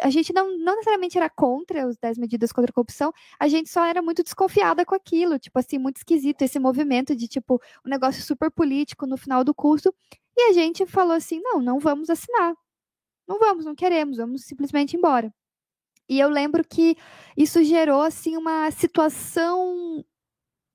[0.00, 3.68] A gente não, não necessariamente era contra os 10 medidas contra a corrupção, a gente
[3.68, 7.88] só era muito desconfiada com aquilo, tipo assim, muito esquisito esse movimento de tipo um
[7.90, 9.92] negócio super político no final do curso.
[10.36, 12.54] E a gente falou assim: não, não vamos assinar.
[13.26, 15.32] Não vamos, não queremos, vamos simplesmente embora.
[16.08, 16.96] E eu lembro que
[17.36, 20.04] isso gerou assim uma situação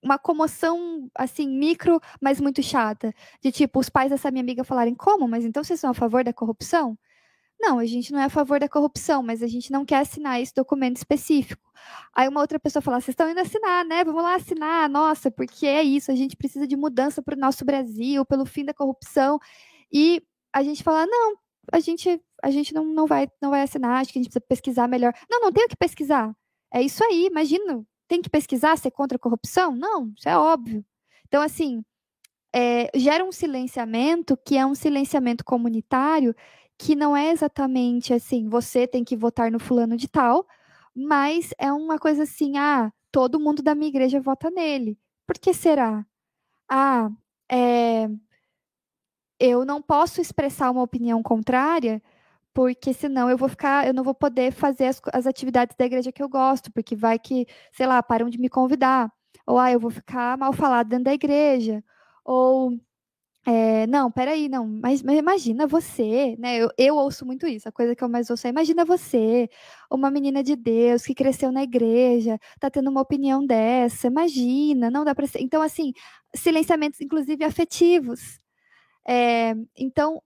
[0.03, 3.13] uma comoção, assim, micro, mas muito chata.
[3.41, 5.27] De tipo, os pais dessa minha amiga falarem, como?
[5.27, 6.97] Mas então vocês são a favor da corrupção?
[7.63, 10.41] Não, a gente não é a favor da corrupção, mas a gente não quer assinar
[10.41, 11.71] esse documento específico.
[12.13, 14.03] Aí uma outra pessoa fala, vocês estão indo assinar, né?
[14.03, 17.63] Vamos lá assinar, nossa, porque é isso, a gente precisa de mudança para o nosso
[17.63, 19.39] Brasil, pelo fim da corrupção.
[19.89, 20.21] E
[20.51, 21.37] a gente fala, não,
[21.71, 24.45] a gente, a gente não, não, vai, não vai assinar, acho que a gente precisa
[24.45, 25.13] pesquisar melhor.
[25.29, 26.35] Não, não tem o que pesquisar.
[26.73, 29.73] É isso aí, imagina, tem que pesquisar ser contra a corrupção?
[29.73, 30.83] Não, isso é óbvio.
[31.29, 31.81] Então, assim,
[32.53, 36.35] é, gera um silenciamento que é um silenciamento comunitário
[36.77, 40.45] que não é exatamente assim, você tem que votar no fulano de tal,
[40.95, 44.97] mas é uma coisa assim, ah, todo mundo da minha igreja vota nele.
[45.25, 46.05] Por que será?
[46.69, 47.09] Ah,
[47.49, 48.09] é,
[49.39, 52.01] eu não posso expressar uma opinião contrária
[52.53, 56.11] porque senão eu vou ficar, eu não vou poder fazer as, as atividades da igreja
[56.11, 59.11] que eu gosto, porque vai que, sei lá, param de me convidar,
[59.45, 61.83] ou ah, eu vou ficar mal falado dentro da igreja,
[62.23, 62.79] ou
[63.45, 66.57] é, não, peraí, não, mas, mas, imagina você, né?
[66.57, 69.49] Eu, eu ouço muito isso, a coisa que eu mais ouço é imagina você,
[69.91, 75.03] uma menina de Deus que cresceu na igreja, tá tendo uma opinião dessa, imagina, não
[75.03, 75.41] dá para ser.
[75.41, 75.91] Então, assim,
[76.33, 78.39] silenciamentos, inclusive afetivos.
[79.05, 80.21] É, então,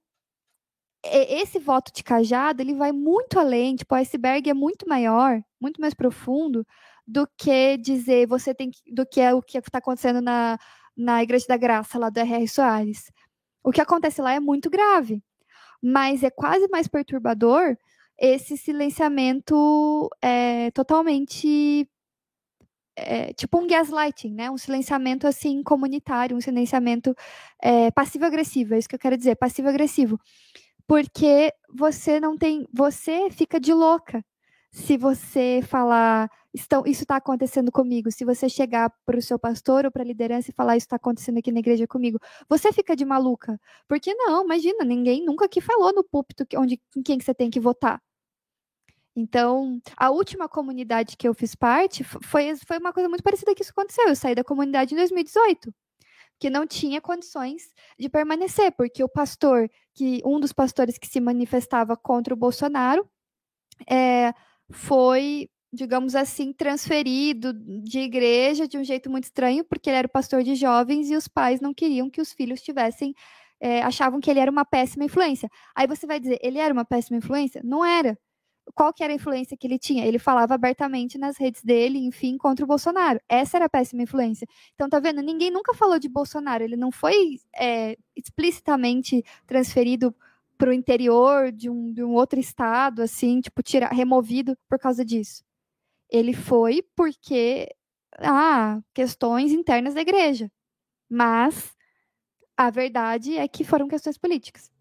[1.03, 5.81] esse voto de cajado ele vai muito além, tipo, o iceberg é muito maior, muito
[5.81, 6.65] mais profundo
[7.07, 10.57] do que dizer você tem que, do que é o que está acontecendo na,
[10.98, 12.48] na Igreja da Graça, lá do R.R.
[12.48, 13.11] Soares.
[13.64, 15.22] O que acontece lá é muito grave,
[15.82, 17.78] mas é quase mais perturbador
[18.19, 21.88] esse silenciamento é, totalmente
[22.95, 24.49] é, tipo um gaslighting, né?
[24.49, 27.15] Um silenciamento assim comunitário, um silenciamento
[27.61, 30.19] é, passivo-agressivo, é isso que eu quero dizer, passivo-agressivo
[30.88, 34.24] porque você não tem, você fica de louca
[34.72, 36.30] se você falar
[36.61, 40.05] estão, isso está acontecendo comigo, se você chegar para o seu pastor ou para a
[40.05, 42.19] liderança e falar isso está acontecendo aqui na igreja comigo,
[42.49, 47.03] você fica de maluca, porque não, imagina, ninguém nunca que falou no púlpito onde em
[47.03, 48.01] quem que você tem que votar.
[49.15, 53.63] Então, a última comunidade que eu fiz parte foi, foi uma coisa muito parecida que
[53.63, 54.07] isso aconteceu.
[54.07, 55.73] Eu saí da comunidade em 2018
[56.39, 61.19] que não tinha condições de permanecer, porque o pastor, que um dos pastores que se
[61.19, 63.09] manifestava contra o Bolsonaro,
[63.89, 64.34] é,
[64.71, 70.44] foi, digamos assim, transferido de igreja de um jeito muito estranho, porque ele era pastor
[70.44, 73.14] de jovens e os pais não queriam que os filhos tivessem,
[73.60, 75.49] é, achavam que ele era uma péssima influência.
[75.76, 77.62] Aí você vai dizer, ele era uma péssima influência?
[77.64, 78.18] Não era
[78.74, 80.06] qual que era a influência que ele tinha?
[80.06, 83.20] Ele falava abertamente nas redes dele, enfim, contra o Bolsonaro.
[83.30, 84.48] Essa era a péssima influência.
[84.76, 85.22] Então, tá vendo?
[85.22, 86.64] Ninguém nunca falou de Bolsonaro.
[86.64, 90.14] Ele não foi é, explicitamente transferido
[90.58, 95.06] para o interior de um, de um outro estado, assim, tipo, tira, removido por causa
[95.06, 95.47] disso.
[96.09, 97.67] Ele foi porque,
[98.19, 100.51] ah, questões internas da igreja.
[101.09, 101.75] Mas
[102.57, 104.71] a verdade é que foram questões políticas.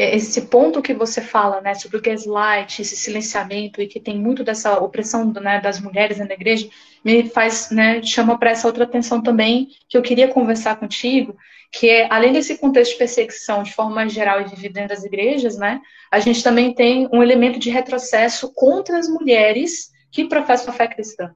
[0.00, 4.18] É, esse ponto que você fala, né, sobre o gaslight, esse silenciamento e que tem
[4.18, 6.70] muito dessa opressão né, das mulheres na igreja,
[7.04, 11.36] me faz, né, chama para essa outra atenção também que eu queria conversar contigo,
[11.70, 15.58] que é além desse contexto de perseguição de forma geral e vivido dentro das igrejas,
[15.58, 20.76] né, a gente também tem um elemento de retrocesso contra as mulheres que professam a
[20.78, 21.30] fé cristã.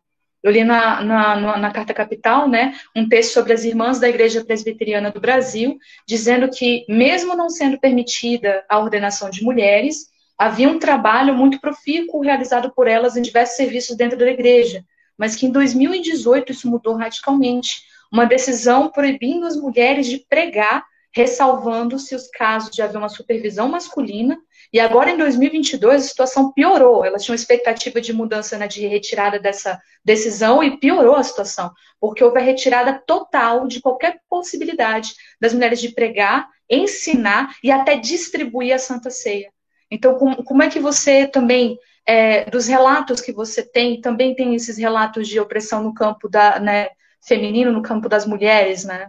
[0.45, 4.45] Eu li na, na, na, Carta Capital, né, um texto sobre as irmãs da Igreja
[4.45, 10.79] Presbiteriana do Brasil, dizendo que, mesmo não sendo permitida a ordenação de mulheres, havia um
[10.79, 14.85] trabalho muito profícuo realizado por elas em diversos serviços dentro da igreja,
[15.17, 17.83] mas que em 2018 isso mudou radicalmente.
[18.13, 24.37] Uma decisão proibindo as mulheres de pregar, ressalvando-se os casos de haver uma supervisão masculina
[24.75, 27.05] e agora, em 2022, a situação piorou.
[27.05, 32.25] Elas tinham expectativa de mudança, né, de retirada dessa decisão e piorou a situação, porque
[32.25, 38.75] houve a retirada total de qualquer possibilidade das mulheres de pregar, ensinar e até distribuir
[38.75, 39.53] a Santa Ceia.
[39.89, 44.77] Então, como, é que você também, é, dos relatos que você tem, também tem esses
[44.77, 46.89] relatos de opressão no campo da, né,
[47.25, 49.07] feminino, no campo das mulheres, né?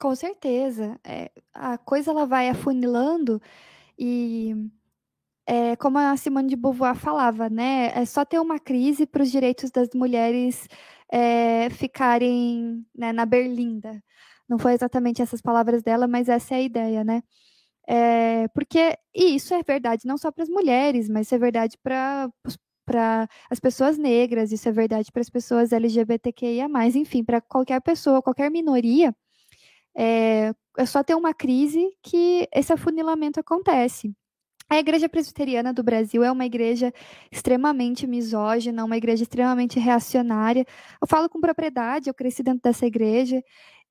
[0.00, 0.98] Com certeza.
[1.04, 3.40] É, a coisa ela vai afunilando
[3.98, 4.54] e
[5.46, 7.90] é, como a Simone de Beauvoir falava, né?
[7.94, 10.68] É só ter uma crise para os direitos das mulheres
[11.10, 14.02] é, ficarem né, na berlinda.
[14.48, 17.22] Não foi exatamente essas palavras dela, mas essa é a ideia, né?
[17.88, 21.78] É, porque, e isso é verdade não só para as mulheres, mas isso é verdade
[21.82, 22.30] para
[23.50, 28.50] as pessoas negras, isso é verdade para as pessoas LGBTQIA, enfim, para qualquer pessoa, qualquer
[28.50, 29.14] minoria,
[29.96, 34.12] é, é só ter uma crise que esse afunilamento acontece.
[34.70, 36.92] A Igreja Presbiteriana do Brasil é uma igreja
[37.32, 40.64] extremamente misógina, uma igreja extremamente reacionária.
[41.00, 43.42] Eu falo com propriedade, eu cresci dentro dessa igreja,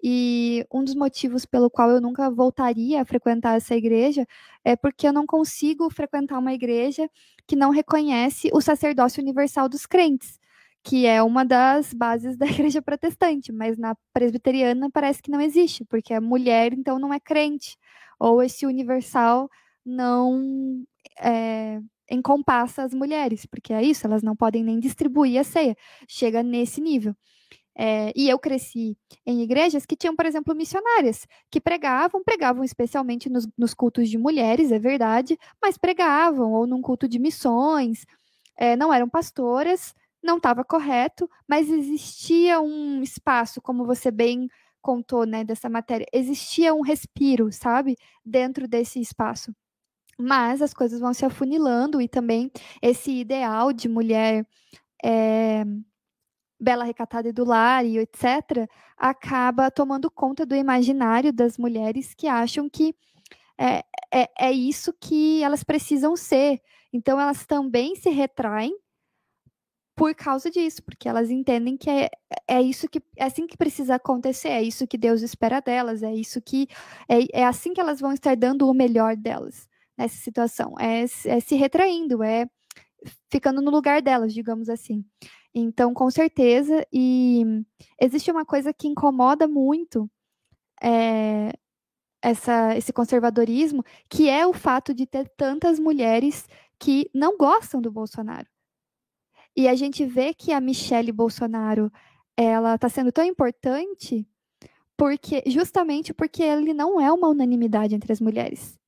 [0.03, 4.25] e um dos motivos pelo qual eu nunca voltaria a frequentar essa igreja
[4.63, 7.09] é porque eu não consigo frequentar uma igreja
[7.47, 10.39] que não reconhece o sacerdócio universal dos crentes,
[10.87, 15.83] que é uma das bases da igreja protestante, mas na presbiteriana parece que não existe,
[15.83, 17.77] porque a mulher então não é crente,
[18.17, 19.49] ou esse universal
[19.85, 20.81] não
[21.19, 25.75] é, encompassa as mulheres, porque é isso, elas não podem nem distribuir a ceia.
[26.07, 27.13] Chega nesse nível.
[27.79, 33.29] É, e eu cresci em igrejas que tinham, por exemplo, missionárias, que pregavam, pregavam especialmente
[33.29, 38.05] nos, nos cultos de mulheres, é verdade, mas pregavam, ou num culto de missões,
[38.57, 44.47] é, não eram pastoras, não estava correto, mas existia um espaço, como você bem
[44.81, 47.95] contou, né, dessa matéria, existia um respiro, sabe,
[48.25, 49.53] dentro desse espaço
[50.17, 54.47] mas as coisas vão se afunilando e também esse ideal de mulher
[55.03, 55.63] é,
[56.59, 58.67] bela, recatada e do lar e etc.,
[58.97, 62.95] acaba tomando conta do imaginário das mulheres que acham que
[63.57, 66.59] é, é, é isso que elas precisam ser.
[66.91, 68.75] Então, elas também se retraem
[69.97, 72.09] por causa disso, porque elas entendem que é,
[72.47, 76.13] é isso que é assim que precisa acontecer, é isso que Deus espera delas, é
[76.13, 76.67] isso que
[77.09, 79.67] é, é assim que elas vão estar dando o melhor delas
[79.97, 80.75] nessa situação.
[80.79, 82.47] É, é se retraindo, é
[83.31, 85.03] ficando no lugar delas, digamos assim.
[85.53, 87.43] Então, com certeza, e
[87.99, 90.07] existe uma coisa que incomoda muito
[90.79, 91.53] é,
[92.21, 96.47] essa, esse conservadorismo, que é o fato de ter tantas mulheres
[96.79, 98.47] que não gostam do Bolsonaro.
[99.57, 101.91] E a gente vê que a Michelle Bolsonaro
[102.37, 104.27] ela está sendo tão importante
[104.95, 108.79] porque justamente porque ele não é uma unanimidade entre as mulheres.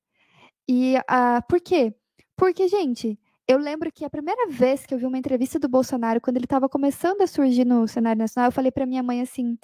[0.68, 1.94] E uh, por quê?
[2.36, 6.22] Porque, gente, eu lembro que a primeira vez que eu vi uma entrevista do Bolsonaro,
[6.22, 9.58] quando ele estava começando a surgir no cenário nacional, eu falei para minha mãe assim: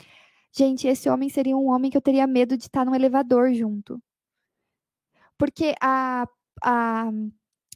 [0.51, 4.01] gente, esse homem seria um homem que eu teria medo de estar num elevador junto.
[5.37, 6.27] Porque a,
[6.63, 7.11] a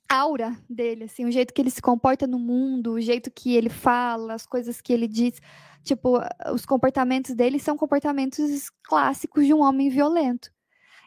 [0.09, 3.69] aura dele, assim, o jeito que ele se comporta no mundo, o jeito que ele
[3.69, 5.39] fala, as coisas que ele diz,
[5.83, 6.19] tipo,
[6.51, 10.51] os comportamentos dele são comportamentos clássicos de um homem violento.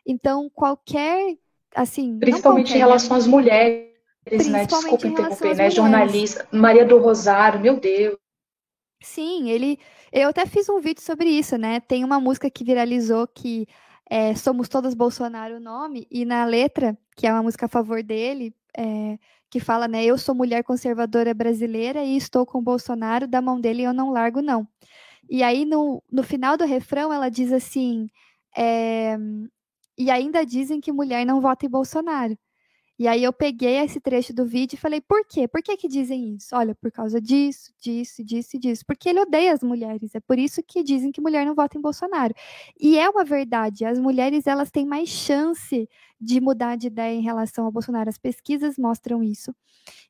[0.06, 1.36] Então, qualquer
[1.74, 2.18] assim.
[2.18, 3.90] Principalmente em relação às mulheres,
[4.48, 4.66] né?
[4.66, 5.70] Desculpa interromper, né?
[5.70, 8.16] Jornalista, Maria do Rosário, meu Deus.
[9.02, 9.78] Sim, ele.
[10.12, 11.80] Eu até fiz um vídeo sobre isso, né?
[11.80, 13.66] Tem uma música que viralizou que
[14.10, 18.02] é, Somos Todas Bolsonaro o nome, e na letra, que é uma música a favor
[18.02, 19.18] dele, é,
[19.50, 20.04] que fala, né?
[20.04, 24.40] Eu sou mulher conservadora brasileira e estou com Bolsonaro, da mão dele eu não largo,
[24.42, 24.66] não.
[25.30, 28.08] E aí, no, no final do refrão, ela diz assim:
[28.56, 29.16] é,
[29.98, 32.36] e ainda dizem que mulher não vota em Bolsonaro.
[33.02, 35.48] E aí eu peguei esse trecho do vídeo e falei, por quê?
[35.48, 36.54] Por que que dizem isso?
[36.54, 38.84] Olha, por causa disso, disso, disso e disso.
[38.86, 40.14] Porque ele odeia as mulheres.
[40.14, 42.32] É por isso que dizem que mulher não vota em Bolsonaro.
[42.80, 43.84] E é uma verdade.
[43.84, 45.88] As mulheres, elas têm mais chance
[46.20, 48.08] de mudar de ideia em relação ao Bolsonaro.
[48.08, 49.52] As pesquisas mostram isso.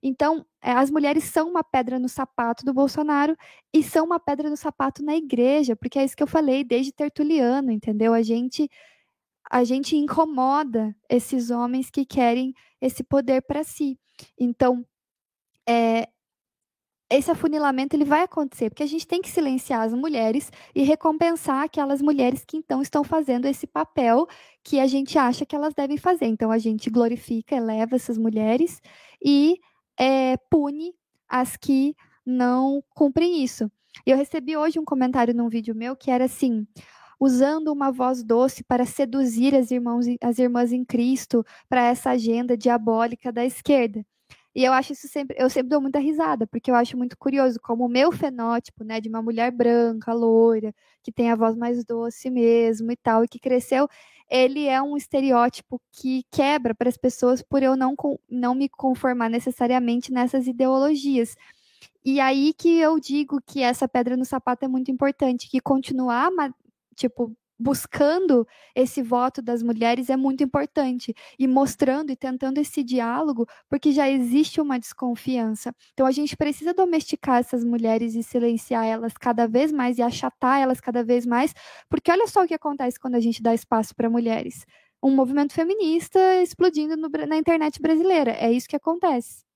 [0.03, 3.35] Então, é, as mulheres são uma pedra no sapato do Bolsonaro
[3.73, 6.93] e são uma pedra no sapato na igreja, porque é isso que eu falei desde
[6.93, 8.13] Tertuliano, entendeu?
[8.13, 8.69] A gente
[9.53, 13.99] a gente incomoda esses homens que querem esse poder para si.
[14.41, 14.83] Então,
[15.69, 16.09] é,
[17.11, 21.65] esse afunilamento ele vai acontecer, porque a gente tem que silenciar as mulheres e recompensar
[21.65, 24.27] aquelas mulheres que então estão fazendo esse papel
[24.65, 26.25] que a gente acha que elas devem fazer.
[26.25, 28.81] Então a gente glorifica, eleva essas mulheres
[29.23, 29.59] e
[30.01, 30.95] é, pune
[31.29, 33.71] as que não cumprem isso.
[34.07, 36.67] Eu recebi hoje um comentário num vídeo meu que era assim:
[37.23, 42.57] usando uma voz doce para seduzir as, irmãos, as irmãs em Cristo para essa agenda
[42.57, 44.05] diabólica da esquerda.
[44.53, 47.61] E eu acho isso sempre, eu sempre dou muita risada, porque eu acho muito curioso
[47.63, 51.85] como o meu fenótipo, né, de uma mulher branca, loira, que tem a voz mais
[51.85, 53.89] doce mesmo e tal, e que cresceu,
[54.29, 57.95] ele é um estereótipo que quebra para as pessoas por eu não,
[58.29, 61.37] não me conformar necessariamente nessas ideologias.
[62.05, 66.33] E aí que eu digo que essa pedra no sapato é muito importante, que continuar
[67.03, 73.47] tipo, buscando esse voto das mulheres é muito importante e mostrando e tentando esse diálogo,
[73.69, 75.75] porque já existe uma desconfiança.
[75.93, 80.61] Então a gente precisa domesticar essas mulheres e silenciar elas cada vez mais e achatar
[80.61, 81.55] elas cada vez mais,
[81.89, 84.65] porque olha só o que acontece quando a gente dá espaço para mulheres.
[85.03, 88.33] Um movimento feminista explodindo no, na internet brasileira.
[88.33, 89.52] É isso que acontece.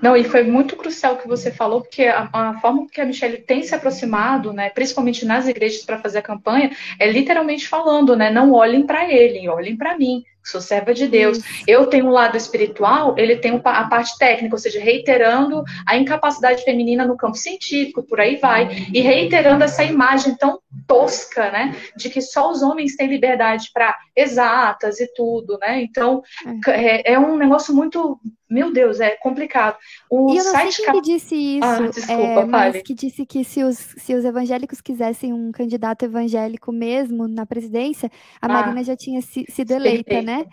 [0.00, 3.04] Não, e foi muito crucial o que você falou, porque a, a, forma que a
[3.04, 8.16] Michelle tem se aproximado, né, principalmente nas igrejas para fazer a campanha, é literalmente falando,
[8.16, 11.38] né, não olhem para ele, olhem para mim sou serva de Deus.
[11.66, 16.62] Eu tenho um lado espiritual, ele tem a parte técnica, ou seja, reiterando a incapacidade
[16.62, 22.08] feminina no campo científico, por aí vai, e reiterando essa imagem tão tosca, né, de
[22.08, 25.82] que só os homens têm liberdade para exatas e tudo, né?
[25.82, 26.22] Então,
[26.68, 29.76] é, é, um negócio muito, meu Deus, é complicado.
[30.08, 32.94] O e eu não site sei quem que disse isso, ah, desculpa, é, mas que
[32.94, 38.10] disse que se os, se os evangélicos quisessem um candidato evangélico mesmo na presidência,
[38.40, 40.26] a ah, Marina já tinha si, sido eleita, perfeito.
[40.26, 40.46] né?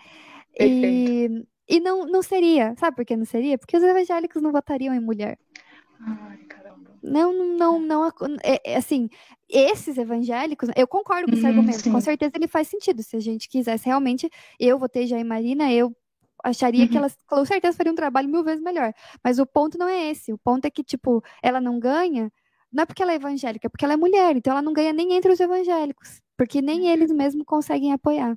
[0.58, 2.74] E, e não, não seria.
[2.78, 3.56] Sabe por que não seria?
[3.58, 5.38] Porque os evangélicos não votariam em mulher.
[6.00, 6.98] Ai, caramba.
[7.02, 8.10] Não, não, não.
[8.42, 9.08] É, é, assim,
[9.48, 11.80] esses evangélicos, eu concordo com esse hum, argumento.
[11.80, 11.92] Sim.
[11.92, 13.02] Com certeza ele faz sentido.
[13.02, 15.94] Se a gente quisesse realmente, eu votei já em Marina, eu
[16.44, 16.88] acharia uhum.
[16.88, 18.92] que elas com certeza fariam um trabalho mil vezes melhor.
[19.22, 20.32] Mas o ponto não é esse.
[20.32, 22.30] O ponto é que, tipo, ela não ganha,
[22.70, 24.36] não é porque ela é evangélica, é porque ela é mulher.
[24.36, 26.20] Então ela não ganha nem entre os evangélicos.
[26.36, 28.36] Porque nem eles mesmos conseguem apoiar.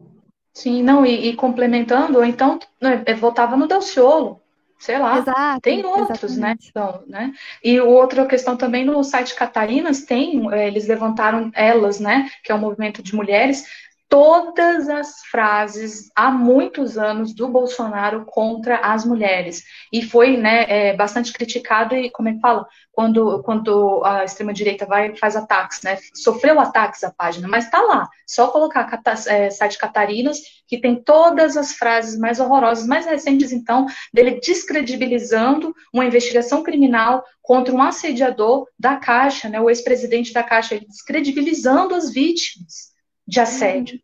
[0.54, 4.42] Sim, não, e, e complementando, então né, voltava no Delciolo,
[4.80, 6.66] sei lá, Exato, tem outros, né, exatamente.
[6.66, 6.70] né?
[6.70, 7.34] Então, né?
[7.64, 12.56] E outra questão também no site Catarinas tem, é, eles levantaram elas, né, que é
[12.56, 13.68] um movimento de mulheres,
[14.10, 19.64] todas as frases há muitos anos do Bolsonaro contra as mulheres.
[19.92, 22.66] E foi né, é, bastante criticado e, como é que fala?
[22.92, 25.98] Quando, quando a extrema-direita vai faz ataques, né?
[26.16, 28.10] Sofreu ataques a página, mas está lá.
[28.26, 28.90] Só colocar
[29.28, 35.76] é, site Catarinas, que tem todas as frases mais horrorosas, mais recentes, então, dele descredibilizando
[35.94, 39.60] uma investigação criminal contra um assediador da Caixa, né?
[39.60, 42.97] O ex-presidente da Caixa, descredibilizando as vítimas
[43.28, 44.00] de assédio.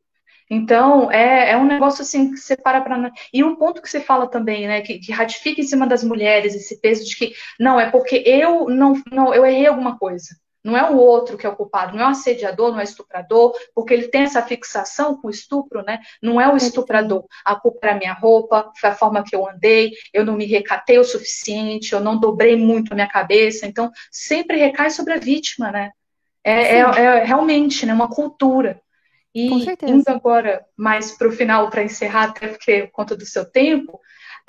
[0.49, 3.11] Então, é, é um negócio assim que você para para.
[3.33, 6.53] E um ponto que você fala também, né, que, que, ratifica em cima das mulheres
[6.53, 10.35] esse peso de que, não, é porque eu não, não eu errei alguma coisa.
[10.63, 12.85] Não é o outro que é o culpado, não é o assediador, não é o
[12.85, 15.99] estuprador, porque ele tem essa fixação com o estupro, né?
[16.21, 17.25] Não é o estuprador.
[17.43, 20.45] A culpa era a minha roupa, foi a forma que eu andei, eu não me
[20.45, 23.65] recatei o suficiente, eu não dobrei muito a minha cabeça.
[23.65, 25.91] Então, sempre recai sobre a vítima, né?
[26.45, 28.79] É, é, é realmente né, uma cultura.
[29.33, 29.49] E
[29.87, 33.99] indo agora mais para o final, para encerrar, até porque por conta do seu tempo,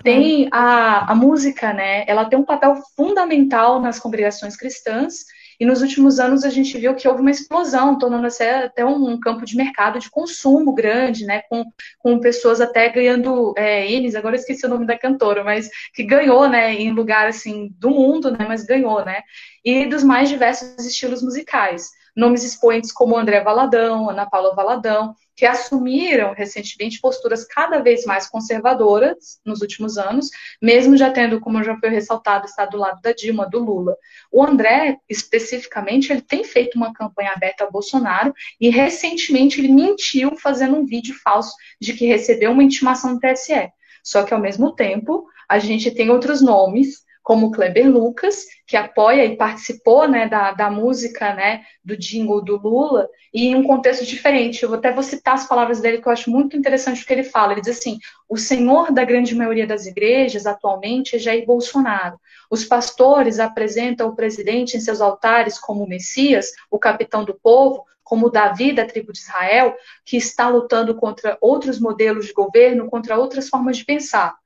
[0.03, 2.05] tem a, a música, né?
[2.07, 5.25] Ela tem um papel fundamental nas congregações cristãs.
[5.59, 9.45] E nos últimos anos a gente viu que houve uma explosão, tornando-se até um, campo
[9.45, 11.43] de mercado de consumo grande, né?
[11.49, 11.65] Com,
[12.01, 16.03] com pessoas até ganhando é, Enes, agora eu esqueci o nome da cantora, mas que
[16.03, 16.75] ganhou, né?
[16.75, 18.45] Em lugar assim do mundo, né?
[18.47, 19.23] Mas ganhou, né?
[19.65, 25.45] E dos mais diversos estilos musicais nomes expoentes como André Valadão, Ana Paula Valadão, que
[25.45, 30.31] assumiram recentemente posturas cada vez mais conservadoras nos últimos anos,
[30.63, 33.97] mesmo já tendo, como já foi ressaltado, estado do lado da Dilma, do Lula.
[34.31, 40.37] O André, especificamente, ele tem feito uma campanha aberta ao Bolsonaro e recentemente ele mentiu
[40.37, 43.73] fazendo um vídeo falso de que recebeu uma intimação do TSE.
[44.03, 49.25] Só que, ao mesmo tempo, a gente tem outros nomes como Kleber Lucas, que apoia
[49.25, 54.05] e participou né, da, da música né, do jingle do Lula, e em um contexto
[54.05, 54.63] diferente.
[54.63, 57.25] Eu até vou citar as palavras dele, que eu acho muito interessante o que ele
[57.25, 57.53] fala.
[57.53, 57.99] Ele diz assim:
[58.29, 62.21] o senhor da grande maioria das igrejas atualmente é Jair Bolsonaro.
[62.51, 67.85] Os pastores apresentam o presidente em seus altares como o Messias, o capitão do povo,
[68.05, 69.75] como Davi da tribo de Israel,
[70.05, 74.37] que está lutando contra outros modelos de governo, contra outras formas de pensar.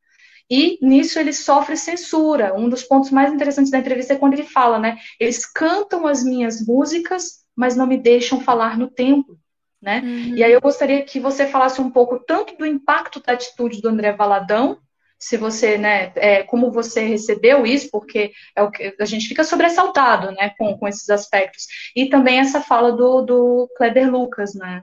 [0.51, 2.55] E nisso ele sofre censura.
[2.55, 4.99] Um dos pontos mais interessantes da entrevista é quando ele fala, né?
[5.21, 9.39] Eles cantam as minhas músicas, mas não me deixam falar no templo.
[9.81, 10.01] Né?
[10.01, 10.37] Uhum.
[10.37, 13.89] E aí eu gostaria que você falasse um pouco tanto do impacto da atitude do
[13.89, 14.79] André Valadão,
[15.19, 19.43] se você, né, é, como você recebeu isso, porque é o que a gente fica
[19.43, 24.83] sobressaltado, né, com, com esses aspectos, e também essa fala do, do Kleber Lucas, né?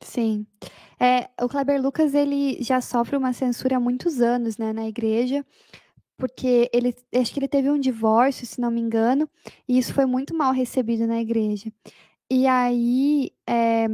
[0.00, 0.44] Sim.
[1.00, 5.44] É, o Kleber Lucas ele já sofre uma censura há muitos anos, né, na igreja,
[6.16, 9.28] porque ele acho que ele teve um divórcio, se não me engano,
[9.68, 11.72] e isso foi muito mal recebido na igreja.
[12.30, 13.86] E aí é,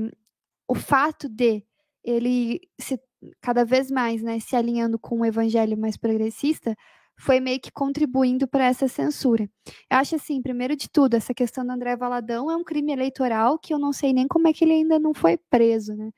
[0.69, 1.65] o fato de
[2.05, 2.99] ele se
[3.41, 6.75] cada vez mais, né, se alinhando com o evangelho mais progressista,
[7.19, 9.49] foi meio que contribuindo para essa censura.
[9.91, 13.59] Eu acho assim, primeiro de tudo, essa questão do André Valadão é um crime eleitoral
[13.59, 16.11] que eu não sei nem como é que ele ainda não foi preso, né?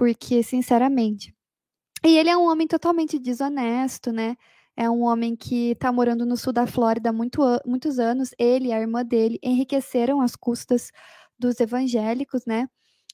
[0.00, 1.34] Porque, sinceramente.
[2.02, 4.34] E ele é um homem totalmente desonesto, né?
[4.74, 8.30] É um homem que está morando no sul da Flórida há muito, muitos anos.
[8.38, 10.90] Ele e a irmã dele enriqueceram às custas
[11.38, 12.66] dos evangélicos, né?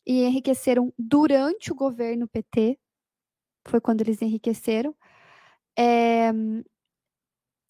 [0.07, 2.79] E enriqueceram durante o governo PT.
[3.67, 4.95] Foi quando eles enriqueceram.
[5.77, 6.31] É,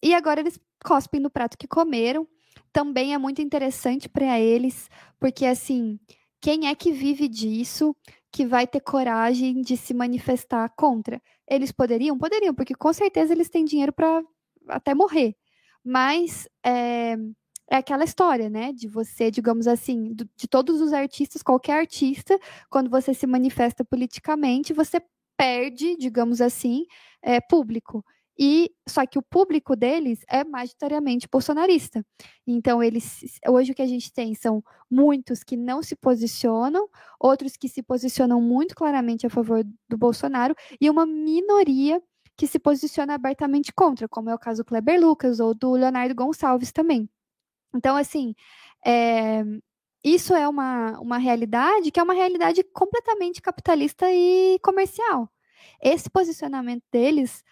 [0.03, 2.27] e agora eles cospem no prato que comeram.
[2.71, 4.87] Também é muito interessante para eles,
[5.19, 5.99] porque assim,
[6.39, 7.95] quem é que vive disso
[8.37, 11.19] que vai ter coragem de se manifestar contra?
[11.49, 12.15] Eles poderiam?
[12.15, 14.21] Poderiam, porque com certeza eles têm dinheiro para
[14.67, 15.35] até morrer.
[15.83, 17.17] Mas é,
[17.67, 18.71] é aquela história, né?
[18.73, 22.39] De você, digamos assim, de todos os artistas, qualquer artista,
[22.69, 25.01] quando você se manifesta politicamente, você
[25.35, 26.85] perde, digamos assim,
[27.23, 28.05] é, público.
[28.39, 32.05] E só que o público deles é majoritariamente bolsonarista.
[32.45, 36.87] Então eles hoje o que a gente tem são muitos que não se posicionam,
[37.19, 42.01] outros que se posicionam muito claramente a favor do Bolsonaro e uma minoria
[42.35, 46.13] que se posiciona abertamente contra, como é o caso do Kleber Lucas ou do Leonardo
[46.13, 47.09] Gonçalves também.
[47.73, 48.35] Então assim,
[48.85, 49.43] é,
[50.03, 55.29] isso é uma, uma realidade que é uma realidade completamente capitalista e comercial.
[55.81, 57.43] Esse posicionamento deles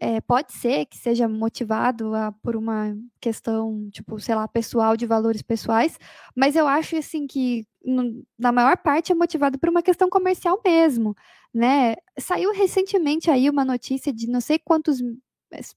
[0.00, 5.06] é, pode ser que seja motivado a, por uma questão, tipo, sei lá, pessoal, de
[5.06, 5.98] valores pessoais,
[6.34, 10.60] mas eu acho, assim, que no, na maior parte é motivado por uma questão comercial
[10.64, 11.14] mesmo,
[11.52, 11.94] né?
[12.18, 15.00] Saiu recentemente aí uma notícia de não sei quantos,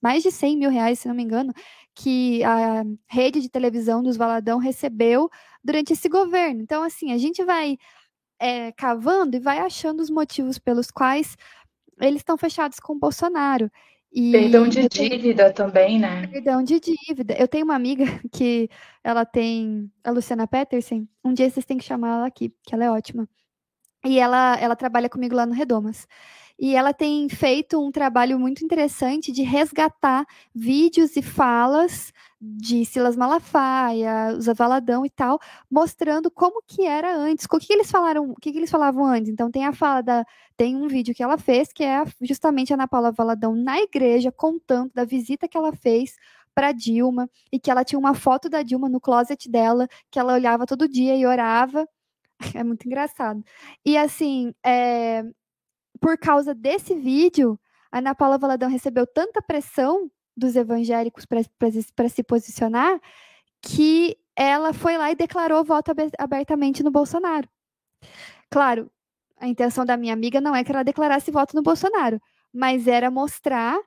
[0.01, 1.53] mais de 100 mil reais, se não me engano,
[1.95, 5.29] que a rede de televisão dos Valadão recebeu
[5.63, 6.61] durante esse governo.
[6.61, 7.77] Então, assim, a gente vai
[8.39, 11.37] é, cavando e vai achando os motivos pelos quais
[11.99, 13.71] eles estão fechados com o Bolsonaro.
[14.11, 16.27] E perdão de dívida também, né?
[16.27, 17.35] Perdão de dívida.
[17.37, 18.69] Eu tenho uma amiga que
[19.03, 21.07] ela tem, a Luciana Peterson.
[21.23, 23.27] Um dia vocês têm que chamar ela aqui, que ela é ótima.
[24.05, 26.07] E ela, ela trabalha comigo lá no Redomas.
[26.59, 33.15] E ela tem feito um trabalho muito interessante de resgatar vídeos e falas de Silas
[33.15, 35.39] Malafaia, Zé Valadão e tal,
[35.69, 39.29] mostrando como que era antes, o que, eles falaram, o que, que eles falavam antes.
[39.31, 40.25] Então tem a fala da,
[40.55, 44.31] tem um vídeo que ela fez que é justamente a Ana Paula Valadão na igreja
[44.31, 46.15] contando da visita que ela fez
[46.53, 50.33] para Dilma e que ela tinha uma foto da Dilma no closet dela, que ela
[50.33, 51.87] olhava todo dia e orava.
[52.55, 53.43] É muito engraçado.
[53.83, 55.23] E assim, é,
[55.97, 57.59] por causa desse vídeo,
[57.91, 62.99] a Ana Paula Valadão recebeu tanta pressão dos evangélicos para se posicionar
[63.61, 67.49] que ela foi lá e declarou voto abertamente no Bolsonaro.
[68.49, 68.91] Claro,
[69.39, 72.21] a intenção da minha amiga não é que ela declarasse voto no Bolsonaro,
[72.53, 73.77] mas era mostrar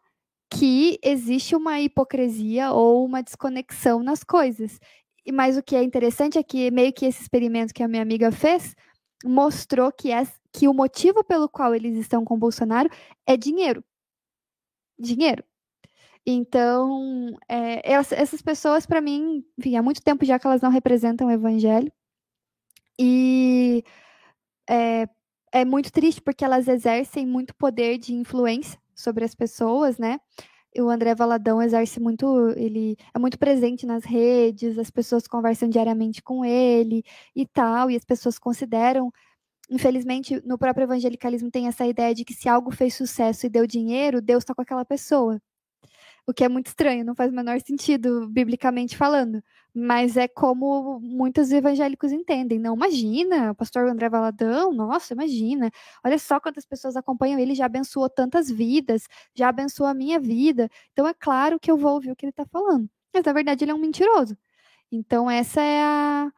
[0.53, 4.81] que existe uma hipocrisia ou uma desconexão nas coisas.
[5.33, 8.33] Mas o que é interessante é que meio que esse experimento que a minha amiga
[8.33, 8.75] fez
[9.25, 12.89] mostrou que, é, que o motivo pelo qual eles estão com Bolsonaro
[13.27, 13.85] é dinheiro.
[14.99, 15.45] Dinheiro.
[16.27, 21.29] Então, é, essas pessoas, para mim, enfim, há muito tempo já que elas não representam
[21.29, 21.93] o evangelho.
[22.99, 23.83] E
[24.69, 25.09] é,
[25.53, 30.21] é muito triste porque elas exercem muito poder de influência sobre as pessoas, né?
[30.79, 36.23] O André Valadão exerce muito, ele é muito presente nas redes, as pessoas conversam diariamente
[36.23, 37.03] com ele
[37.35, 39.13] e tal, e as pessoas consideram,
[39.71, 43.67] infelizmente, no próprio evangelicalismo tem essa ideia de que se algo fez sucesso e deu
[43.67, 45.41] dinheiro, Deus está com aquela pessoa
[46.27, 49.43] o que é muito estranho, não faz o menor sentido, biblicamente falando.
[49.75, 52.59] Mas é como muitos evangélicos entendem.
[52.59, 55.71] Não, imagina, o pastor André Valadão, nossa, imagina.
[56.05, 60.69] Olha só quantas pessoas acompanham ele, já abençoou tantas vidas, já abençoou a minha vida.
[60.93, 62.89] Então é claro que eu vou ouvir o que ele está falando.
[63.15, 64.37] Mas na verdade ele é um mentiroso.
[64.91, 66.33] Então essa é a,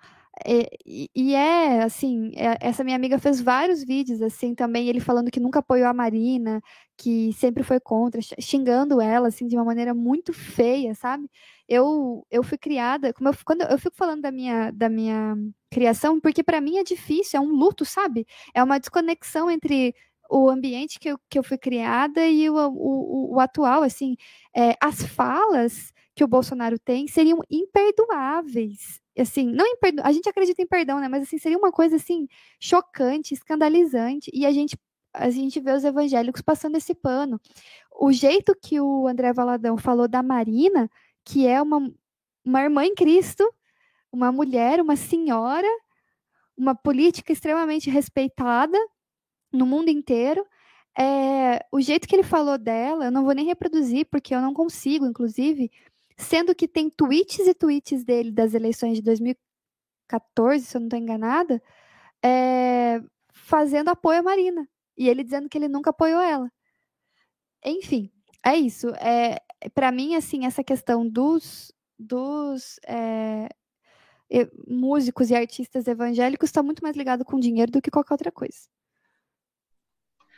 [0.47, 0.69] é,
[1.15, 5.41] e, é, assim, é, essa minha amiga fez vários vídeos, assim, também, ele falando que
[5.41, 6.61] nunca apoiou a Marina,
[6.97, 11.29] que sempre foi contra, xingando ela, assim, de uma maneira muito feia, sabe?
[11.69, 15.37] Eu, eu fui criada, como eu, quando eu fico falando da minha, da minha
[15.71, 18.27] criação, porque para mim é difícil, é um luto, sabe?
[18.55, 19.95] É uma desconexão entre
[20.31, 24.17] o ambiente que eu, que eu fui criada e o, o, o atual, assim,
[24.57, 30.03] é, as falas que o Bolsonaro tem seriam imperdoáveis, assim, não imperdo...
[30.05, 31.09] a gente acredita em perdão, né?
[31.09, 32.27] Mas assim, seria uma coisa assim
[32.61, 34.77] chocante, escandalizante, e a gente
[35.15, 37.39] a gente vê os evangélicos passando esse pano.
[37.95, 40.91] O jeito que o André Valadão falou da Marina,
[41.25, 41.93] que é uma,
[42.43, 43.45] uma irmã em Cristo,
[44.11, 45.69] uma mulher, uma senhora,
[46.57, 48.79] uma política extremamente respeitada
[49.53, 50.47] no mundo inteiro,
[50.99, 54.53] é, o jeito que ele falou dela, eu não vou nem reproduzir, porque eu não
[54.53, 55.71] consigo, inclusive,
[56.17, 60.99] sendo que tem tweets e tweets dele das eleições de 2014, se eu não estou
[60.99, 61.63] enganada,
[62.25, 63.01] é,
[63.33, 64.69] fazendo apoio à Marina.
[64.97, 66.51] E ele dizendo que ele nunca apoiou ela.
[67.65, 68.11] Enfim,
[68.45, 68.89] é isso.
[68.97, 69.39] É,
[69.75, 73.49] para mim, assim, essa questão dos, dos é,
[74.67, 78.69] músicos e artistas evangélicos está muito mais ligado com dinheiro do que qualquer outra coisa.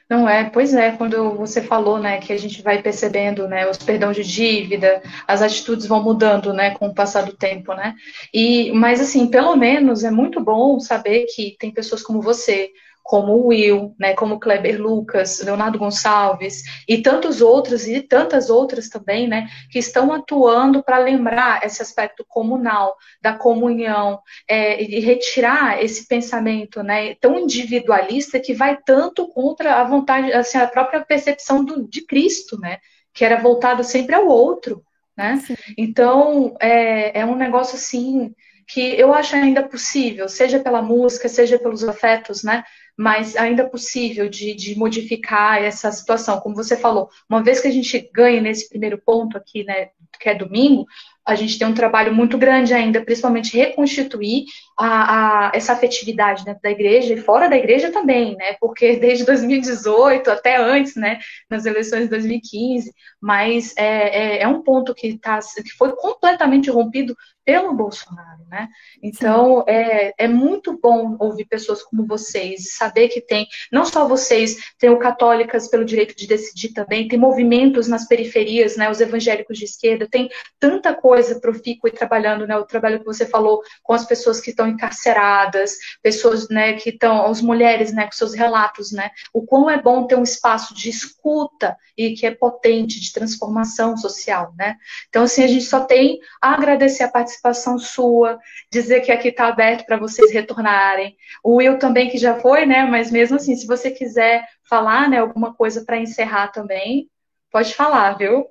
[0.08, 3.78] Não é, pois é, quando você falou, né, que a gente vai percebendo, né, os
[3.78, 7.94] perdão de dívida, as atitudes vão mudando, né, com o passar do tempo, né?
[8.32, 12.70] E, mas assim, pelo menos é muito bom saber que tem pessoas como você,
[13.04, 18.88] como o Will, né, como Kleber Lucas, Leonardo Gonçalves e tantos outros e tantas outras
[18.88, 24.18] também, né, que estão atuando para lembrar esse aspecto comunal da comunhão
[24.48, 30.56] é, e retirar esse pensamento, né, tão individualista que vai tanto contra a vontade, assim,
[30.56, 32.78] a própria percepção do, de Cristo, né,
[33.12, 34.82] que era voltado sempre ao outro,
[35.14, 35.42] né.
[35.76, 38.34] Então é, é um negócio assim
[38.66, 42.64] que eu acho ainda possível, seja pela música, seja pelos afetos, né?
[42.96, 46.40] Mas ainda é possível de, de, modificar essa situação.
[46.40, 49.88] Como você falou, uma vez que a gente ganha nesse primeiro ponto aqui, né,
[50.20, 50.86] que é domingo,
[51.26, 54.44] a gente tem um trabalho muito grande ainda, principalmente reconstituir
[54.78, 58.56] a, a, essa afetividade dentro da igreja e fora da igreja também, né?
[58.60, 61.18] Porque desde 2018 até antes, né?
[61.48, 66.70] Nas eleições de 2015, mas é, é, é um ponto que, tá, que foi completamente
[66.70, 68.68] rompido pelo Bolsonaro, né?
[69.02, 74.08] Então é, é muito bom ouvir pessoas como vocês e saber que tem não só
[74.08, 78.90] vocês, tem o Católicas pelo Direito de Decidir também, tem movimentos nas periferias, né?
[78.90, 82.56] Os evangélicos de esquerda, tem tanta coisa profícua e trabalhando, né?
[82.56, 86.72] O trabalho que você falou com as pessoas que estão encarceradas, pessoas, né?
[86.74, 88.06] Que estão, as mulheres, né?
[88.06, 89.10] Com seus relatos, né?
[89.32, 93.96] O quão é bom ter um espaço de escuta e que é potente de transformação
[93.96, 94.76] social, né?
[95.08, 98.38] Então assim a gente só tem a agradecer a participação participação sua,
[98.70, 101.16] dizer que aqui está aberto para vocês retornarem.
[101.42, 102.84] O Will também, que já foi, né?
[102.84, 107.10] Mas mesmo assim, se você quiser falar né, alguma coisa para encerrar também,
[107.50, 108.46] pode falar, viu?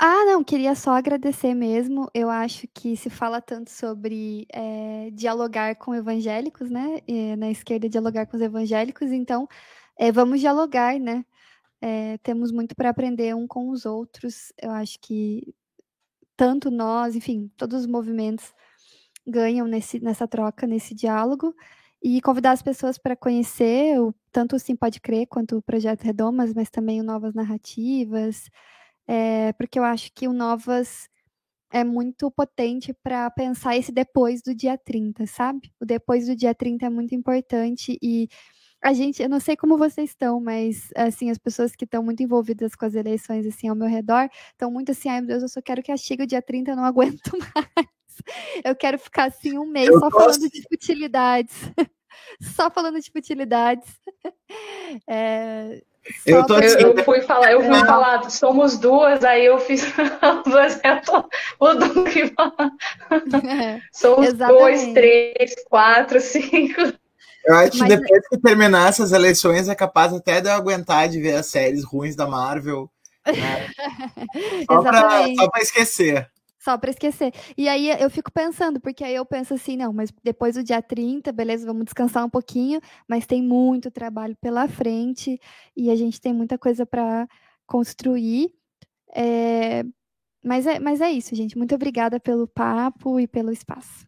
[0.00, 2.08] Ah, não, queria só agradecer mesmo.
[2.14, 7.00] Eu acho que se fala tanto sobre é, dialogar com evangélicos, né?
[7.06, 9.48] E na esquerda, dialogar com os evangélicos, então
[9.98, 11.24] é, vamos dialogar, né?
[11.80, 14.52] É, temos muito para aprender um com os outros.
[14.60, 15.52] Eu acho que
[16.38, 18.54] tanto nós, enfim, todos os movimentos
[19.26, 21.52] ganham nesse, nessa troca, nesse diálogo,
[22.00, 26.04] e convidar as pessoas para conhecer o, tanto o Sim Pode Crer quanto o Projeto
[26.04, 28.48] Redomas, mas também o Novas Narrativas,
[29.08, 31.08] é, porque eu acho que o Novas
[31.72, 35.72] é muito potente para pensar esse depois do dia 30, sabe?
[35.80, 38.28] O depois do dia 30 é muito importante e
[38.80, 42.22] a gente, eu não sei como vocês estão, mas assim, as pessoas que estão muito
[42.22, 45.48] envolvidas com as eleições assim ao meu redor, estão muito assim, ai meu Deus, eu
[45.48, 47.88] só quero que chegue o dia 30, eu não aguento mais.
[48.64, 50.18] Eu quero ficar assim um mês eu só gosto.
[50.18, 51.54] falando de futilidades.
[52.56, 53.88] só falando de futilidades.
[55.06, 55.82] É,
[56.24, 57.84] eu, tô assim, eu, eu, fui falar, eu fui é.
[57.84, 59.82] falar, somos duas, aí eu fiz
[60.44, 61.28] duas, eu tô,
[61.60, 62.32] o Duque
[63.92, 64.58] Somos exatamente.
[64.58, 66.80] dois, três, quatro, cinco.
[67.44, 71.08] Eu acho que depois é que terminar essas eleições é capaz até de eu aguentar
[71.08, 72.90] de ver as séries ruins da Marvel.
[73.26, 73.68] Né?
[74.70, 76.30] só, para só pra esquecer.
[76.58, 77.32] Só para esquecer.
[77.56, 80.82] E aí eu fico pensando, porque aí eu penso assim, não, mas depois do dia
[80.82, 85.40] 30, beleza, vamos descansar um pouquinho, mas tem muito trabalho pela frente
[85.76, 87.26] e a gente tem muita coisa para
[87.66, 88.52] construir.
[89.14, 89.84] É...
[90.44, 91.56] Mas, é, mas é isso, gente.
[91.56, 94.06] Muito obrigada pelo papo e pelo espaço.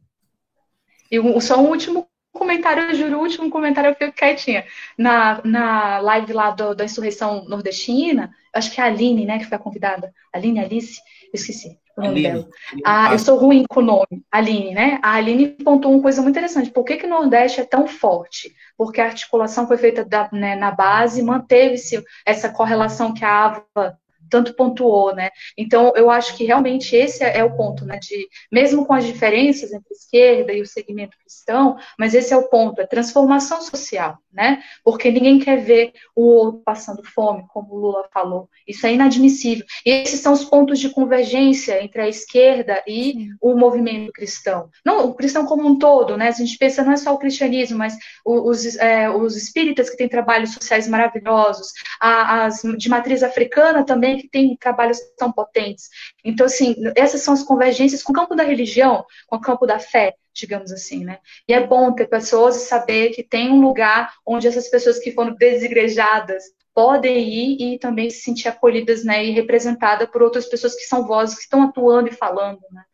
[1.10, 4.64] E só um último comentário, eu juro, o último comentário eu fico quietinha.
[4.96, 9.46] Na, na live lá do, da insurreição nordestina, acho que é a Aline, né, que
[9.46, 10.12] foi a convidada.
[10.32, 12.42] Aline, Alice, eu esqueci o nome Aline.
[12.42, 12.48] dela.
[12.84, 14.98] Ah, eu sou ruim com o nome, Aline, né?
[15.02, 16.70] A Aline pontuou uma coisa muito interessante.
[16.70, 18.54] Por que, que o Nordeste é tão forte?
[18.76, 23.98] Porque a articulação foi feita da, né, na base, manteve-se essa correlação que a Ava
[24.30, 25.30] tanto pontuou, né?
[25.56, 27.98] Então, eu acho que realmente esse é o ponto, né?
[27.98, 32.36] De, mesmo com as diferenças entre a esquerda e o segmento cristão, mas esse é
[32.36, 34.62] o ponto, é transformação social, né?
[34.84, 38.48] Porque ninguém quer ver o outro passando fome, como o Lula falou.
[38.66, 39.64] Isso é inadmissível.
[39.84, 44.68] E esses são os pontos de convergência entre a esquerda e o movimento cristão.
[44.84, 46.28] Não, o cristão como um todo, né?
[46.28, 50.08] A gente pensa não é só o cristianismo, mas os, é, os espíritas que têm
[50.08, 55.88] trabalhos sociais maravilhosos, as de matriz africana também que tem trabalhos tão potentes.
[56.24, 59.78] Então, assim, essas são as convergências com o campo da religião, com o campo da
[59.78, 61.18] fé, digamos assim, né?
[61.48, 65.12] E é bom ter pessoas e saber que tem um lugar onde essas pessoas que
[65.12, 66.44] foram desigrejadas
[66.74, 71.06] podem ir e também se sentir acolhidas, né, e representadas por outras pessoas que são
[71.06, 72.84] vozes que estão atuando e falando, né.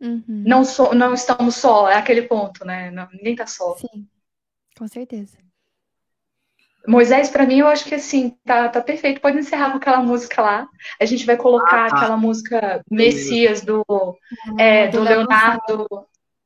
[0.00, 0.44] Uhum.
[0.46, 2.90] Não, so, não estamos só, é aquele ponto, né?
[2.90, 3.76] Não, ninguém está só.
[3.76, 4.08] Sim,
[4.76, 5.38] com certeza.
[6.86, 9.20] Moisés, para mim, eu acho que assim, tá, tá perfeito.
[9.20, 10.68] Pode encerrar com aquela música lá.
[11.00, 11.96] A gente vai colocar ah, tá.
[11.96, 15.86] aquela música Messias do, ah, é, do, do Leonardo.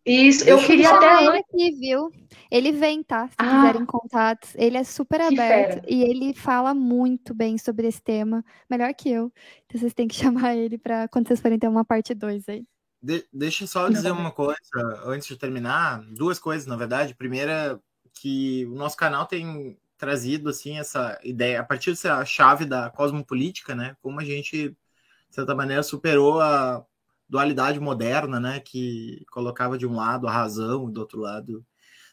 [0.06, 1.24] Isso, Deixa eu queria até.
[1.24, 2.10] Ele aqui, viu?
[2.48, 3.26] Ele vem, tá?
[3.26, 4.54] Se ah, quiserem contatos.
[4.54, 5.82] Ele é super aberto fera.
[5.88, 9.32] e ele fala muito bem sobre esse tema, melhor que eu.
[9.64, 12.64] Então vocês têm que chamar ele para quando vocês forem ter uma parte 2 aí.
[13.02, 14.56] De, deixa eu só dizer uma coisa
[15.04, 16.00] antes de terminar.
[16.16, 17.14] Duas coisas, na verdade.
[17.14, 17.80] Primeira,
[18.14, 23.74] que o nosso canal tem trazido assim essa ideia a partir dessa chave da cosmopolítica,
[23.74, 23.96] né?
[24.00, 26.84] Como a gente de certa maneira superou a
[27.28, 28.60] dualidade moderna, né?
[28.60, 31.64] Que colocava de um lado a razão, do outro lado,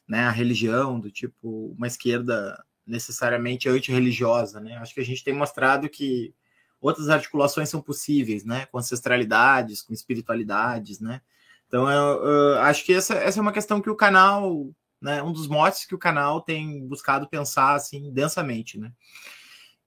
[0.08, 0.26] né?
[0.26, 4.78] A religião, do tipo uma esquerda necessariamente antirreligiosa, né?
[4.78, 6.34] Acho que a gente tem mostrado que
[6.82, 8.66] outras articulações são possíveis, né?
[8.68, 11.22] Com ancestralidades, com espiritualidades, né?
[11.68, 14.70] Então, eu, eu acho que essa, essa é uma questão que o canal,
[15.04, 15.22] né?
[15.22, 18.92] Um dos motes que o canal tem buscado pensar, assim, densamente, né?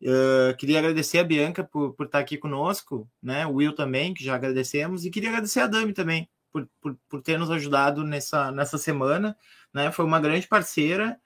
[0.01, 3.47] Uh, queria agradecer a Bianca por, por estar aqui conosco, né?
[3.47, 7.23] O Will também, que já agradecemos, e queria agradecer a Dami também por, por, por
[7.23, 9.37] ter nos ajudado nessa, nessa semana,
[9.73, 9.91] né?
[9.91, 11.19] Foi uma grande parceira,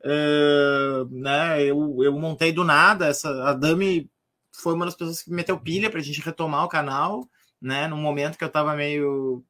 [0.00, 1.62] uh, né?
[1.62, 4.10] Eu, eu montei do nada essa a Dami
[4.52, 7.28] foi uma das pessoas que meteu pilha para a gente retomar o canal,
[7.60, 7.86] né?
[7.86, 9.44] Num momento que eu estava meio.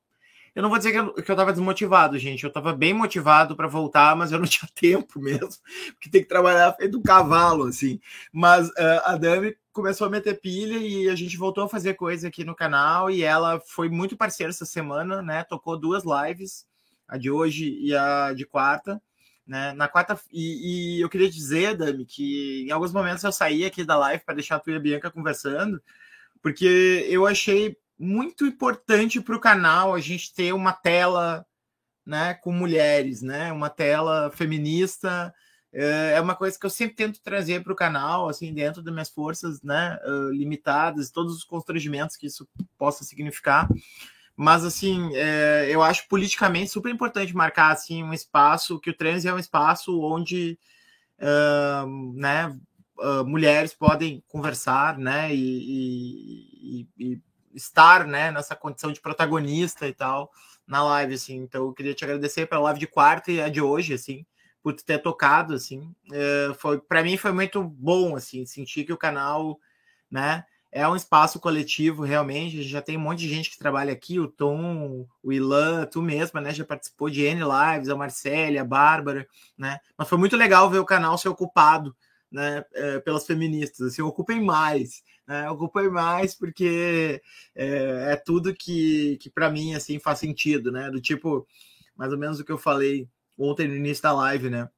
[0.56, 2.42] Eu não vou dizer que eu, que eu tava desmotivado, gente.
[2.42, 5.50] Eu estava bem motivado para voltar, mas eu não tinha tempo mesmo,
[5.92, 8.00] porque tem que trabalhar feito um cavalo, assim.
[8.32, 12.28] Mas uh, a Dami começou a meter pilha e a gente voltou a fazer coisa
[12.28, 15.44] aqui no canal e ela foi muito parceira essa semana, né?
[15.44, 16.66] Tocou duas lives,
[17.06, 19.00] a de hoje e a de quarta.
[19.46, 19.74] Né?
[19.74, 23.84] Na quarta, e, e, eu queria dizer, Dami, que em alguns momentos eu saí aqui
[23.84, 25.82] da live para deixar a tua e a Bianca conversando,
[26.40, 31.46] porque eu achei muito importante para o canal a gente ter uma tela
[32.04, 33.52] né, com mulheres, né?
[33.52, 35.34] Uma tela feminista.
[35.72, 38.92] É, é uma coisa que eu sempre tento trazer para o canal, assim, dentro das
[38.92, 39.98] minhas forças né,
[40.30, 42.48] limitadas, todos os constrangimentos que isso
[42.78, 43.68] possa significar.
[44.36, 49.24] Mas, assim, é, eu acho politicamente super importante marcar, assim, um espaço, que o trans
[49.24, 50.58] é um espaço onde,
[51.18, 52.54] uh, né,
[52.98, 57.22] uh, mulheres podem conversar, né, e, e, e,
[57.56, 60.30] estar, né, nessa condição de protagonista e tal,
[60.66, 61.36] na live, assim.
[61.38, 64.24] Então, eu queria te agradecer pela live de quarta e a de hoje, assim,
[64.62, 65.94] por ter tocado, assim.
[66.08, 69.58] Uh, foi, para mim foi muito bom, assim, sentir que o canal,
[70.10, 70.44] né,
[70.76, 72.62] é um espaço coletivo, realmente.
[72.62, 76.38] Já tem um monte de gente que trabalha aqui, o Tom, o Ilan, tu mesma,
[76.38, 76.52] né?
[76.52, 79.26] Já participou de N Lives, a Marcélia, a Bárbara,
[79.56, 79.78] né?
[79.96, 81.96] Mas foi muito legal ver o canal ser ocupado,
[82.30, 82.62] né?
[82.74, 83.86] É, pelas feministas.
[83.86, 85.50] Assim, ocupem mais, né?
[85.50, 87.20] Ocupem mais, porque
[87.54, 90.90] é, é tudo que, que para mim, assim, faz sentido, né?
[90.90, 91.46] Do tipo,
[91.96, 94.68] mais ou menos o que eu falei ontem no início da live, né?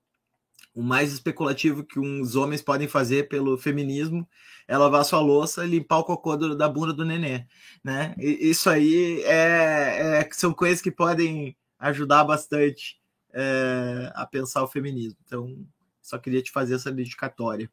[0.74, 4.28] O mais especulativo que uns homens podem fazer pelo feminismo
[4.66, 7.46] é lavar sua louça e limpar o cocô do, da bunda do nenê,
[7.82, 8.14] né?
[8.18, 13.00] E, isso aí é, é, são coisas que podem ajudar bastante
[13.32, 15.18] é, a pensar o feminismo.
[15.24, 15.66] Então,
[16.00, 17.70] só queria te fazer essa dedicatória.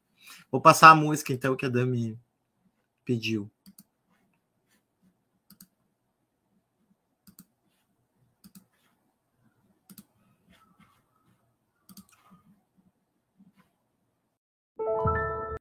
[0.50, 2.18] Vou passar a música, então, que a Dami
[3.06, 3.50] pediu.